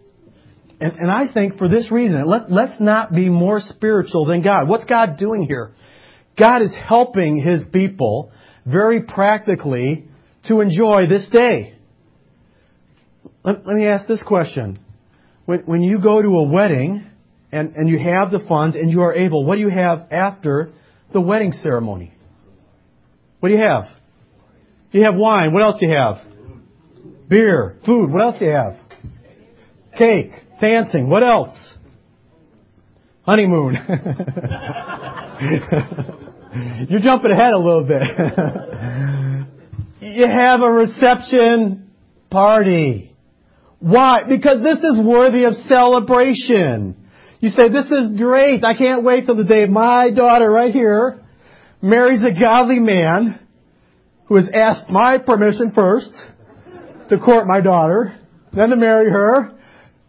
And, 0.79 0.93
and 0.93 1.11
I 1.11 1.32
think 1.32 1.59
for 1.59 1.69
this 1.69 1.91
reason, 1.91 2.23
let, 2.25 2.51
let's 2.51 2.82
not 2.82 3.13
be 3.13 3.29
more 3.29 3.59
spiritual 3.61 4.25
than 4.25 4.41
God. 4.41 4.67
What's 4.67 4.86
God 4.86 5.17
doing 5.17 5.45
here? 5.47 5.73
God 6.38 6.63
is 6.63 6.73
helping 6.88 7.38
His 7.38 7.61
people 7.71 8.32
very 8.65 9.03
practically 9.03 10.05
to 10.47 10.61
enjoy 10.61 11.05
this 11.07 11.29
day. 11.32 11.75
Let, 13.43 13.65
let 13.65 13.75
me 13.75 13.85
ask 13.85 14.07
this 14.07 14.23
question. 14.23 14.79
When, 15.45 15.59
when 15.61 15.81
you 15.81 15.99
go 15.99 16.21
to 16.21 16.27
a 16.27 16.51
wedding, 16.51 17.05
and, 17.51 17.75
and 17.75 17.89
you 17.89 17.99
have 17.99 18.31
the 18.31 18.39
funds 18.47 18.75
and 18.75 18.91
you 18.91 19.01
are 19.01 19.13
able, 19.13 19.45
what 19.45 19.55
do 19.55 19.61
you 19.61 19.69
have 19.69 20.07
after 20.09 20.71
the 21.13 21.21
wedding 21.21 21.51
ceremony? 21.51 22.13
What 23.39 23.49
do 23.49 23.55
you 23.55 23.61
have? 23.61 23.85
You 24.91 25.03
have 25.03 25.15
wine. 25.15 25.53
What 25.53 25.63
else 25.63 25.79
do 25.79 25.87
you 25.87 25.95
have? 25.95 26.17
Beer, 27.27 27.77
food. 27.85 28.11
What 28.11 28.21
else 28.21 28.35
do 28.39 28.45
you 28.45 28.51
have? 28.51 28.77
Cake, 29.97 30.31
dancing. 30.59 31.09
What 31.09 31.23
else? 31.23 31.57
Honeymoon. 33.23 33.75
You're 36.89 36.99
jumping 36.99 37.31
ahead 37.31 37.53
a 37.53 37.57
little 37.57 37.85
bit. 37.85 38.01
you 40.01 40.27
have 40.27 40.61
a 40.61 40.71
reception 40.71 41.89
party. 42.29 43.11
Why? 43.82 44.23
Because 44.29 44.61
this 44.61 44.77
is 44.77 44.99
worthy 45.03 45.43
of 45.45 45.53
celebration. 45.67 46.95
You 47.39 47.49
say, 47.49 47.69
this 47.69 47.89
is 47.89 48.15
great. 48.15 48.63
I 48.63 48.77
can't 48.77 49.03
wait 49.03 49.25
till 49.25 49.36
the 49.36 49.43
day 49.43 49.65
my 49.65 50.11
daughter 50.11 50.49
right 50.49 50.71
here 50.71 51.19
marries 51.82 52.21
a 52.23 52.39
godly 52.39 52.79
man 52.79 53.39
who 54.27 54.36
has 54.36 54.49
asked 54.53 54.89
my 54.89 55.17
permission 55.17 55.71
first 55.73 56.11
to 57.09 57.17
court 57.17 57.47
my 57.47 57.59
daughter, 57.59 58.19
then 58.53 58.69
to 58.69 58.75
marry 58.75 59.09
her. 59.09 59.57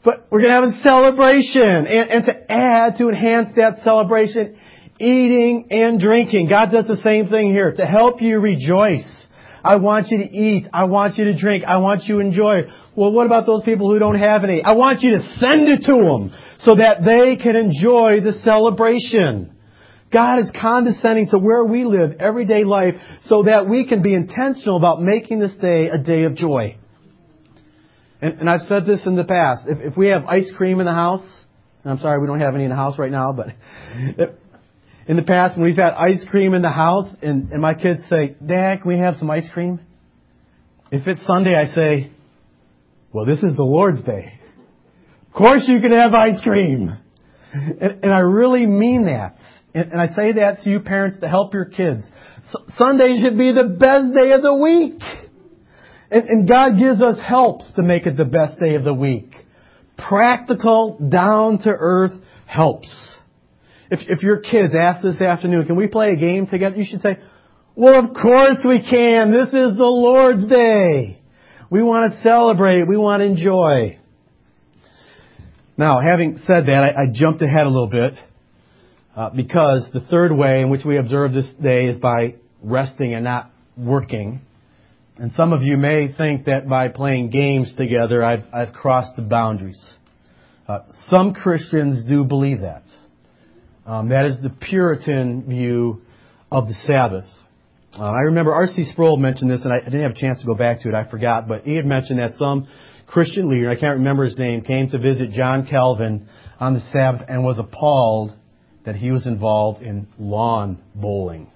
But 0.05 0.27
we're 0.31 0.41
going 0.41 0.51
to 0.51 0.61
have 0.61 0.65
a 0.65 0.83
celebration 0.83 1.63
and, 1.63 2.11
and 2.11 2.25
to 2.27 2.53
add, 2.53 2.99
to 2.99 3.09
enhance 3.09 3.57
that 3.57 3.79
celebration, 3.83 4.59
eating 5.01 5.69
and 5.71 5.99
drinking. 5.99 6.51
God 6.51 6.71
does 6.71 6.87
the 6.87 6.99
same 6.99 7.29
thing 7.29 7.53
here 7.53 7.73
to 7.73 7.87
help 7.87 8.21
you 8.21 8.39
rejoice. 8.39 9.27
I 9.65 9.77
want 9.77 10.09
you 10.09 10.19
to 10.19 10.25
eat. 10.25 10.67
I 10.73 10.85
want 10.85 11.17
you 11.17 11.25
to 11.25 11.39
drink. 11.39 11.65
I 11.65 11.79
want 11.79 12.05
you 12.05 12.17
to 12.17 12.21
enjoy. 12.21 12.63
Well, 12.97 13.13
what 13.13 13.27
about 13.27 13.47
those 13.47 13.63
people 13.65 13.91
who 13.91 13.99
don't 13.99 14.19
have 14.19 14.45
any? 14.45 14.63
I 14.63 14.73
want 14.73 15.03
you 15.03 15.13
to 15.13 15.23
send 15.37 15.69
it 15.69 15.83
to 15.87 15.93
them 15.93 16.33
so 16.65 16.77
that 16.77 17.05
they 17.05 17.37
can 17.37 17.57
enjoy 17.57 18.21
the 18.21 18.33
celebration. 18.43 19.57
God 20.13 20.41
is 20.41 20.51
condescending 20.61 21.29
to 21.31 21.39
where 21.39 21.65
we 21.65 21.85
live 21.85 22.17
everyday 22.21 22.65
life 22.65 22.95
so 23.25 23.45
that 23.45 23.69
we 23.69 23.87
can 23.87 24.03
be 24.03 24.15
intentional 24.15 24.77
about 24.77 25.01
making 25.01 25.39
this 25.39 25.55
day 25.61 25.89
a 25.89 25.99
day 25.99 26.25
of 26.25 26.35
joy. 26.35 26.77
And, 28.21 28.41
and 28.41 28.51
I've 28.51 28.69
said 28.69 28.85
this 28.85 29.07
in 29.07 29.17
the 29.17 29.25
past. 29.25 29.67
If, 29.67 29.93
if 29.93 29.97
we 29.97 30.09
have 30.09 30.27
ice 30.27 30.53
cream 30.57 30.81
in 30.81 30.87
the 30.87 30.93
house, 30.93 31.27
I'm 31.85 31.99
sorry 31.99 32.21
we 32.21 32.27
don't 32.27 32.41
have 32.41 32.55
any 32.55 32.65
in 32.65 32.71
the 32.71 32.77
house 32.77 32.99
right 32.99 33.11
now, 33.11 33.33
but 33.33 34.39
in 35.07 35.17
the 35.17 35.23
past 35.23 35.57
when 35.57 35.67
we've 35.67 35.77
had 35.77 35.95
ice 35.95 36.25
cream 36.31 36.55
in 36.55 36.63
the 36.63 36.71
house 36.71 37.09
and, 37.23 37.51
and 37.53 37.61
my 37.61 37.75
kids 37.75 38.01
say, 38.09 38.37
Dad, 38.45 38.83
can 38.83 38.89
we 38.89 38.99
have 38.99 39.17
some 39.19 39.31
ice 39.31 39.49
cream? 39.53 39.81
If 40.91 41.07
it's 41.07 41.27
Sunday, 41.27 41.55
I 41.55 41.67
say, 41.67 42.11
well, 43.13 43.27
this 43.27 43.43
is 43.43 43.57
the 43.57 43.63
Lord's 43.63 44.03
Day. 44.03 44.39
Of 45.29 45.33
course 45.33 45.65
you 45.67 45.81
can 45.81 45.93
have 45.93 46.13
ice 46.13 46.41
cream. 46.43 46.91
And, 47.53 48.05
and 48.05 48.13
I 48.13 48.21
really 48.21 48.67
mean 48.67 49.07
that. 49.07 49.37
And, 49.75 49.93
and, 49.93 50.01
I 50.01 50.09
say 50.09 50.33
that 50.33 50.61
to 50.63 50.71
you 50.71 50.81
parents 50.81 51.19
to 51.21 51.29
help 51.29 51.55
your 51.55 51.65
kids. 51.65 52.05
Sunday 52.77 53.17
should 53.23 53.39
be 53.39 53.53
the 53.53 53.77
best 53.79 54.15
day 54.15 54.33
of 54.33 54.43
the 54.43 54.55
week. 54.55 55.01
And, 56.11 56.29
and 56.29 56.49
God 56.49 56.79
gives 56.79 57.01
us 57.03 57.19
helps 57.27 57.71
to 57.77 57.83
make 57.83 58.07
it 58.07 58.17
the 58.17 58.25
best 58.25 58.61
day 58.61 58.75
of 58.75 58.85
the 58.85 58.95
week. 58.95 59.33
Practical, 59.97 60.99
down 60.99 61.59
to 61.61 61.71
earth 61.71 62.13
helps. 62.47 63.12
If, 63.93 64.01
if 64.09 64.23
your 64.23 64.39
kids 64.39 64.73
ask 64.75 65.03
this 65.03 65.21
afternoon, 65.21 65.67
can 65.67 65.77
we 65.77 65.87
play 65.87 66.13
a 66.13 66.17
game 66.17 66.47
together? 66.47 66.77
You 66.77 66.87
should 66.89 67.03
say, 67.03 67.19
well, 67.75 68.03
of 68.03 68.15
course 68.15 68.57
we 68.67 68.81
can. 68.81 69.31
This 69.31 69.49
is 69.49 69.77
the 69.77 69.85
Lord's 69.85 70.49
day. 70.49 71.21
We 71.69 71.83
want 71.83 72.15
to 72.15 72.23
celebrate. 72.23 72.89
We 72.89 72.97
want 72.97 73.21
to 73.21 73.27
enjoy. 73.27 73.99
Now, 75.77 76.01
having 76.01 76.39
said 76.47 76.69
that, 76.69 76.85
I, 76.85 77.03
I 77.03 77.07
jumped 77.13 77.43
ahead 77.43 77.67
a 77.67 77.69
little 77.69 77.91
bit 77.91 78.15
uh, 79.15 79.29
because 79.29 79.91
the 79.93 80.01
third 80.01 80.33
way 80.35 80.63
in 80.63 80.71
which 80.71 80.87
we 80.87 80.97
observe 80.97 81.35
this 81.35 81.53
day 81.63 81.85
is 81.85 82.01
by 82.01 82.37
resting 82.63 83.13
and 83.13 83.25
not 83.25 83.51
working. 83.77 84.41
And 85.19 85.33
some 85.33 85.53
of 85.53 85.61
you 85.61 85.77
may 85.77 86.11
think 86.17 86.47
that 86.47 86.67
by 86.67 86.89
playing 86.89 87.29
games 87.29 87.75
together, 87.77 88.25
I've, 88.25 88.45
I've 88.55 88.73
crossed 88.73 89.17
the 89.17 89.23
boundaries. 89.23 89.83
Uh, 90.67 90.79
some 91.09 91.35
Christians 91.35 92.09
do 92.09 92.25
believe 92.25 92.63
that. 92.63 92.85
Um, 93.85 94.11
that 94.11 94.27
is 94.27 94.41
the 94.41 94.51
Puritan 94.51 95.43
view 95.49 96.03
of 96.51 96.69
the 96.69 96.75
Sabbath. 96.87 97.25
Uh, 97.99 98.05
I 98.05 98.21
remember 98.27 98.55
R.C. 98.55 98.85
Sproul 98.93 99.17
mentioned 99.17 99.51
this, 99.51 99.63
and 99.65 99.73
I, 99.73 99.79
I 99.79 99.85
didn't 99.85 100.03
have 100.03 100.13
a 100.13 100.21
chance 100.21 100.41
to 100.41 100.47
go 100.47 100.55
back 100.55 100.83
to 100.83 100.89
it. 100.89 100.95
I 100.95 101.11
forgot, 101.11 101.49
but 101.49 101.65
he 101.65 101.75
had 101.75 101.85
mentioned 101.85 102.21
that 102.21 102.37
some 102.37 102.69
Christian 103.07 103.51
leader, 103.51 103.71
I 103.71 103.75
can't 103.75 103.99
remember 103.99 104.25
his 104.25 104.39
name, 104.39 104.63
came 104.63 104.89
to 104.91 104.99
visit 104.99 105.33
John 105.33 105.67
Calvin 105.67 106.29
on 106.61 106.75
the 106.75 106.81
Sabbath 106.93 107.23
and 107.29 107.45
was 107.45 107.59
appalled 107.59 108.35
that 108.85 108.95
he 108.95 109.11
was 109.11 109.27
involved 109.27 109.83
in 109.83 110.07
lawn 110.19 110.81
bowling. 110.95 111.51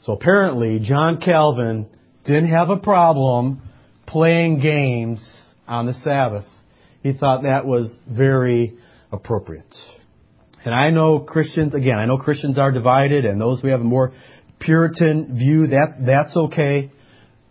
So 0.00 0.12
apparently, 0.12 0.80
John 0.82 1.20
Calvin 1.20 1.88
didn't 2.24 2.50
have 2.50 2.70
a 2.70 2.78
problem 2.78 3.62
playing 4.06 4.60
games 4.60 5.20
on 5.68 5.86
the 5.86 5.94
Sabbath. 6.02 6.46
He 7.02 7.12
thought 7.12 7.42
that 7.42 7.66
was 7.66 7.94
very 8.08 8.78
appropriate. 9.12 9.74
And 10.64 10.74
I 10.74 10.90
know 10.90 11.20
Christians, 11.20 11.74
again, 11.74 11.98
I 11.98 12.06
know 12.06 12.18
Christians 12.18 12.58
are 12.58 12.70
divided 12.70 13.24
and 13.24 13.40
those 13.40 13.60
who 13.60 13.68
have 13.68 13.80
a 13.80 13.84
more 13.84 14.12
Puritan 14.58 15.36
view, 15.38 15.68
that, 15.68 16.04
that's 16.04 16.36
okay. 16.36 16.90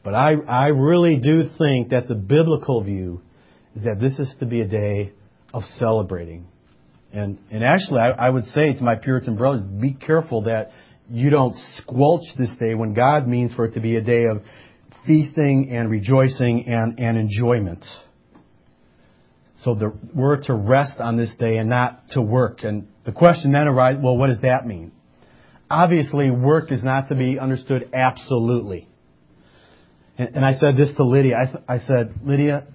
But 0.03 0.13
I, 0.13 0.33
I 0.47 0.67
really 0.67 1.19
do 1.19 1.49
think 1.57 1.89
that 1.89 2.07
the 2.07 2.15
biblical 2.15 2.83
view 2.83 3.21
is 3.75 3.83
that 3.83 3.99
this 3.99 4.17
is 4.19 4.31
to 4.39 4.45
be 4.45 4.61
a 4.61 4.67
day 4.67 5.11
of 5.53 5.63
celebrating. 5.79 6.47
And, 7.11 7.39
and 7.49 7.63
actually, 7.63 7.99
I, 7.99 8.27
I 8.27 8.29
would 8.29 8.45
say 8.45 8.73
to 8.73 8.83
my 8.83 8.95
Puritan 8.95 9.35
brothers, 9.35 9.63
be 9.63 9.93
careful 9.93 10.43
that 10.43 10.71
you 11.09 11.31
don't 11.31 11.55
squelch 11.77 12.21
this 12.37 12.51
day 12.59 12.75
when 12.75 12.93
God 12.93 13.27
means 13.27 13.53
for 13.53 13.65
it 13.65 13.73
to 13.73 13.79
be 13.79 13.95
a 13.95 14.01
day 14.01 14.25
of 14.29 14.43
feasting 15.07 15.69
and 15.71 15.89
rejoicing 15.89 16.67
and, 16.67 16.99
and 16.99 17.17
enjoyment. 17.17 17.83
So 19.63 19.75
the, 19.75 19.91
we're 20.13 20.41
to 20.43 20.53
rest 20.53 20.99
on 20.99 21.17
this 21.17 21.35
day 21.37 21.57
and 21.57 21.69
not 21.69 22.09
to 22.09 22.21
work. 22.21 22.63
And 22.63 22.87
the 23.09 23.15
question 23.15 23.53
then 23.53 23.67
arises, 23.67 24.03
well, 24.03 24.15
what 24.15 24.27
does 24.27 24.41
that 24.41 24.67
mean? 24.67 24.91
Obviously, 25.67 26.29
work 26.29 26.71
is 26.71 26.83
not 26.83 27.09
to 27.09 27.15
be 27.15 27.39
understood 27.39 27.89
absolutely. 27.91 28.87
And, 30.19 30.35
and 30.35 30.45
I 30.45 30.53
said 30.59 30.77
this 30.77 30.93
to 30.97 31.03
Lydia. 31.03 31.35
I, 31.35 31.45
th- 31.45 31.63
I 31.67 31.77
said, 31.79 32.19
Lydia, 32.23 32.67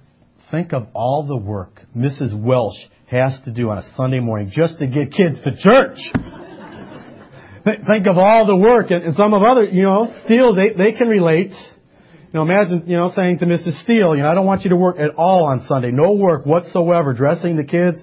think 0.51 0.73
of 0.73 0.89
all 0.93 1.25
the 1.25 1.37
work 1.37 1.83
Mrs. 1.97 2.37
Welsh 2.37 2.75
has 3.07 3.39
to 3.45 3.53
do 3.53 3.71
on 3.71 3.79
a 3.79 3.85
Sunday 3.95 4.19
morning 4.19 4.51
just 4.53 4.81
to 4.81 4.89
get 4.89 5.13
kids 5.13 5.37
to 5.45 5.57
church. 5.57 5.99
think 7.65 8.09
of 8.09 8.19
all 8.19 8.45
the 8.45 8.57
work 8.57 8.91
and, 8.91 9.05
and 9.05 9.15
some 9.15 9.35
of 9.35 9.43
other, 9.43 9.63
you 9.63 9.83
know, 9.83 10.13
Steele, 10.25 10.57
they, 10.57 10.73
they 10.73 10.99
can 10.99 11.07
relate. 11.07 11.53
You 11.53 12.41
know, 12.41 12.43
imagine, 12.43 12.89
you 12.89 12.97
know, 12.97 13.13
saying 13.15 13.39
to 13.39 13.47
Mrs. 13.47 13.85
Steele, 13.85 14.17
you 14.17 14.25
know, 14.25 14.31
I 14.33 14.35
don't 14.35 14.47
want 14.47 14.63
you 14.63 14.71
to 14.71 14.77
work 14.77 14.99
at 14.99 15.15
all 15.15 15.45
on 15.45 15.63
Sunday. 15.69 15.93
No 15.93 16.15
work 16.15 16.45
whatsoever. 16.45 17.13
Dressing 17.13 17.55
the 17.55 17.63
kids. 17.63 17.99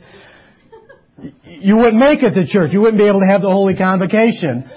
You 1.43 1.77
wouldn't 1.77 1.97
make 1.97 2.23
it 2.23 2.31
to 2.31 2.47
church. 2.47 2.71
You 2.73 2.81
wouldn't 2.81 2.97
be 2.97 3.07
able 3.07 3.19
to 3.19 3.27
have 3.27 3.41
the 3.41 3.49
Holy 3.49 3.75
Convocation. 3.75 4.69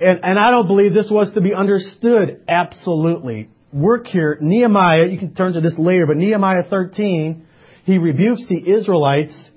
And, 0.00 0.20
and 0.22 0.38
I 0.38 0.50
don't 0.50 0.66
believe 0.66 0.94
this 0.94 1.08
was 1.10 1.32
to 1.34 1.40
be 1.40 1.54
understood 1.54 2.42
absolutely. 2.48 3.50
Work 3.72 4.06
here, 4.06 4.38
Nehemiah, 4.40 5.06
you 5.06 5.18
can 5.18 5.34
turn 5.34 5.52
to 5.52 5.60
this 5.60 5.74
later, 5.78 6.06
but 6.06 6.16
Nehemiah 6.16 6.64
13, 6.68 7.46
he 7.84 7.98
rebukes 7.98 8.44
the 8.48 8.72
Israelites 8.72 9.50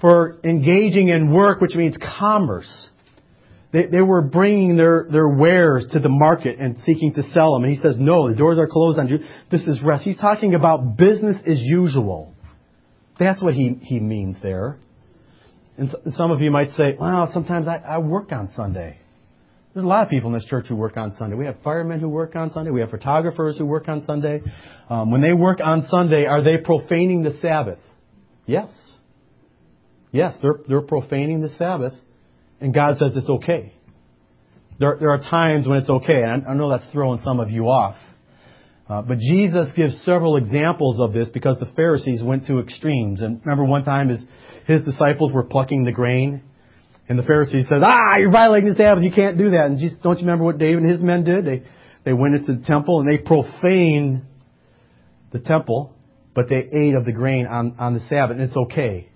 for 0.00 0.38
engaging 0.44 1.08
in 1.08 1.32
work, 1.32 1.60
which 1.60 1.74
means 1.74 1.96
commerce. 2.18 2.88
They, 3.72 3.86
they 3.86 4.00
were 4.00 4.22
bringing 4.22 4.76
their, 4.76 5.06
their 5.10 5.28
wares 5.28 5.86
to 5.92 5.98
the 5.98 6.08
market 6.08 6.58
and 6.58 6.78
seeking 6.84 7.14
to 7.14 7.22
sell 7.22 7.54
them. 7.54 7.64
And 7.64 7.72
he 7.72 7.78
says, 7.78 7.96
no, 7.98 8.30
the 8.30 8.36
doors 8.36 8.58
are 8.58 8.68
closed 8.68 8.98
on 8.98 9.08
you. 9.08 9.18
This 9.50 9.62
is 9.62 9.82
rest. 9.82 10.04
He's 10.04 10.18
talking 10.18 10.54
about 10.54 10.96
business 10.96 11.36
as 11.46 11.60
usual. 11.60 12.34
That's 13.18 13.42
what 13.42 13.54
he, 13.54 13.78
he 13.82 13.98
means 13.98 14.36
there. 14.42 14.78
And 15.78 15.94
some 16.14 16.30
of 16.30 16.40
you 16.40 16.50
might 16.50 16.70
say, 16.70 16.96
well, 16.98 17.30
sometimes 17.32 17.68
I, 17.68 17.76
I 17.76 17.98
work 17.98 18.32
on 18.32 18.50
Sunday. 18.56 18.98
There's 19.74 19.84
a 19.84 19.88
lot 19.88 20.04
of 20.04 20.08
people 20.08 20.28
in 20.28 20.34
this 20.34 20.46
church 20.46 20.66
who 20.68 20.76
work 20.76 20.96
on 20.96 21.14
Sunday. 21.18 21.36
We 21.36 21.44
have 21.44 21.56
firemen 21.62 22.00
who 22.00 22.08
work 22.08 22.34
on 22.34 22.50
Sunday. 22.50 22.70
We 22.70 22.80
have 22.80 22.90
photographers 22.90 23.58
who 23.58 23.66
work 23.66 23.88
on 23.88 24.04
Sunday. 24.04 24.40
Um, 24.88 25.10
when 25.10 25.20
they 25.20 25.34
work 25.34 25.58
on 25.62 25.86
Sunday, 25.88 26.24
are 26.24 26.42
they 26.42 26.56
profaning 26.56 27.22
the 27.22 27.38
Sabbath? 27.42 27.80
Yes. 28.46 28.70
Yes, 30.12 30.34
they're, 30.40 30.60
they're 30.66 30.80
profaning 30.80 31.42
the 31.42 31.50
Sabbath, 31.50 31.92
and 32.58 32.72
God 32.72 32.96
says 32.98 33.12
it's 33.16 33.28
okay. 33.28 33.74
There, 34.78 34.96
there 34.98 35.10
are 35.10 35.18
times 35.18 35.66
when 35.66 35.76
it's 35.78 35.90
okay, 35.90 36.22
and 36.22 36.46
I, 36.46 36.52
I 36.52 36.54
know 36.54 36.70
that's 36.70 36.90
throwing 36.90 37.20
some 37.22 37.38
of 37.38 37.50
you 37.50 37.64
off. 37.64 37.96
Uh, 38.88 39.02
but 39.02 39.18
Jesus 39.18 39.68
gives 39.74 40.00
several 40.04 40.36
examples 40.36 41.00
of 41.00 41.12
this 41.12 41.28
because 41.30 41.58
the 41.58 41.70
Pharisees 41.74 42.22
went 42.22 42.46
to 42.46 42.60
extremes. 42.60 43.20
And 43.20 43.40
remember 43.44 43.64
one 43.64 43.84
time 43.84 44.08
his, 44.08 44.24
his 44.66 44.82
disciples 44.82 45.32
were 45.32 45.42
plucking 45.42 45.84
the 45.84 45.92
grain, 45.92 46.42
and 47.08 47.18
the 47.18 47.24
Pharisees 47.24 47.66
said, 47.68 47.82
ah, 47.82 48.16
you're 48.18 48.30
violating 48.30 48.68
the 48.68 48.76
Sabbath, 48.76 49.02
you 49.02 49.12
can't 49.12 49.38
do 49.38 49.50
that. 49.50 49.66
And 49.66 49.78
Jesus, 49.78 49.98
don't 50.02 50.18
you 50.18 50.24
remember 50.24 50.44
what 50.44 50.58
David 50.58 50.82
and 50.82 50.90
his 50.90 51.00
men 51.00 51.24
did? 51.24 51.44
They, 51.44 51.62
they 52.04 52.12
went 52.12 52.36
into 52.36 52.54
the 52.54 52.64
temple 52.64 53.00
and 53.00 53.08
they 53.08 53.18
profaned 53.18 54.22
the 55.32 55.40
temple, 55.40 55.94
but 56.34 56.48
they 56.48 56.68
ate 56.72 56.94
of 56.94 57.04
the 57.04 57.12
grain 57.12 57.46
on, 57.46 57.76
on 57.78 57.94
the 57.94 58.00
Sabbath, 58.00 58.36
and 58.36 58.42
it's 58.42 58.56
okay. 58.56 59.08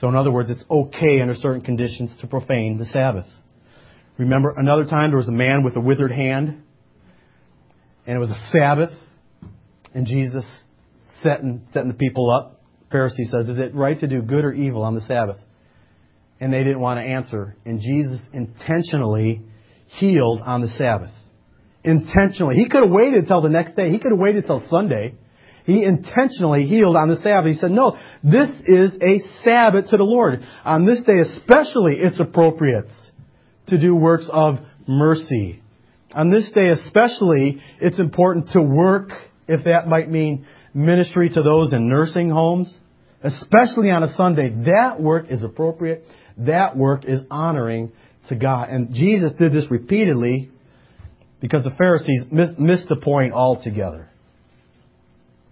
So 0.00 0.08
in 0.08 0.16
other 0.16 0.32
words, 0.32 0.50
it's 0.50 0.64
okay 0.70 1.20
under 1.20 1.34
certain 1.34 1.62
conditions 1.62 2.14
to 2.20 2.26
profane 2.26 2.76
the 2.76 2.86
Sabbath. 2.86 3.26
Remember 4.18 4.54
another 4.56 4.84
time 4.84 5.10
there 5.10 5.18
was 5.18 5.28
a 5.28 5.32
man 5.32 5.64
with 5.64 5.76
a 5.76 5.80
withered 5.80 6.12
hand, 6.12 6.62
and 8.06 8.16
it 8.16 8.18
was 8.18 8.30
a 8.30 8.48
Sabbath, 8.50 8.92
and 9.94 10.06
Jesus 10.06 10.44
setting, 11.22 11.66
setting 11.72 11.88
the 11.88 11.96
people 11.96 12.30
up. 12.30 12.60
Pharisee 12.92 13.30
says, 13.30 13.48
is 13.48 13.58
it 13.58 13.74
right 13.74 13.98
to 14.00 14.06
do 14.06 14.20
good 14.22 14.44
or 14.44 14.52
evil 14.52 14.82
on 14.82 14.94
the 14.94 15.00
Sabbath? 15.02 15.38
and 16.42 16.52
they 16.52 16.64
didn't 16.64 16.80
want 16.80 16.98
to 16.98 17.04
answer. 17.04 17.56
And 17.64 17.80
Jesus 17.80 18.20
intentionally 18.32 19.42
healed 19.86 20.40
on 20.44 20.60
the 20.60 20.66
Sabbath. 20.66 21.12
Intentionally. 21.84 22.56
He 22.56 22.68
could 22.68 22.82
have 22.82 22.90
waited 22.90 23.20
until 23.22 23.42
the 23.42 23.48
next 23.48 23.76
day. 23.76 23.92
He 23.92 24.00
could 24.00 24.10
have 24.10 24.18
waited 24.18 24.42
until 24.42 24.68
Sunday. 24.68 25.14
He 25.64 25.84
intentionally 25.84 26.66
healed 26.66 26.96
on 26.96 27.08
the 27.08 27.18
Sabbath. 27.18 27.52
He 27.52 27.58
said, 27.58 27.70
no, 27.70 27.96
this 28.24 28.50
is 28.64 28.90
a 29.00 29.20
Sabbath 29.44 29.90
to 29.90 29.96
the 29.96 30.02
Lord. 30.02 30.40
On 30.64 30.84
this 30.84 31.04
day 31.04 31.20
especially, 31.20 31.98
it's 31.98 32.18
appropriate 32.18 32.90
to 33.68 33.80
do 33.80 33.94
works 33.94 34.28
of 34.28 34.56
mercy. 34.88 35.61
On 36.14 36.30
this 36.30 36.50
day 36.54 36.68
especially, 36.68 37.60
it's 37.80 37.98
important 37.98 38.50
to 38.50 38.62
work, 38.62 39.10
if 39.48 39.64
that 39.64 39.88
might 39.88 40.10
mean 40.10 40.46
ministry 40.74 41.28
to 41.30 41.42
those 41.42 41.72
in 41.72 41.88
nursing 41.88 42.30
homes, 42.30 42.74
especially 43.22 43.90
on 43.90 44.02
a 44.02 44.12
Sunday. 44.14 44.50
That 44.64 45.00
work 45.00 45.26
is 45.30 45.42
appropriate 45.42 46.04
that 46.38 46.76
work 46.76 47.04
is 47.06 47.20
honoring 47.30 47.92
to 48.28 48.36
God. 48.36 48.68
And 48.70 48.94
Jesus 48.94 49.32
did 49.38 49.52
this 49.52 49.66
repeatedly 49.70 50.50
because 51.40 51.64
the 51.64 51.72
Pharisees 51.76 52.24
missed, 52.30 52.58
missed 52.58 52.88
the 52.88 52.96
point 52.96 53.32
altogether. 53.32 54.08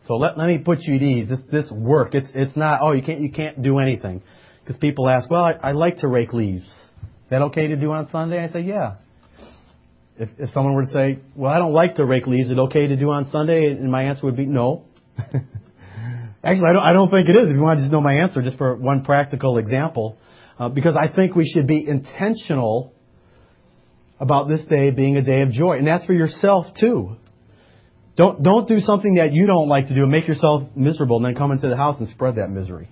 So 0.07 0.15
let, 0.15 0.39
let 0.39 0.47
me 0.47 0.59
put 0.59 0.81
you 0.83 0.95
at 0.95 1.03
ease. 1.03 1.29
This, 1.29 1.41
this 1.51 1.71
work, 1.71 2.15
it's, 2.15 2.29
it's 2.35 2.57
not, 2.57 2.81
oh, 2.83 2.93
you 2.93 3.03
can't, 3.03 3.21
you 3.21 3.31
can't 3.31 3.63
do 3.63 3.79
anything. 3.79 4.23
Because 4.63 4.79
people 4.79 5.09
ask, 5.09 5.31
well, 5.31 5.45
I, 5.45 5.53
I 5.53 5.73
like 5.73 5.99
to 5.99 6.09
rake 6.09 6.33
leaves. 6.33 6.65
Is 6.65 7.31
that 7.31 7.43
okay 7.43 7.69
to 7.69 7.77
do 7.77 7.93
on 7.93 8.09
Sunday? 8.11 8.43
I 8.43 8.49
say, 8.49 8.61
yeah. 8.61 8.97
If, 10.21 10.29
if 10.39 10.51
someone 10.51 10.75
were 10.75 10.85
to 10.85 10.91
say, 10.91 11.19
well, 11.35 11.51
I 11.51 11.57
don't 11.57 11.73
like 11.73 11.95
to 11.95 12.05
rake 12.05 12.27
leaves, 12.27 12.47
is 12.47 12.53
it 12.53 12.59
okay 12.59 12.89
to 12.89 12.97
do 12.97 13.11
on 13.11 13.31
Sunday? 13.31 13.71
And 13.71 13.91
my 13.91 14.03
answer 14.03 14.27
would 14.27 14.37
be 14.37 14.45
no. 14.45 14.85
Actually, 16.45 16.69
I 16.69 16.73
don't, 16.75 16.83
I 16.83 16.93
don't 16.93 17.11
think 17.11 17.31
it 17.31 17.37
is. 17.37 17.49
If 17.49 17.57
you 17.57 17.63
want 17.63 17.79
to 17.79 17.85
just 17.85 17.93
know 17.93 18.03
my 18.03 18.17
answer, 18.17 18.43
just 18.43 18.59
for 18.59 18.77
one 18.77 19.03
practical 19.03 19.57
example, 19.57 20.19
uh, 20.59 20.69
because 20.69 20.95
I 20.95 21.15
think 21.15 21.35
we 21.35 21.49
should 21.49 21.67
be 21.67 21.87
intentional 21.89 22.93
about 24.19 24.47
this 24.49 24.61
day 24.67 24.91
being 24.91 25.17
a 25.17 25.23
day 25.23 25.41
of 25.41 25.53
joy. 25.53 25.79
And 25.79 25.87
that's 25.87 26.05
for 26.05 26.13
yourself 26.13 26.67
too. 26.79 27.17
Don't, 28.19 28.43
don't 28.43 28.69
do 28.69 28.81
something 28.81 29.15
that 29.15 29.33
you 29.33 29.47
don't 29.47 29.69
like 29.69 29.89
to 29.89 29.95
do 29.95 30.03
and 30.03 30.13
make 30.13 30.29
yourself 30.29 30.65
miserable 30.77 31.17
and 31.17 31.25
then 31.25 31.35
come 31.35 31.51
into 31.51 31.71
the 31.71 31.77
house 31.79 31.97
and 31.99 32.11
spread 32.11 32.35
that 32.35 32.51
misery. 32.51 32.91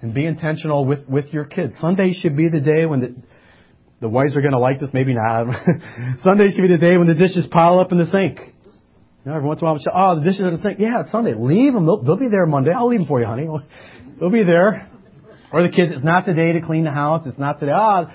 And 0.00 0.14
be 0.14 0.24
intentional 0.24 0.86
with, 0.86 1.06
with 1.06 1.26
your 1.34 1.44
kids. 1.44 1.74
Sunday 1.80 2.14
should 2.14 2.34
be 2.34 2.48
the 2.48 2.60
day 2.60 2.86
when 2.86 3.00
the, 3.00 3.14
the 4.04 4.10
wives 4.10 4.36
are 4.36 4.42
going 4.42 4.52
to 4.52 4.58
like 4.58 4.80
this, 4.80 4.90
maybe 4.92 5.14
not. 5.14 5.46
Sunday 6.22 6.50
should 6.50 6.60
be 6.60 6.68
the 6.68 6.76
day 6.76 6.98
when 6.98 7.06
the 7.06 7.14
dishes 7.14 7.48
pile 7.50 7.78
up 7.78 7.90
in 7.90 7.96
the 7.96 8.04
sink. 8.04 8.38
You 8.38 9.30
know, 9.30 9.34
every 9.34 9.48
once 9.48 9.62
in 9.62 9.66
a 9.66 9.72
while, 9.72 9.80
oh, 9.94 10.20
the 10.20 10.24
dishes 10.24 10.42
are 10.42 10.48
in 10.48 10.56
the 10.56 10.62
sink. 10.62 10.78
Yeah, 10.78 11.00
it's 11.00 11.10
Sunday. 11.10 11.32
Leave 11.32 11.72
them. 11.72 11.86
They'll, 11.86 12.02
they'll 12.02 12.18
be 12.18 12.28
there 12.28 12.44
Monday. 12.44 12.70
I'll 12.70 12.86
leave 12.86 13.00
them 13.00 13.08
for 13.08 13.18
you, 13.18 13.24
honey. 13.24 13.48
They'll 14.20 14.30
be 14.30 14.44
there. 14.44 14.90
Or 15.50 15.62
the 15.62 15.70
kids, 15.70 15.90
it's 15.94 16.04
not 16.04 16.26
the 16.26 16.34
day 16.34 16.52
to 16.52 16.60
clean 16.60 16.84
the 16.84 16.92
house. 16.92 17.26
It's 17.26 17.38
not 17.38 17.60
today. 17.60 17.72
Ah, 17.74 18.14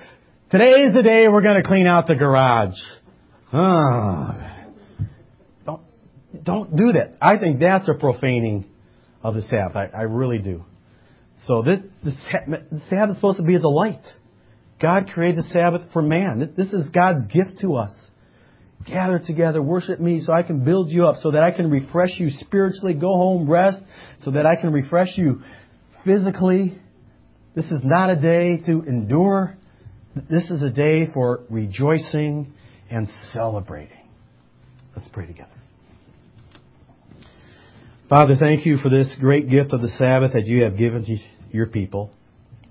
today 0.52 0.84
is 0.84 0.94
the 0.94 1.02
day 1.02 1.28
we're 1.28 1.42
going 1.42 1.60
to 1.60 1.68
clean 1.68 1.88
out 1.88 2.06
the 2.06 2.14
garage. 2.16 2.78
Ah. 3.52 4.66
Don't, 5.66 5.82
don't 6.44 6.76
do 6.76 6.92
that. 6.94 7.16
I 7.20 7.40
think 7.40 7.60
that's 7.60 7.90
a 7.90 7.96
profaning 7.96 8.66
of 9.24 9.34
the 9.34 9.42
Sabbath. 9.42 9.76
I, 9.76 9.90
I 9.98 10.02
really 10.04 10.38
do. 10.38 10.64
So 11.48 11.64
this, 11.64 11.80
the 12.04 12.12
Sabbath 12.90 13.10
is 13.10 13.18
supposed 13.18 13.38
to 13.38 13.44
be 13.44 13.56
a 13.56 13.60
delight. 13.60 14.06
God 14.82 15.10
created 15.14 15.44
the 15.44 15.50
Sabbath 15.50 15.92
for 15.92 16.02
man. 16.02 16.54
This 16.56 16.74
is 16.74 16.90
God's 16.90 17.26
gift 17.32 17.60
to 17.62 17.76
us. 17.76 17.92
Gather 18.86 19.20
together, 19.20 19.62
worship 19.62 20.00
me 20.00 20.22
so 20.22 20.32
I 20.32 20.42
can 20.42 20.64
build 20.64 20.90
you 20.90 21.06
up, 21.06 21.18
so 21.18 21.32
that 21.32 21.44
I 21.44 21.52
can 21.52 21.70
refresh 21.70 22.18
you 22.18 22.30
spiritually, 22.30 22.94
go 22.94 23.10
home, 23.10 23.50
rest, 23.50 23.80
so 24.22 24.32
that 24.32 24.46
I 24.46 24.56
can 24.60 24.72
refresh 24.72 25.18
you 25.18 25.42
physically. 26.06 26.80
This 27.56 27.66
is 27.66 27.82
not 27.84 28.10
a 28.10 28.16
day 28.16 28.58
to 28.68 28.84
endure. 28.84 29.58
This 30.30 30.50
is 30.50 30.64
a 30.64 30.70
day 30.70 31.08
for 31.14 31.42
rejoicing 31.50 32.54
and 32.90 33.08
celebrating. 33.34 33.98
Let's 34.96 35.10
pray 35.10 35.28
together. 35.28 35.50
Father, 38.08 38.36
thank 38.40 38.66
you 38.66 38.78
for 38.78 38.90
this 38.90 39.14
great 39.20 39.50
gift 39.50 39.74
of 39.74 39.82
the 39.82 39.90
Sabbath 39.90 40.34
that 40.34 40.46
you 40.46 40.64
have 40.64 40.78
given 40.78 41.06
to 41.06 41.18
your 41.52 41.68
people. 41.68 42.12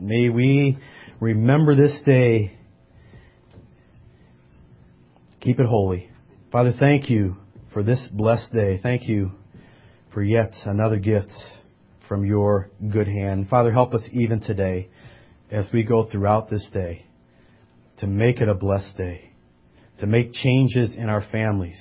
May 0.00 0.30
we 0.30 0.78
remember 1.20 1.74
this 1.74 2.00
day. 2.04 2.52
Keep 5.40 5.60
it 5.60 5.66
holy. 5.66 6.10
Father, 6.50 6.72
thank 6.78 7.10
you 7.10 7.36
for 7.72 7.82
this 7.82 8.06
blessed 8.12 8.52
day. 8.52 8.78
Thank 8.82 9.08
you 9.08 9.32
for 10.12 10.22
yet 10.22 10.52
another 10.64 10.98
gift 10.98 11.30
from 12.08 12.24
your 12.24 12.70
good 12.90 13.06
hand. 13.06 13.48
Father, 13.48 13.70
help 13.70 13.94
us 13.94 14.02
even 14.12 14.40
today 14.40 14.88
as 15.50 15.66
we 15.72 15.84
go 15.84 16.08
throughout 16.10 16.50
this 16.50 16.68
day 16.72 17.04
to 17.98 18.06
make 18.06 18.40
it 18.40 18.48
a 18.48 18.54
blessed 18.54 18.96
day, 18.96 19.30
to 20.00 20.06
make 20.06 20.32
changes 20.32 20.96
in 20.96 21.08
our 21.08 21.24
families 21.30 21.80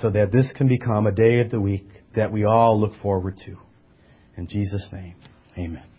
so 0.00 0.10
that 0.10 0.32
this 0.32 0.46
can 0.56 0.68
become 0.68 1.06
a 1.06 1.12
day 1.12 1.40
of 1.40 1.50
the 1.50 1.60
week 1.60 1.86
that 2.14 2.32
we 2.32 2.44
all 2.44 2.78
look 2.80 2.92
forward 3.02 3.36
to. 3.46 3.56
In 4.36 4.46
Jesus' 4.46 4.88
name, 4.92 5.14
amen. 5.58 5.89